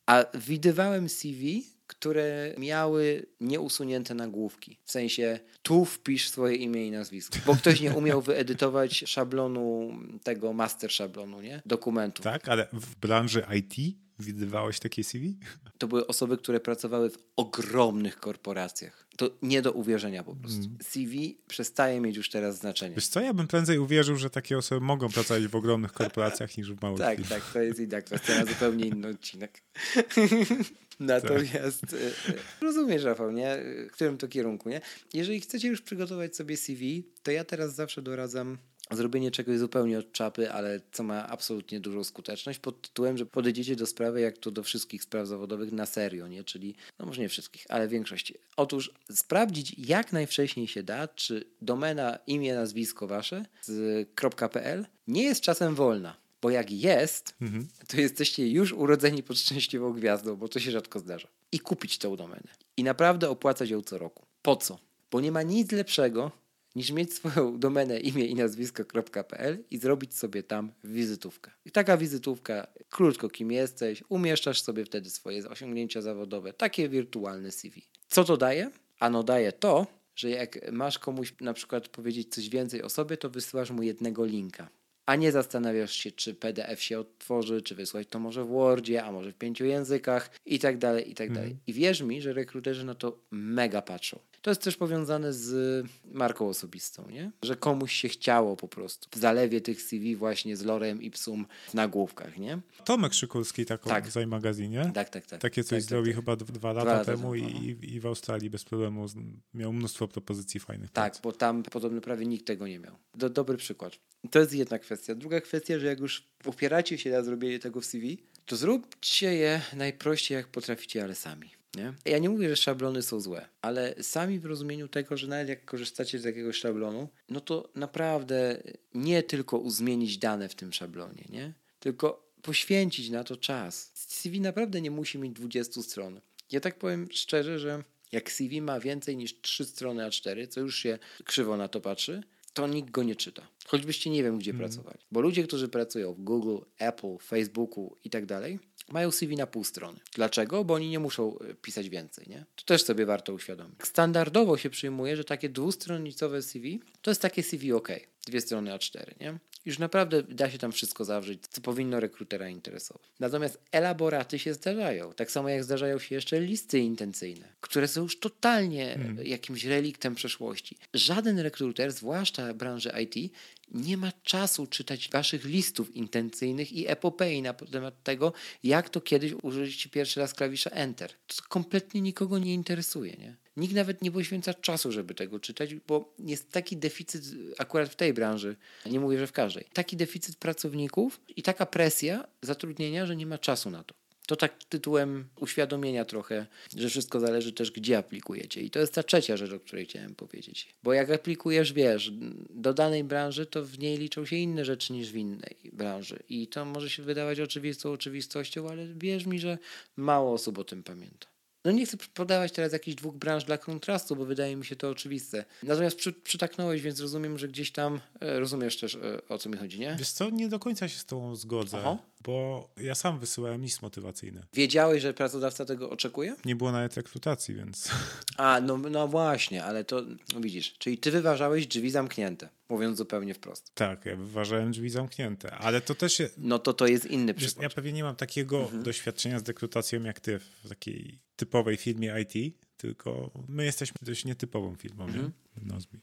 A 0.07 0.25
widywałem 0.33 1.09
CV, 1.09 1.63
które 1.87 2.53
miały 2.57 3.25
nieusunięte 3.41 4.13
nagłówki. 4.13 4.77
W 4.83 4.91
sensie 4.91 5.39
tu 5.61 5.85
wpisz 5.85 6.29
swoje 6.29 6.55
imię 6.55 6.87
i 6.87 6.91
nazwisko. 6.91 7.37
Bo 7.45 7.55
ktoś 7.55 7.81
nie 7.81 7.93
umiał 7.93 8.21
wyedytować 8.21 9.03
szablonu, 9.07 9.91
tego 10.23 10.53
master 10.53 10.91
szablonu, 10.91 11.41
nie? 11.41 11.61
Dokumentu. 11.65 12.23
Tak, 12.23 12.49
ale 12.49 12.67
w 12.73 12.95
branży 12.95 13.43
IT 13.55 13.97
widywałeś 14.19 14.79
takie 14.79 15.03
CV? 15.03 15.37
To 15.77 15.87
były 15.87 16.07
osoby, 16.07 16.37
które 16.37 16.59
pracowały 16.59 17.09
w 17.09 17.17
ogromnych 17.35 18.19
korporacjach. 18.19 19.07
To 19.17 19.29
nie 19.41 19.61
do 19.61 19.71
uwierzenia 19.71 20.23
po 20.23 20.35
prostu. 20.35 20.61
CV 20.83 21.37
przestaje 21.47 22.01
mieć 22.01 22.17
już 22.17 22.29
teraz 22.29 22.57
znaczenie. 22.57 22.95
Wiesz 22.95 23.07
co, 23.07 23.19
ja 23.21 23.33
bym 23.33 23.47
prędzej 23.47 23.79
uwierzył, 23.79 24.15
że 24.17 24.29
takie 24.29 24.57
osoby 24.57 24.81
mogą 24.85 25.09
pracować 25.09 25.47
w 25.47 25.55
ogromnych 25.55 25.91
korporacjach 25.93 26.57
niż 26.57 26.71
w 26.73 26.81
małych 26.81 26.99
Tak, 26.99 27.17
firmach. 27.17 27.43
tak, 27.43 27.53
to 27.53 27.61
jest 27.61 27.79
inna 27.79 28.01
kwestia, 28.01 28.39
na 28.39 28.45
zupełnie 28.45 28.85
inny 28.87 29.07
odcinek. 29.07 29.63
Natomiast 30.99 31.83
e, 31.93 31.97
e, 32.29 32.33
rozumiesz, 32.61 33.03
Rafał, 33.03 33.31
nie? 33.31 33.57
W 33.89 33.91
którym 33.91 34.17
to 34.17 34.27
kierunku, 34.27 34.69
nie? 34.69 34.81
Jeżeli 35.13 35.41
chcecie 35.41 35.67
już 35.67 35.81
przygotować 35.81 36.35
sobie 36.35 36.57
CV, 36.57 37.03
to 37.23 37.31
ja 37.31 37.43
teraz 37.43 37.75
zawsze 37.75 38.01
doradzam 38.01 38.57
zrobienie 38.91 39.31
czegoś 39.31 39.57
zupełnie 39.57 39.99
od 39.99 40.11
czapy, 40.11 40.51
ale 40.51 40.81
co 40.91 41.03
ma 41.03 41.27
absolutnie 41.27 41.79
dużą 41.79 42.03
skuteczność 42.03 42.59
pod 42.59 42.81
tytułem, 42.81 43.17
że 43.17 43.25
podejdziecie 43.25 43.75
do 43.75 43.85
sprawy 43.85 44.21
jak 44.21 44.37
to 44.37 44.51
do 44.51 44.63
wszystkich 44.63 45.03
spraw 45.03 45.27
zawodowych 45.27 45.71
na 45.71 45.85
serio, 45.85 46.27
nie? 46.27 46.43
Czyli, 46.43 46.75
no 46.99 47.05
może 47.05 47.21
nie 47.21 47.29
wszystkich, 47.29 47.65
ale 47.69 47.87
większości. 47.87 48.33
Otóż 48.57 48.93
sprawdzić 49.11 49.75
jak 49.77 50.13
najwcześniej 50.13 50.67
się 50.67 50.83
da, 50.83 51.07
czy 51.07 51.45
domena, 51.61 52.19
imię, 52.27 52.55
nazwisko 52.55 53.07
wasze 53.07 53.45
z 53.61 54.09
.pl 54.51 54.85
nie 55.07 55.23
jest 55.23 55.41
czasem 55.41 55.75
wolna. 55.75 56.27
Bo 56.41 56.49
jak 56.49 56.71
jest, 56.71 57.35
mhm. 57.41 57.67
to 57.87 57.97
jesteście 58.01 58.47
już 58.47 58.73
urodzeni 58.73 59.23
pod 59.23 59.39
szczęśliwą 59.39 59.93
gwiazdą, 59.93 60.35
bo 60.35 60.47
to 60.47 60.59
się 60.59 60.71
rzadko 60.71 60.99
zdarza. 60.99 61.27
I 61.51 61.59
kupić 61.59 61.97
tę 61.97 62.17
domenę. 62.17 62.47
I 62.77 62.83
naprawdę 62.83 63.29
opłacać 63.29 63.69
ją 63.69 63.81
co 63.81 63.97
roku. 63.97 64.25
Po 64.41 64.55
co? 64.55 64.79
Bo 65.11 65.21
nie 65.21 65.31
ma 65.31 65.43
nic 65.43 65.71
lepszego 65.71 66.31
niż 66.77 66.91
mieć 66.91 67.13
swoją 67.13 67.59
domenę 67.59 67.99
imię 67.99 68.25
i 68.25 68.35
nazwisko.pl 68.35 69.63
i 69.71 69.77
zrobić 69.77 70.17
sobie 70.17 70.43
tam 70.43 70.71
wizytówkę. 70.83 71.51
I 71.65 71.71
taka 71.71 71.97
wizytówka, 71.97 72.67
krótko 72.89 73.29
kim 73.29 73.51
jesteś, 73.51 74.03
umieszczasz 74.09 74.61
sobie 74.61 74.85
wtedy 74.85 75.09
swoje 75.09 75.49
osiągnięcia 75.49 76.01
zawodowe, 76.01 76.53
takie 76.53 76.89
wirtualne 76.89 77.51
CV. 77.51 77.81
Co 78.07 78.23
to 78.23 78.37
daje? 78.37 78.71
Ano 78.99 79.23
daje 79.23 79.51
to, 79.51 79.87
że 80.15 80.29
jak 80.29 80.71
masz 80.71 80.99
komuś 80.99 81.33
na 81.41 81.53
przykład 81.53 81.87
powiedzieć 81.87 82.35
coś 82.35 82.49
więcej 82.49 82.83
o 82.83 82.89
sobie, 82.89 83.17
to 83.17 83.29
wysyłasz 83.29 83.71
mu 83.71 83.83
jednego 83.83 84.25
linka 84.25 84.69
a 85.07 85.15
nie 85.15 85.31
zastanawiasz 85.31 85.91
się, 85.91 86.11
czy 86.11 86.33
PDF 86.33 86.81
się 86.81 86.99
otworzy, 86.99 87.61
czy 87.61 87.75
wysłać 87.75 88.07
to 88.07 88.19
może 88.19 88.43
w 88.43 88.47
Wordzie, 88.47 89.03
a 89.03 89.11
może 89.11 89.31
w 89.31 89.35
pięciu 89.35 89.65
językach 89.65 90.29
i 90.45 90.59
tak 90.59 90.77
dalej, 90.77 91.11
i 91.11 91.15
tak 91.15 91.29
dalej. 91.29 91.49
Mhm. 91.49 91.63
I 91.67 91.73
wierz 91.73 92.01
mi, 92.01 92.21
że 92.21 92.33
rekruterzy 92.33 92.85
na 92.85 92.95
to 92.95 93.19
mega 93.31 93.81
patrzą. 93.81 94.19
To 94.41 94.51
jest 94.51 94.61
też 94.61 94.77
powiązane 94.77 95.33
z 95.33 95.85
marką 96.11 96.49
osobistą, 96.49 97.09
nie? 97.09 97.31
Że 97.41 97.55
komuś 97.55 97.93
się 97.93 98.09
chciało 98.09 98.55
po 98.55 98.67
prostu 98.67 99.09
w 99.11 99.19
zalewie 99.19 99.61
tych 99.61 99.81
CV 99.81 100.15
właśnie 100.15 100.57
z 100.57 100.63
lorem 100.63 101.01
ipsum 101.01 101.45
w 101.69 101.73
nagłówkach, 101.73 102.37
nie? 102.37 102.59
Tomek 102.85 103.13
Szykulski 103.13 103.65
taką 103.65 103.89
tak. 103.89 104.07
w 104.07 104.25
magazynie. 104.27 104.91
Tak, 104.93 105.09
tak, 105.09 105.25
tak. 105.25 105.41
Takie 105.41 105.63
coś 105.63 105.83
tak, 105.83 105.89
zrobił 105.89 106.13
tak, 106.13 106.15
chyba 106.15 106.35
dwa 106.35 106.73
lata 106.73 107.03
dwa 107.03 107.05
temu 107.05 107.35
i, 107.35 107.41
no. 107.43 107.87
i, 107.87 107.99
w 107.99 108.05
Australii 108.05 108.49
bez 108.49 108.63
problemu 108.63 109.05
miał 109.53 109.73
mnóstwo 109.73 110.07
propozycji 110.07 110.59
fajnych. 110.59 110.91
Tak, 110.91 111.13
prac. 111.13 111.23
bo 111.23 111.31
tam 111.31 111.63
podobno 111.63 112.01
prawie 112.01 112.25
nikt 112.25 112.45
tego 112.45 112.67
nie 112.67 112.79
miał. 112.79 112.95
Do, 113.15 113.29
dobry 113.29 113.57
przykład. 113.57 113.93
To 114.31 114.39
jest 114.39 114.53
jedna 114.53 114.79
kwestia. 114.79 115.15
Druga 115.15 115.41
kwestia, 115.41 115.79
że 115.79 115.85
jak 115.85 115.99
już 115.99 116.23
opieracie 116.45 116.97
się 116.97 117.09
na 117.11 117.23
zrobienie 117.23 117.59
tego 117.59 117.81
w 117.81 117.85
CV, 117.85 118.17
to 118.45 118.55
zróbcie 118.55 119.33
je 119.33 119.61
najprościej 119.73 120.35
jak 120.35 120.47
potraficie, 120.47 121.03
ale 121.03 121.15
sami. 121.15 121.56
Nie? 121.75 121.93
Ja 122.05 122.17
nie 122.17 122.29
mówię, 122.29 122.49
że 122.49 122.55
szablony 122.55 123.01
są 123.01 123.19
złe, 123.19 123.47
ale 123.61 124.03
sami 124.03 124.39
w 124.39 124.45
rozumieniu 124.45 124.87
tego, 124.87 125.17
że 125.17 125.27
nawet 125.27 125.49
jak 125.49 125.65
korzystacie 125.65 126.19
z 126.19 126.23
jakiegoś 126.23 126.57
szablonu, 126.57 127.09
no 127.29 127.41
to 127.41 127.69
naprawdę 127.75 128.63
nie 128.93 129.23
tylko 129.23 129.57
uzmienić 129.57 130.17
dane 130.17 130.49
w 130.49 130.55
tym 130.55 130.73
szablonie, 130.73 131.25
nie? 131.29 131.53
tylko 131.79 132.27
poświęcić 132.41 133.09
na 133.09 133.23
to 133.23 133.37
czas. 133.37 133.91
CV 133.93 134.41
naprawdę 134.41 134.81
nie 134.81 134.91
musi 134.91 135.17
mieć 135.17 135.33
20 135.33 135.81
stron. 135.81 136.21
Ja 136.51 136.59
tak 136.59 136.79
powiem 136.79 137.07
szczerze, 137.11 137.59
że 137.59 137.83
jak 138.11 138.31
CV 138.31 138.61
ma 138.61 138.79
więcej 138.79 139.17
niż 139.17 139.41
3 139.41 139.65
strony 139.65 140.03
A4, 140.03 140.47
co 140.47 140.59
już 140.59 140.75
się 140.75 140.99
krzywo 141.23 141.57
na 141.57 141.67
to 141.67 141.81
patrzy, 141.81 142.23
to 142.53 142.67
nikt 142.67 142.91
go 142.91 143.03
nie 143.03 143.15
czyta. 143.15 143.47
Choćbyście 143.67 144.09
nie 144.09 144.23
wiem, 144.23 144.39
gdzie 144.39 144.51
mm. 144.51 144.59
pracowali. 144.59 144.99
Bo 145.11 145.21
ludzie, 145.21 145.43
którzy 145.43 145.67
pracują 145.67 146.13
w 146.13 146.21
Google, 146.21 146.57
Apple, 146.79 147.17
Facebooku 147.21 147.95
i 148.03 148.09
tak 148.09 148.25
dalej, 148.25 148.59
mają 148.89 149.11
CV 149.11 149.35
na 149.35 149.47
pół 149.47 149.63
strony. 149.63 149.99
Dlaczego? 150.13 150.63
Bo 150.63 150.73
oni 150.73 150.89
nie 150.89 150.99
muszą 150.99 151.39
e, 151.39 151.53
pisać 151.53 151.89
więcej, 151.89 152.25
nie? 152.29 152.45
To 152.55 152.65
też 152.65 152.83
sobie 152.83 153.05
warto 153.05 153.33
uświadomić. 153.33 153.75
Standardowo 153.83 154.57
się 154.57 154.69
przyjmuje, 154.69 155.15
że 155.17 155.23
takie 155.23 155.49
dwustronnicowe 155.49 156.41
CV 156.41 156.79
to 157.01 157.11
jest 157.11 157.21
takie 157.21 157.43
CV 157.43 157.73
OK. 157.73 157.89
Dwie 158.27 158.41
strony 158.41 158.71
A4, 158.71 159.19
nie? 159.21 159.39
Już 159.65 159.79
naprawdę 159.79 160.23
da 160.23 160.49
się 160.49 160.57
tam 160.57 160.71
wszystko 160.71 161.05
zawrzeć, 161.05 161.43
co 161.49 161.61
powinno 161.61 161.99
rekrutera 161.99 162.49
interesować. 162.49 163.07
Natomiast 163.19 163.59
elaboraty 163.71 164.39
się 164.39 164.53
zdarzają. 164.53 165.13
Tak 165.13 165.31
samo 165.31 165.49
jak 165.49 165.63
zdarzają 165.63 165.99
się 165.99 166.15
jeszcze 166.15 166.39
listy 166.39 166.79
intencyjne, 166.79 167.53
które 167.61 167.87
są 167.87 168.01
już 168.01 168.19
totalnie 168.19 168.95
hmm. 168.95 169.25
jakimś 169.25 169.63
reliktem 169.63 170.15
przeszłości. 170.15 170.77
Żaden 170.93 171.39
rekruter, 171.39 171.91
zwłaszcza 171.91 172.53
branży 172.53 172.91
IT, 173.03 173.33
nie 173.71 173.97
ma 173.97 174.11
czasu 174.23 174.67
czytać 174.67 175.09
waszych 175.09 175.45
listów 175.45 175.95
intencyjnych 175.95 176.73
i 176.73 176.87
epopei 176.87 177.41
na 177.41 177.53
temat 177.53 178.03
tego, 178.03 178.33
jak 178.63 178.89
to 178.89 179.01
kiedyś 179.01 179.33
użyliście 179.41 179.89
pierwszy 179.89 180.19
raz 180.19 180.33
klawisza 180.33 180.69
Enter. 180.69 181.11
To 181.27 181.35
kompletnie 181.49 182.01
nikogo 182.01 182.39
nie 182.39 182.53
interesuje, 182.53 183.13
nie? 183.13 183.35
Nikt 183.57 183.75
nawet 183.75 184.01
nie 184.01 184.11
poświęca 184.11 184.53
czasu, 184.53 184.91
żeby 184.91 185.13
tego 185.13 185.39
czytać, 185.39 185.75
bo 185.75 186.13
jest 186.19 186.51
taki 186.51 186.77
deficyt 186.77 187.23
akurat 187.57 187.89
w 187.89 187.95
tej 187.95 188.13
branży, 188.13 188.55
nie 188.85 188.99
mówię, 188.99 189.19
że 189.19 189.27
w 189.27 189.31
każdej, 189.31 189.65
taki 189.73 189.97
deficyt 189.97 190.35
pracowników 190.35 191.21
i 191.35 191.43
taka 191.43 191.65
presja 191.65 192.27
zatrudnienia, 192.41 193.05
że 193.05 193.15
nie 193.15 193.25
ma 193.25 193.37
czasu 193.37 193.69
na 193.69 193.83
to. 193.83 193.95
To 194.27 194.35
tak 194.35 194.63
tytułem 194.63 195.27
uświadomienia 195.39 196.05
trochę, 196.05 196.45
że 196.77 196.89
wszystko 196.89 197.19
zależy 197.19 197.53
też, 197.53 197.71
gdzie 197.71 197.97
aplikujecie. 197.97 198.61
I 198.61 198.69
to 198.69 198.79
jest 198.79 198.93
ta 198.93 199.03
trzecia 199.03 199.37
rzecz, 199.37 199.51
o 199.51 199.59
której 199.59 199.85
chciałem 199.85 200.15
powiedzieć. 200.15 200.75
Bo 200.83 200.93
jak 200.93 201.09
aplikujesz, 201.11 201.73
wiesz, 201.73 202.11
do 202.49 202.73
danej 202.73 203.03
branży, 203.03 203.45
to 203.45 203.65
w 203.65 203.79
niej 203.79 203.97
liczą 203.97 204.25
się 204.25 204.35
inne 204.35 204.65
rzeczy 204.65 204.93
niż 204.93 205.11
w 205.11 205.15
innej 205.15 205.57
branży. 205.73 206.23
I 206.29 206.47
to 206.47 206.65
może 206.65 206.89
się 206.89 207.03
wydawać 207.03 207.39
oczywistą 207.39 207.91
oczywistością, 207.91 208.69
ale 208.69 208.87
wierz 208.87 209.25
mi, 209.25 209.39
że 209.39 209.57
mało 209.95 210.33
osób 210.33 210.57
o 210.57 210.63
tym 210.63 210.83
pamięta. 210.83 211.36
No 211.67 211.73
nie 211.73 211.85
chcę 211.85 211.97
podawać 212.13 212.51
teraz 212.51 212.73
jakichś 212.73 212.95
dwóch 212.95 213.15
branż 213.15 213.43
dla 213.43 213.57
kontrastu, 213.57 214.15
bo 214.15 214.25
wydaje 214.25 214.55
mi 214.55 214.65
się 214.65 214.75
to 214.75 214.89
oczywiste. 214.89 215.45
Natomiast 215.63 215.97
przy, 215.97 216.13
przytaknąłeś, 216.13 216.81
więc 216.81 216.99
rozumiem, 216.99 217.37
że 217.37 217.47
gdzieś 217.47 217.71
tam 217.71 218.01
e, 218.21 218.39
rozumiesz 218.39 218.77
też 218.77 218.95
e, 218.95 219.27
o 219.29 219.37
co 219.37 219.49
mi 219.49 219.57
chodzi, 219.57 219.79
nie? 219.79 219.95
Wiesz 219.99 220.11
co, 220.11 220.29
nie 220.29 220.49
do 220.49 220.59
końca 220.59 220.87
się 220.87 220.99
z 220.99 221.05
tobą 221.05 221.35
zgodzę, 221.35 221.77
Aha. 221.79 221.97
Bo 222.27 222.69
ja 222.77 222.95
sam 222.95 223.19
wysyłałem 223.19 223.61
list 223.61 223.81
motywacyjny. 223.81 224.43
Wiedziałeś, 224.53 225.01
że 225.01 225.13
pracodawca 225.13 225.65
tego 225.65 225.89
oczekuje? 225.89 226.35
Nie 226.45 226.55
było 226.55 226.71
nawet 226.71 226.97
rekrutacji, 226.97 227.55
więc... 227.55 227.91
A, 228.37 228.61
no, 228.61 228.77
no 228.77 229.07
właśnie, 229.07 229.63
ale 229.63 229.83
to 229.83 230.01
no 230.33 230.41
widzisz, 230.41 230.73
czyli 230.77 230.97
ty 230.97 231.11
wyważałeś 231.11 231.67
drzwi 231.67 231.91
zamknięte 231.91 232.49
mówiąc 232.69 232.97
zupełnie 232.97 233.33
wprost. 233.33 233.71
Tak, 233.75 234.05
ja 234.05 234.15
wyważałem 234.15 234.71
drzwi 234.71 234.89
zamknięte, 234.89 235.55
ale 235.55 235.81
to 235.81 235.95
też. 235.95 236.21
No 236.37 236.59
to 236.59 236.73
to 236.73 236.87
jest 236.87 237.05
inny 237.05 237.33
przykład. 237.33 237.63
Ja 237.63 237.69
pewnie 237.69 237.93
nie 237.93 238.03
mam 238.03 238.15
takiego 238.15 238.61
mhm. 238.61 238.83
doświadczenia 238.83 239.39
z 239.39 239.47
rekrutacją 239.47 240.03
jak 240.03 240.19
ty 240.19 240.39
w 240.39 240.69
takiej 240.69 241.19
typowej 241.35 241.77
firmie 241.77 242.15
IT, 242.21 242.55
tylko 242.77 243.31
my 243.47 243.65
jesteśmy 243.65 243.97
dość 244.01 244.25
nietypową 244.25 244.75
firmą, 244.75 245.05
mhm. 245.05 245.31
nie? 245.57 245.73
Nozbi. 245.73 245.99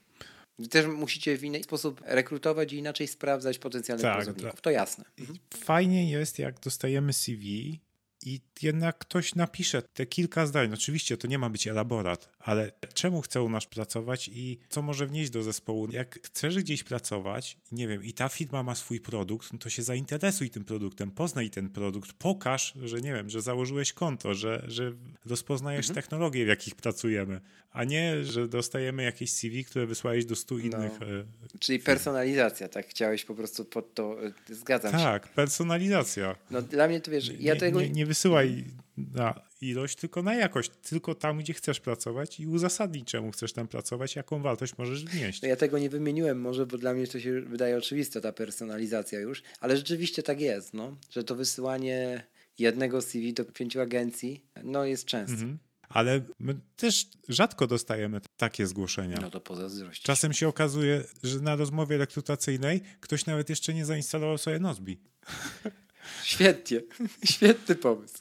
Też 0.69 0.87
musicie 0.87 1.37
w 1.37 1.43
inny 1.43 1.63
sposób 1.63 2.01
rekrutować 2.05 2.73
i 2.73 2.77
inaczej 2.77 3.07
sprawdzać 3.07 3.59
potencjalnych 3.59 4.03
tak, 4.03 4.15
pracowników. 4.15 4.51
Tak. 4.51 4.61
To 4.61 4.69
jasne. 4.69 5.05
Mhm. 5.19 5.39
Fajnie 5.57 6.11
jest, 6.11 6.39
jak 6.39 6.59
dostajemy 6.59 7.13
CV 7.13 7.79
i 8.25 8.41
jednak 8.61 8.97
ktoś 8.97 9.35
napisze 9.35 9.81
te 9.81 10.05
kilka 10.05 10.45
zdań. 10.45 10.73
Oczywiście 10.73 11.17
to 11.17 11.27
nie 11.27 11.39
ma 11.39 11.49
być 11.49 11.67
elaborat, 11.67 12.29
ale 12.39 12.71
czemu 12.93 13.21
chce 13.21 13.41
u 13.41 13.49
nas 13.49 13.65
pracować 13.65 14.29
i 14.33 14.59
co 14.69 14.81
może 14.81 15.07
wnieść 15.07 15.31
do 15.31 15.43
zespołu? 15.43 15.87
Jak 15.91 16.19
chcesz 16.23 16.57
gdzieś 16.57 16.83
pracować, 16.83 17.57
nie 17.71 17.87
wiem, 17.87 18.03
i 18.03 18.13
ta 18.13 18.29
firma 18.29 18.63
ma 18.63 18.75
swój 18.75 18.99
produkt, 18.99 19.53
no 19.53 19.59
to 19.59 19.69
się 19.69 19.83
zainteresuj 19.83 20.49
tym 20.49 20.65
produktem, 20.65 21.11
poznaj 21.11 21.49
ten 21.49 21.69
produkt, 21.69 22.13
pokaż, 22.13 22.73
że 22.83 23.01
nie 23.01 23.13
wiem, 23.13 23.29
że 23.29 23.41
założyłeś 23.41 23.93
konto, 23.93 24.33
że, 24.33 24.63
że 24.67 24.93
rozpoznajesz 25.25 25.89
mhm. 25.89 25.95
technologie, 25.95 26.45
w 26.45 26.47
jakich 26.47 26.75
pracujemy, 26.75 27.41
a 27.71 27.83
nie, 27.83 28.23
że 28.23 28.47
dostajemy 28.47 29.03
jakieś 29.03 29.31
CV, 29.31 29.65
które 29.65 29.85
wysłałeś 29.85 30.25
do 30.25 30.35
stu 30.35 30.57
no. 30.57 30.63
innych. 30.63 30.99
No. 30.99 31.47
Czyli 31.59 31.79
personalizacja, 31.79 32.67
tak? 32.67 32.87
Chciałeś 32.87 33.25
po 33.25 33.35
prostu 33.35 33.65
pod 33.65 33.93
to, 33.93 34.25
e, 34.25 34.31
zgadzam 34.49 34.91
tak, 34.91 35.01
się. 35.01 35.05
Tak, 35.05 35.27
personalizacja. 35.27 36.35
No 36.51 36.61
dla 36.61 36.87
mnie 36.87 37.01
to 37.01 37.11
wiesz, 37.11 37.31
ja 37.39 37.53
nie, 37.53 37.59
tego... 37.59 37.81
Nie, 37.81 37.89
nie 37.89 38.05
wysyłaj 38.15 38.65
na 38.97 39.41
ilość, 39.61 39.95
tylko 39.95 40.23
na 40.23 40.35
jakość. 40.35 40.71
Tylko 40.89 41.15
tam, 41.15 41.37
gdzie 41.39 41.53
chcesz 41.53 41.79
pracować 41.79 42.39
i 42.39 42.47
uzasadnić, 42.47 43.07
czemu 43.07 43.31
chcesz 43.31 43.53
tam 43.53 43.67
pracować, 43.67 44.15
jaką 44.15 44.41
wartość 44.41 44.77
możesz 44.77 45.05
wnieść. 45.05 45.41
No 45.41 45.47
ja 45.47 45.55
tego 45.55 45.79
nie 45.79 45.89
wymieniłem 45.89 46.41
może, 46.41 46.65
bo 46.65 46.77
dla 46.77 46.93
mnie 46.93 47.07
to 47.07 47.19
się 47.19 47.41
wydaje 47.41 47.77
oczywiste, 47.77 48.21
ta 48.21 48.31
personalizacja 48.31 49.19
już, 49.19 49.43
ale 49.59 49.77
rzeczywiście 49.77 50.23
tak 50.23 50.41
jest, 50.41 50.73
no, 50.73 50.97
że 51.09 51.23
to 51.23 51.35
wysyłanie 51.35 52.27
jednego 52.59 53.01
CV 53.01 53.33
do 53.33 53.45
pięciu 53.45 53.81
agencji, 53.81 54.45
no 54.63 54.85
jest 54.85 55.05
częste. 55.05 55.33
Mhm. 55.33 55.57
Ale 55.89 56.21
my 56.39 56.55
też 56.75 57.07
rzadko 57.29 57.67
dostajemy 57.67 58.21
takie 58.37 58.67
zgłoszenia. 58.67 59.17
No 59.21 59.29
to 59.29 59.41
pozazdrości. 59.41 60.03
Czasem 60.03 60.33
się 60.33 60.47
okazuje, 60.47 61.03
że 61.23 61.39
na 61.39 61.55
rozmowie 61.55 61.97
rekrutacyjnej 61.97 62.81
ktoś 62.99 63.25
nawet 63.25 63.49
jeszcze 63.49 63.73
nie 63.73 63.85
zainstalował 63.85 64.37
sobie 64.37 64.59
Nozbi. 64.59 64.99
Świetnie. 66.23 66.81
Świetny 67.25 67.75
pomysł. 67.75 68.17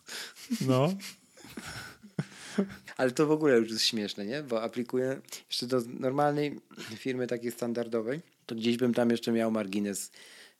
No. 0.61 0.95
Ale 2.97 3.11
to 3.11 3.27
w 3.27 3.31
ogóle 3.31 3.59
już 3.59 3.71
jest 3.71 3.85
śmieszne, 3.85 4.27
nie? 4.27 4.43
Bo 4.43 4.63
aplikuję 4.63 5.21
jeszcze 5.49 5.67
do 5.67 5.81
normalnej 6.01 6.61
firmy 6.97 7.27
takiej 7.27 7.53
standardowej, 7.53 8.21
to 8.47 8.55
gdzieś 8.55 8.77
bym 8.77 8.95
tam 8.95 9.11
jeszcze 9.11 9.33
miał 9.33 9.51
margines, 9.51 10.13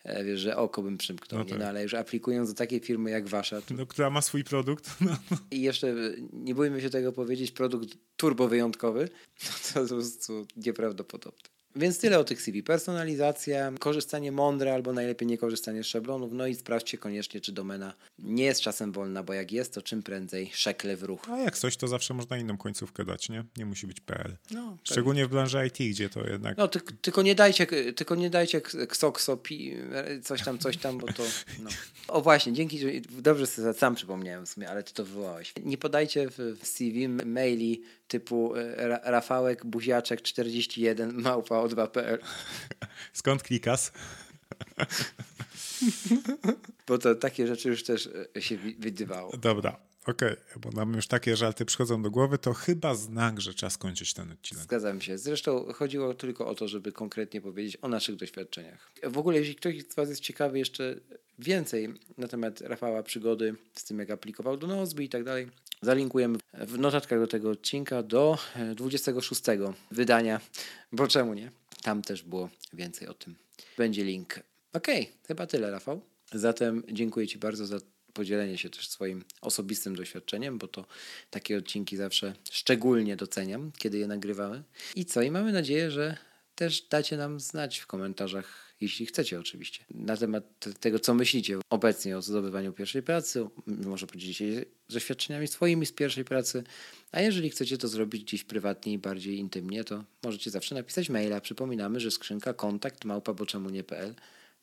e, 0.05 0.25
wiesz, 0.25 0.41
że 0.41 0.57
oko 0.57 0.83
bym 0.83 0.99
przymknął, 0.99 1.39
no 1.39 1.45
tak. 1.45 1.53
nie? 1.53 1.59
No, 1.59 1.69
ale 1.69 1.83
już 1.83 1.95
aplikując 1.95 2.49
do 2.49 2.55
takiej 2.55 2.81
firmy 2.81 3.11
jak 3.11 3.29
wasza. 3.29 3.61
To... 3.61 3.75
No, 3.75 3.87
która 3.87 4.11
ma 4.11 4.23
swój 4.23 4.45
produkt. 4.45 4.91
No. 5.01 5.17
I 5.51 5.63
jeszcze, 5.63 5.95
nie 6.33 6.55
bójmy 6.55 6.81
się 6.81 6.91
tego 6.91 7.13
powiedzieć, 7.13 7.51
produkt 7.51 7.89
turbo 8.17 8.49
wyjątkowy, 8.49 9.09
no 9.45 9.51
to 9.75 9.81
po 9.81 9.95
prostu 9.95 10.47
nieprawdopodobne. 10.57 11.54
Więc 11.77 11.99
tyle 11.99 12.19
o 12.19 12.25
tych 12.25 12.43
CV. 12.43 12.63
Personalizacja, 12.63 13.73
korzystanie 13.79 14.33
mądre 14.33 14.75
albo 14.75 14.93
najlepiej 14.93 15.29
nie 15.29 15.39
korzystanie 15.39 15.83
z 15.83 15.87
szablonów. 15.87 16.33
No 16.33 16.47
i 16.47 16.55
sprawdźcie 16.55 16.99
koniecznie, 16.99 17.41
czy 17.41 17.53
domena 17.53 17.95
nie 18.19 18.45
jest 18.45 18.61
czasem 18.61 18.93
wolna, 18.93 19.23
bo 19.23 19.33
jak 19.33 19.53
jest, 19.53 19.75
to 19.75 19.83
czym 19.83 20.03
prędzej 20.03 20.51
szekle 20.55 20.97
w 20.97 21.03
ruch. 21.03 21.31
A 21.31 21.39
jak 21.39 21.59
coś, 21.59 21.77
to 21.77 21.89
zawsze 21.89 22.15
można 22.15 22.39
inną 22.39 22.57
końcówkę 22.57 23.05
dać, 23.05 23.29
nie? 23.29 23.45
Nie 23.57 23.67
musi 23.67 23.87
być 23.87 24.01
PL. 24.01 24.37
No, 24.51 24.77
Szczególnie 24.85 25.27
w 25.27 25.31
branży 25.31 25.67
IT, 25.67 25.91
gdzie 25.91 26.09
to 26.09 26.27
jednak... 26.29 26.57
No, 26.57 26.69
ty, 26.69 26.81
tylko 26.81 27.23
nie 27.23 27.35
dajcie, 27.35 27.67
tylko 27.97 28.15
nie 28.15 28.31
dajcie 28.31 28.61
ksokso, 28.61 29.37
pi, 29.37 29.77
coś 30.23 30.43
tam, 30.43 30.59
coś 30.59 30.77
tam, 30.77 30.99
bo 30.99 31.07
to... 31.07 31.23
No. 31.63 31.71
O 32.09 32.21
właśnie, 32.21 32.53
dzięki, 32.53 32.79
że 32.79 32.89
dobrze 33.11 33.47
sobie 33.47 33.75
sam 33.75 33.95
przypomniałem 33.95 34.47
w 34.47 34.49
sumie, 34.49 34.71
ale 34.71 34.83
ty 34.83 34.95
to 34.95 35.05
wywołałeś. 35.05 35.53
Nie 35.65 35.79
podajcie 35.79 36.29
w 36.31 36.59
CV 36.63 37.09
maili 37.09 37.83
typu 38.15 38.57
e, 38.57 39.01
Rafałek 39.05 39.67
Buziaczek 39.67 40.23
41 40.23 41.13
małpa 41.23 41.55
o2.pl. 41.55 42.19
Skąd 43.13 43.43
klikas? 43.43 43.93
Bo 46.87 46.99
to 46.99 47.15
takie 47.15 47.47
rzeczy 47.47 47.69
już 47.69 47.85
też 47.85 48.09
e, 48.37 48.43
się 48.43 48.57
widywało. 48.57 49.37
Dobra, 49.37 49.77
okej, 50.07 50.33
okay. 50.33 50.61
bo 50.61 50.71
nam 50.71 50.95
już 50.95 51.07
takie 51.07 51.37
żarty 51.37 51.65
przychodzą 51.65 52.03
do 52.03 52.11
głowy, 52.11 52.39
to 52.39 52.55
chyba 52.55 52.95
znak, 52.95 53.41
że 53.41 53.55
czas 53.55 53.79
kończyć 53.79 54.15
ten 54.15 54.33
odcinek. 54.33 54.65
Zgadzam 54.65 55.01
się. 55.01 55.19
Zresztą 55.19 55.73
chodziło 55.73 56.15
tylko 56.15 56.47
o 56.47 56.55
to, 56.55 56.69
żeby 56.69 56.93
konkretnie 56.93 57.41
powiedzieć 57.41 57.79
o 57.83 57.89
naszych 57.89 58.17
doświadczeniach. 58.17 58.91
W 59.03 59.19
ogóle, 59.19 59.39
jeśli 59.39 59.55
ktoś 59.55 59.83
z 59.83 59.95
Was 59.95 60.09
jest 60.09 60.21
ciekawy 60.21 60.59
jeszcze 60.59 61.01
więcej 61.39 61.95
na 62.19 62.29
temat 62.29 62.61
Rafała 62.61 63.03
przygody 63.03 63.55
z 63.73 63.85
tym, 63.85 63.99
jak 63.99 64.11
aplikował 64.11 64.57
do 64.57 64.67
Nozby 64.67 65.05
i 65.05 65.09
tak 65.09 65.25
dalej, 65.25 65.49
zalinkujemy 65.83 66.39
w 66.53 66.79
notatkach 66.79 67.19
do 67.19 67.27
tego 67.27 67.51
odcinka 67.51 68.03
do 68.03 68.39
26 68.75 69.49
e, 69.49 69.73
wydania, 69.91 70.41
bo 70.93 71.09
czemu 71.09 71.35
nie? 71.35 71.51
Tam 71.83 72.03
też 72.03 72.23
było 72.23 72.51
więcej 72.73 73.09
o 73.09 73.15
tym. 73.15 73.35
Będzie 73.79 74.05
link. 74.05 74.41
Okej, 74.73 75.03
okay, 75.03 75.17
chyba 75.27 75.47
tyle, 75.47 75.71
Rafał. 75.71 76.01
Zatem 76.33 76.83
dziękuję 76.93 77.27
Ci 77.27 77.39
bardzo 77.39 77.67
za 77.67 77.79
podzielenie 78.15 78.59
się 78.59 78.71
też 78.71 78.89
swoim 78.89 79.25
osobistym 79.41 79.97
doświadczeniem, 79.97 80.59
bo 80.59 80.69
to 80.69 80.87
takie 81.31 81.59
odcinki 81.59 81.97
zawsze 81.97 82.35
szczególnie 82.51 83.17
doceniam, 83.17 83.73
kiedy 83.79 83.99
je 83.99 84.07
nagrywamy. 84.07 84.63
I 84.97 85.05
co? 85.05 85.23
I 85.23 85.31
mamy 85.31 85.53
nadzieję, 85.53 85.91
że 85.91 86.17
też 86.55 86.83
dacie 86.83 87.17
nam 87.17 87.41
znać 87.41 87.79
w 87.79 87.87
komentarzach 87.87 88.65
jeśli 88.81 89.07
chcecie 89.07 89.41
oczywiście, 89.41 89.85
na 89.91 90.17
temat 90.17 90.45
tego, 90.81 90.99
co 90.99 91.15
myślicie 91.15 91.59
obecnie 91.71 92.19
o 92.19 92.23
zdobywaniu 92.23 92.73
pierwszej 92.73 93.03
pracy. 93.03 93.47
Może 93.67 94.07
podzielić 94.07 94.37
się 94.37 94.65
doświadczeniami 94.89 95.49
swoimi 95.49 95.87
z 95.87 95.93
pierwszej 95.93 96.25
pracy, 96.25 96.65
a 97.13 97.21
jeżeli 97.21 97.51
chcecie 97.51 97.79
to 97.79 97.89
zrobić 97.89 98.25
gdzieś 98.25 98.45
prywatnie 98.45 98.93
i 98.93 98.99
bardziej 98.99 99.39
intymnie, 99.39 99.85
to 99.85 100.05
możecie 100.23 100.51
zawsze 100.51 100.75
napisać 100.75 101.09
maila. 101.09 101.41
Przypominamy, 101.41 102.01
że 102.01 102.11
skrzynka 102.11 102.55
kontakt 102.55 103.05
małpa 103.05 103.35
nie.pl 103.71 104.15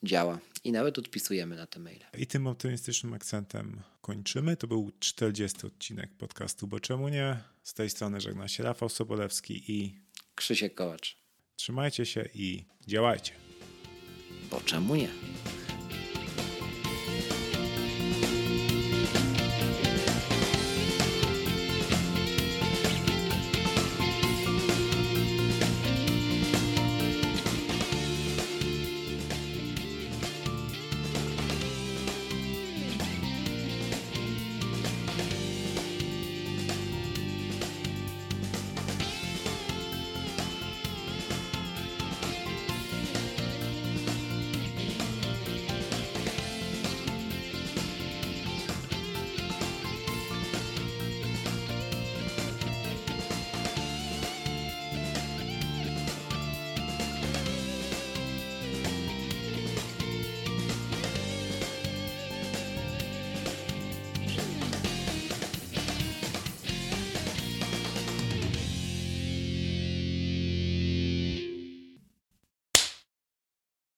działa 0.03 0.39
i 0.63 0.71
nawet 0.71 0.99
odpisujemy 0.99 1.55
na 1.55 1.67
te 1.67 1.79
maile. 1.79 2.05
I 2.17 2.27
tym 2.27 2.47
optymistycznym 2.47 3.13
akcentem 3.13 3.81
kończymy. 4.01 4.57
To 4.57 4.67
był 4.67 4.91
40 4.99 5.67
odcinek 5.67 6.11
podcastu 6.17 6.67
Bo 6.67 6.79
Czemu 6.79 7.09
Nie? 7.09 7.37
Z 7.63 7.73
tej 7.73 7.89
strony 7.89 8.21
żegna 8.21 8.47
się 8.47 8.63
Rafał 8.63 8.89
Sobolewski 8.89 9.71
i 9.71 9.95
Krzysiek 10.35 10.75
Kołacz. 10.75 11.17
Trzymajcie 11.55 12.05
się 12.05 12.29
i 12.33 12.65
działajcie 12.87 13.33
bo 14.51 14.61
czemu 14.61 14.95
nie? 14.95 15.09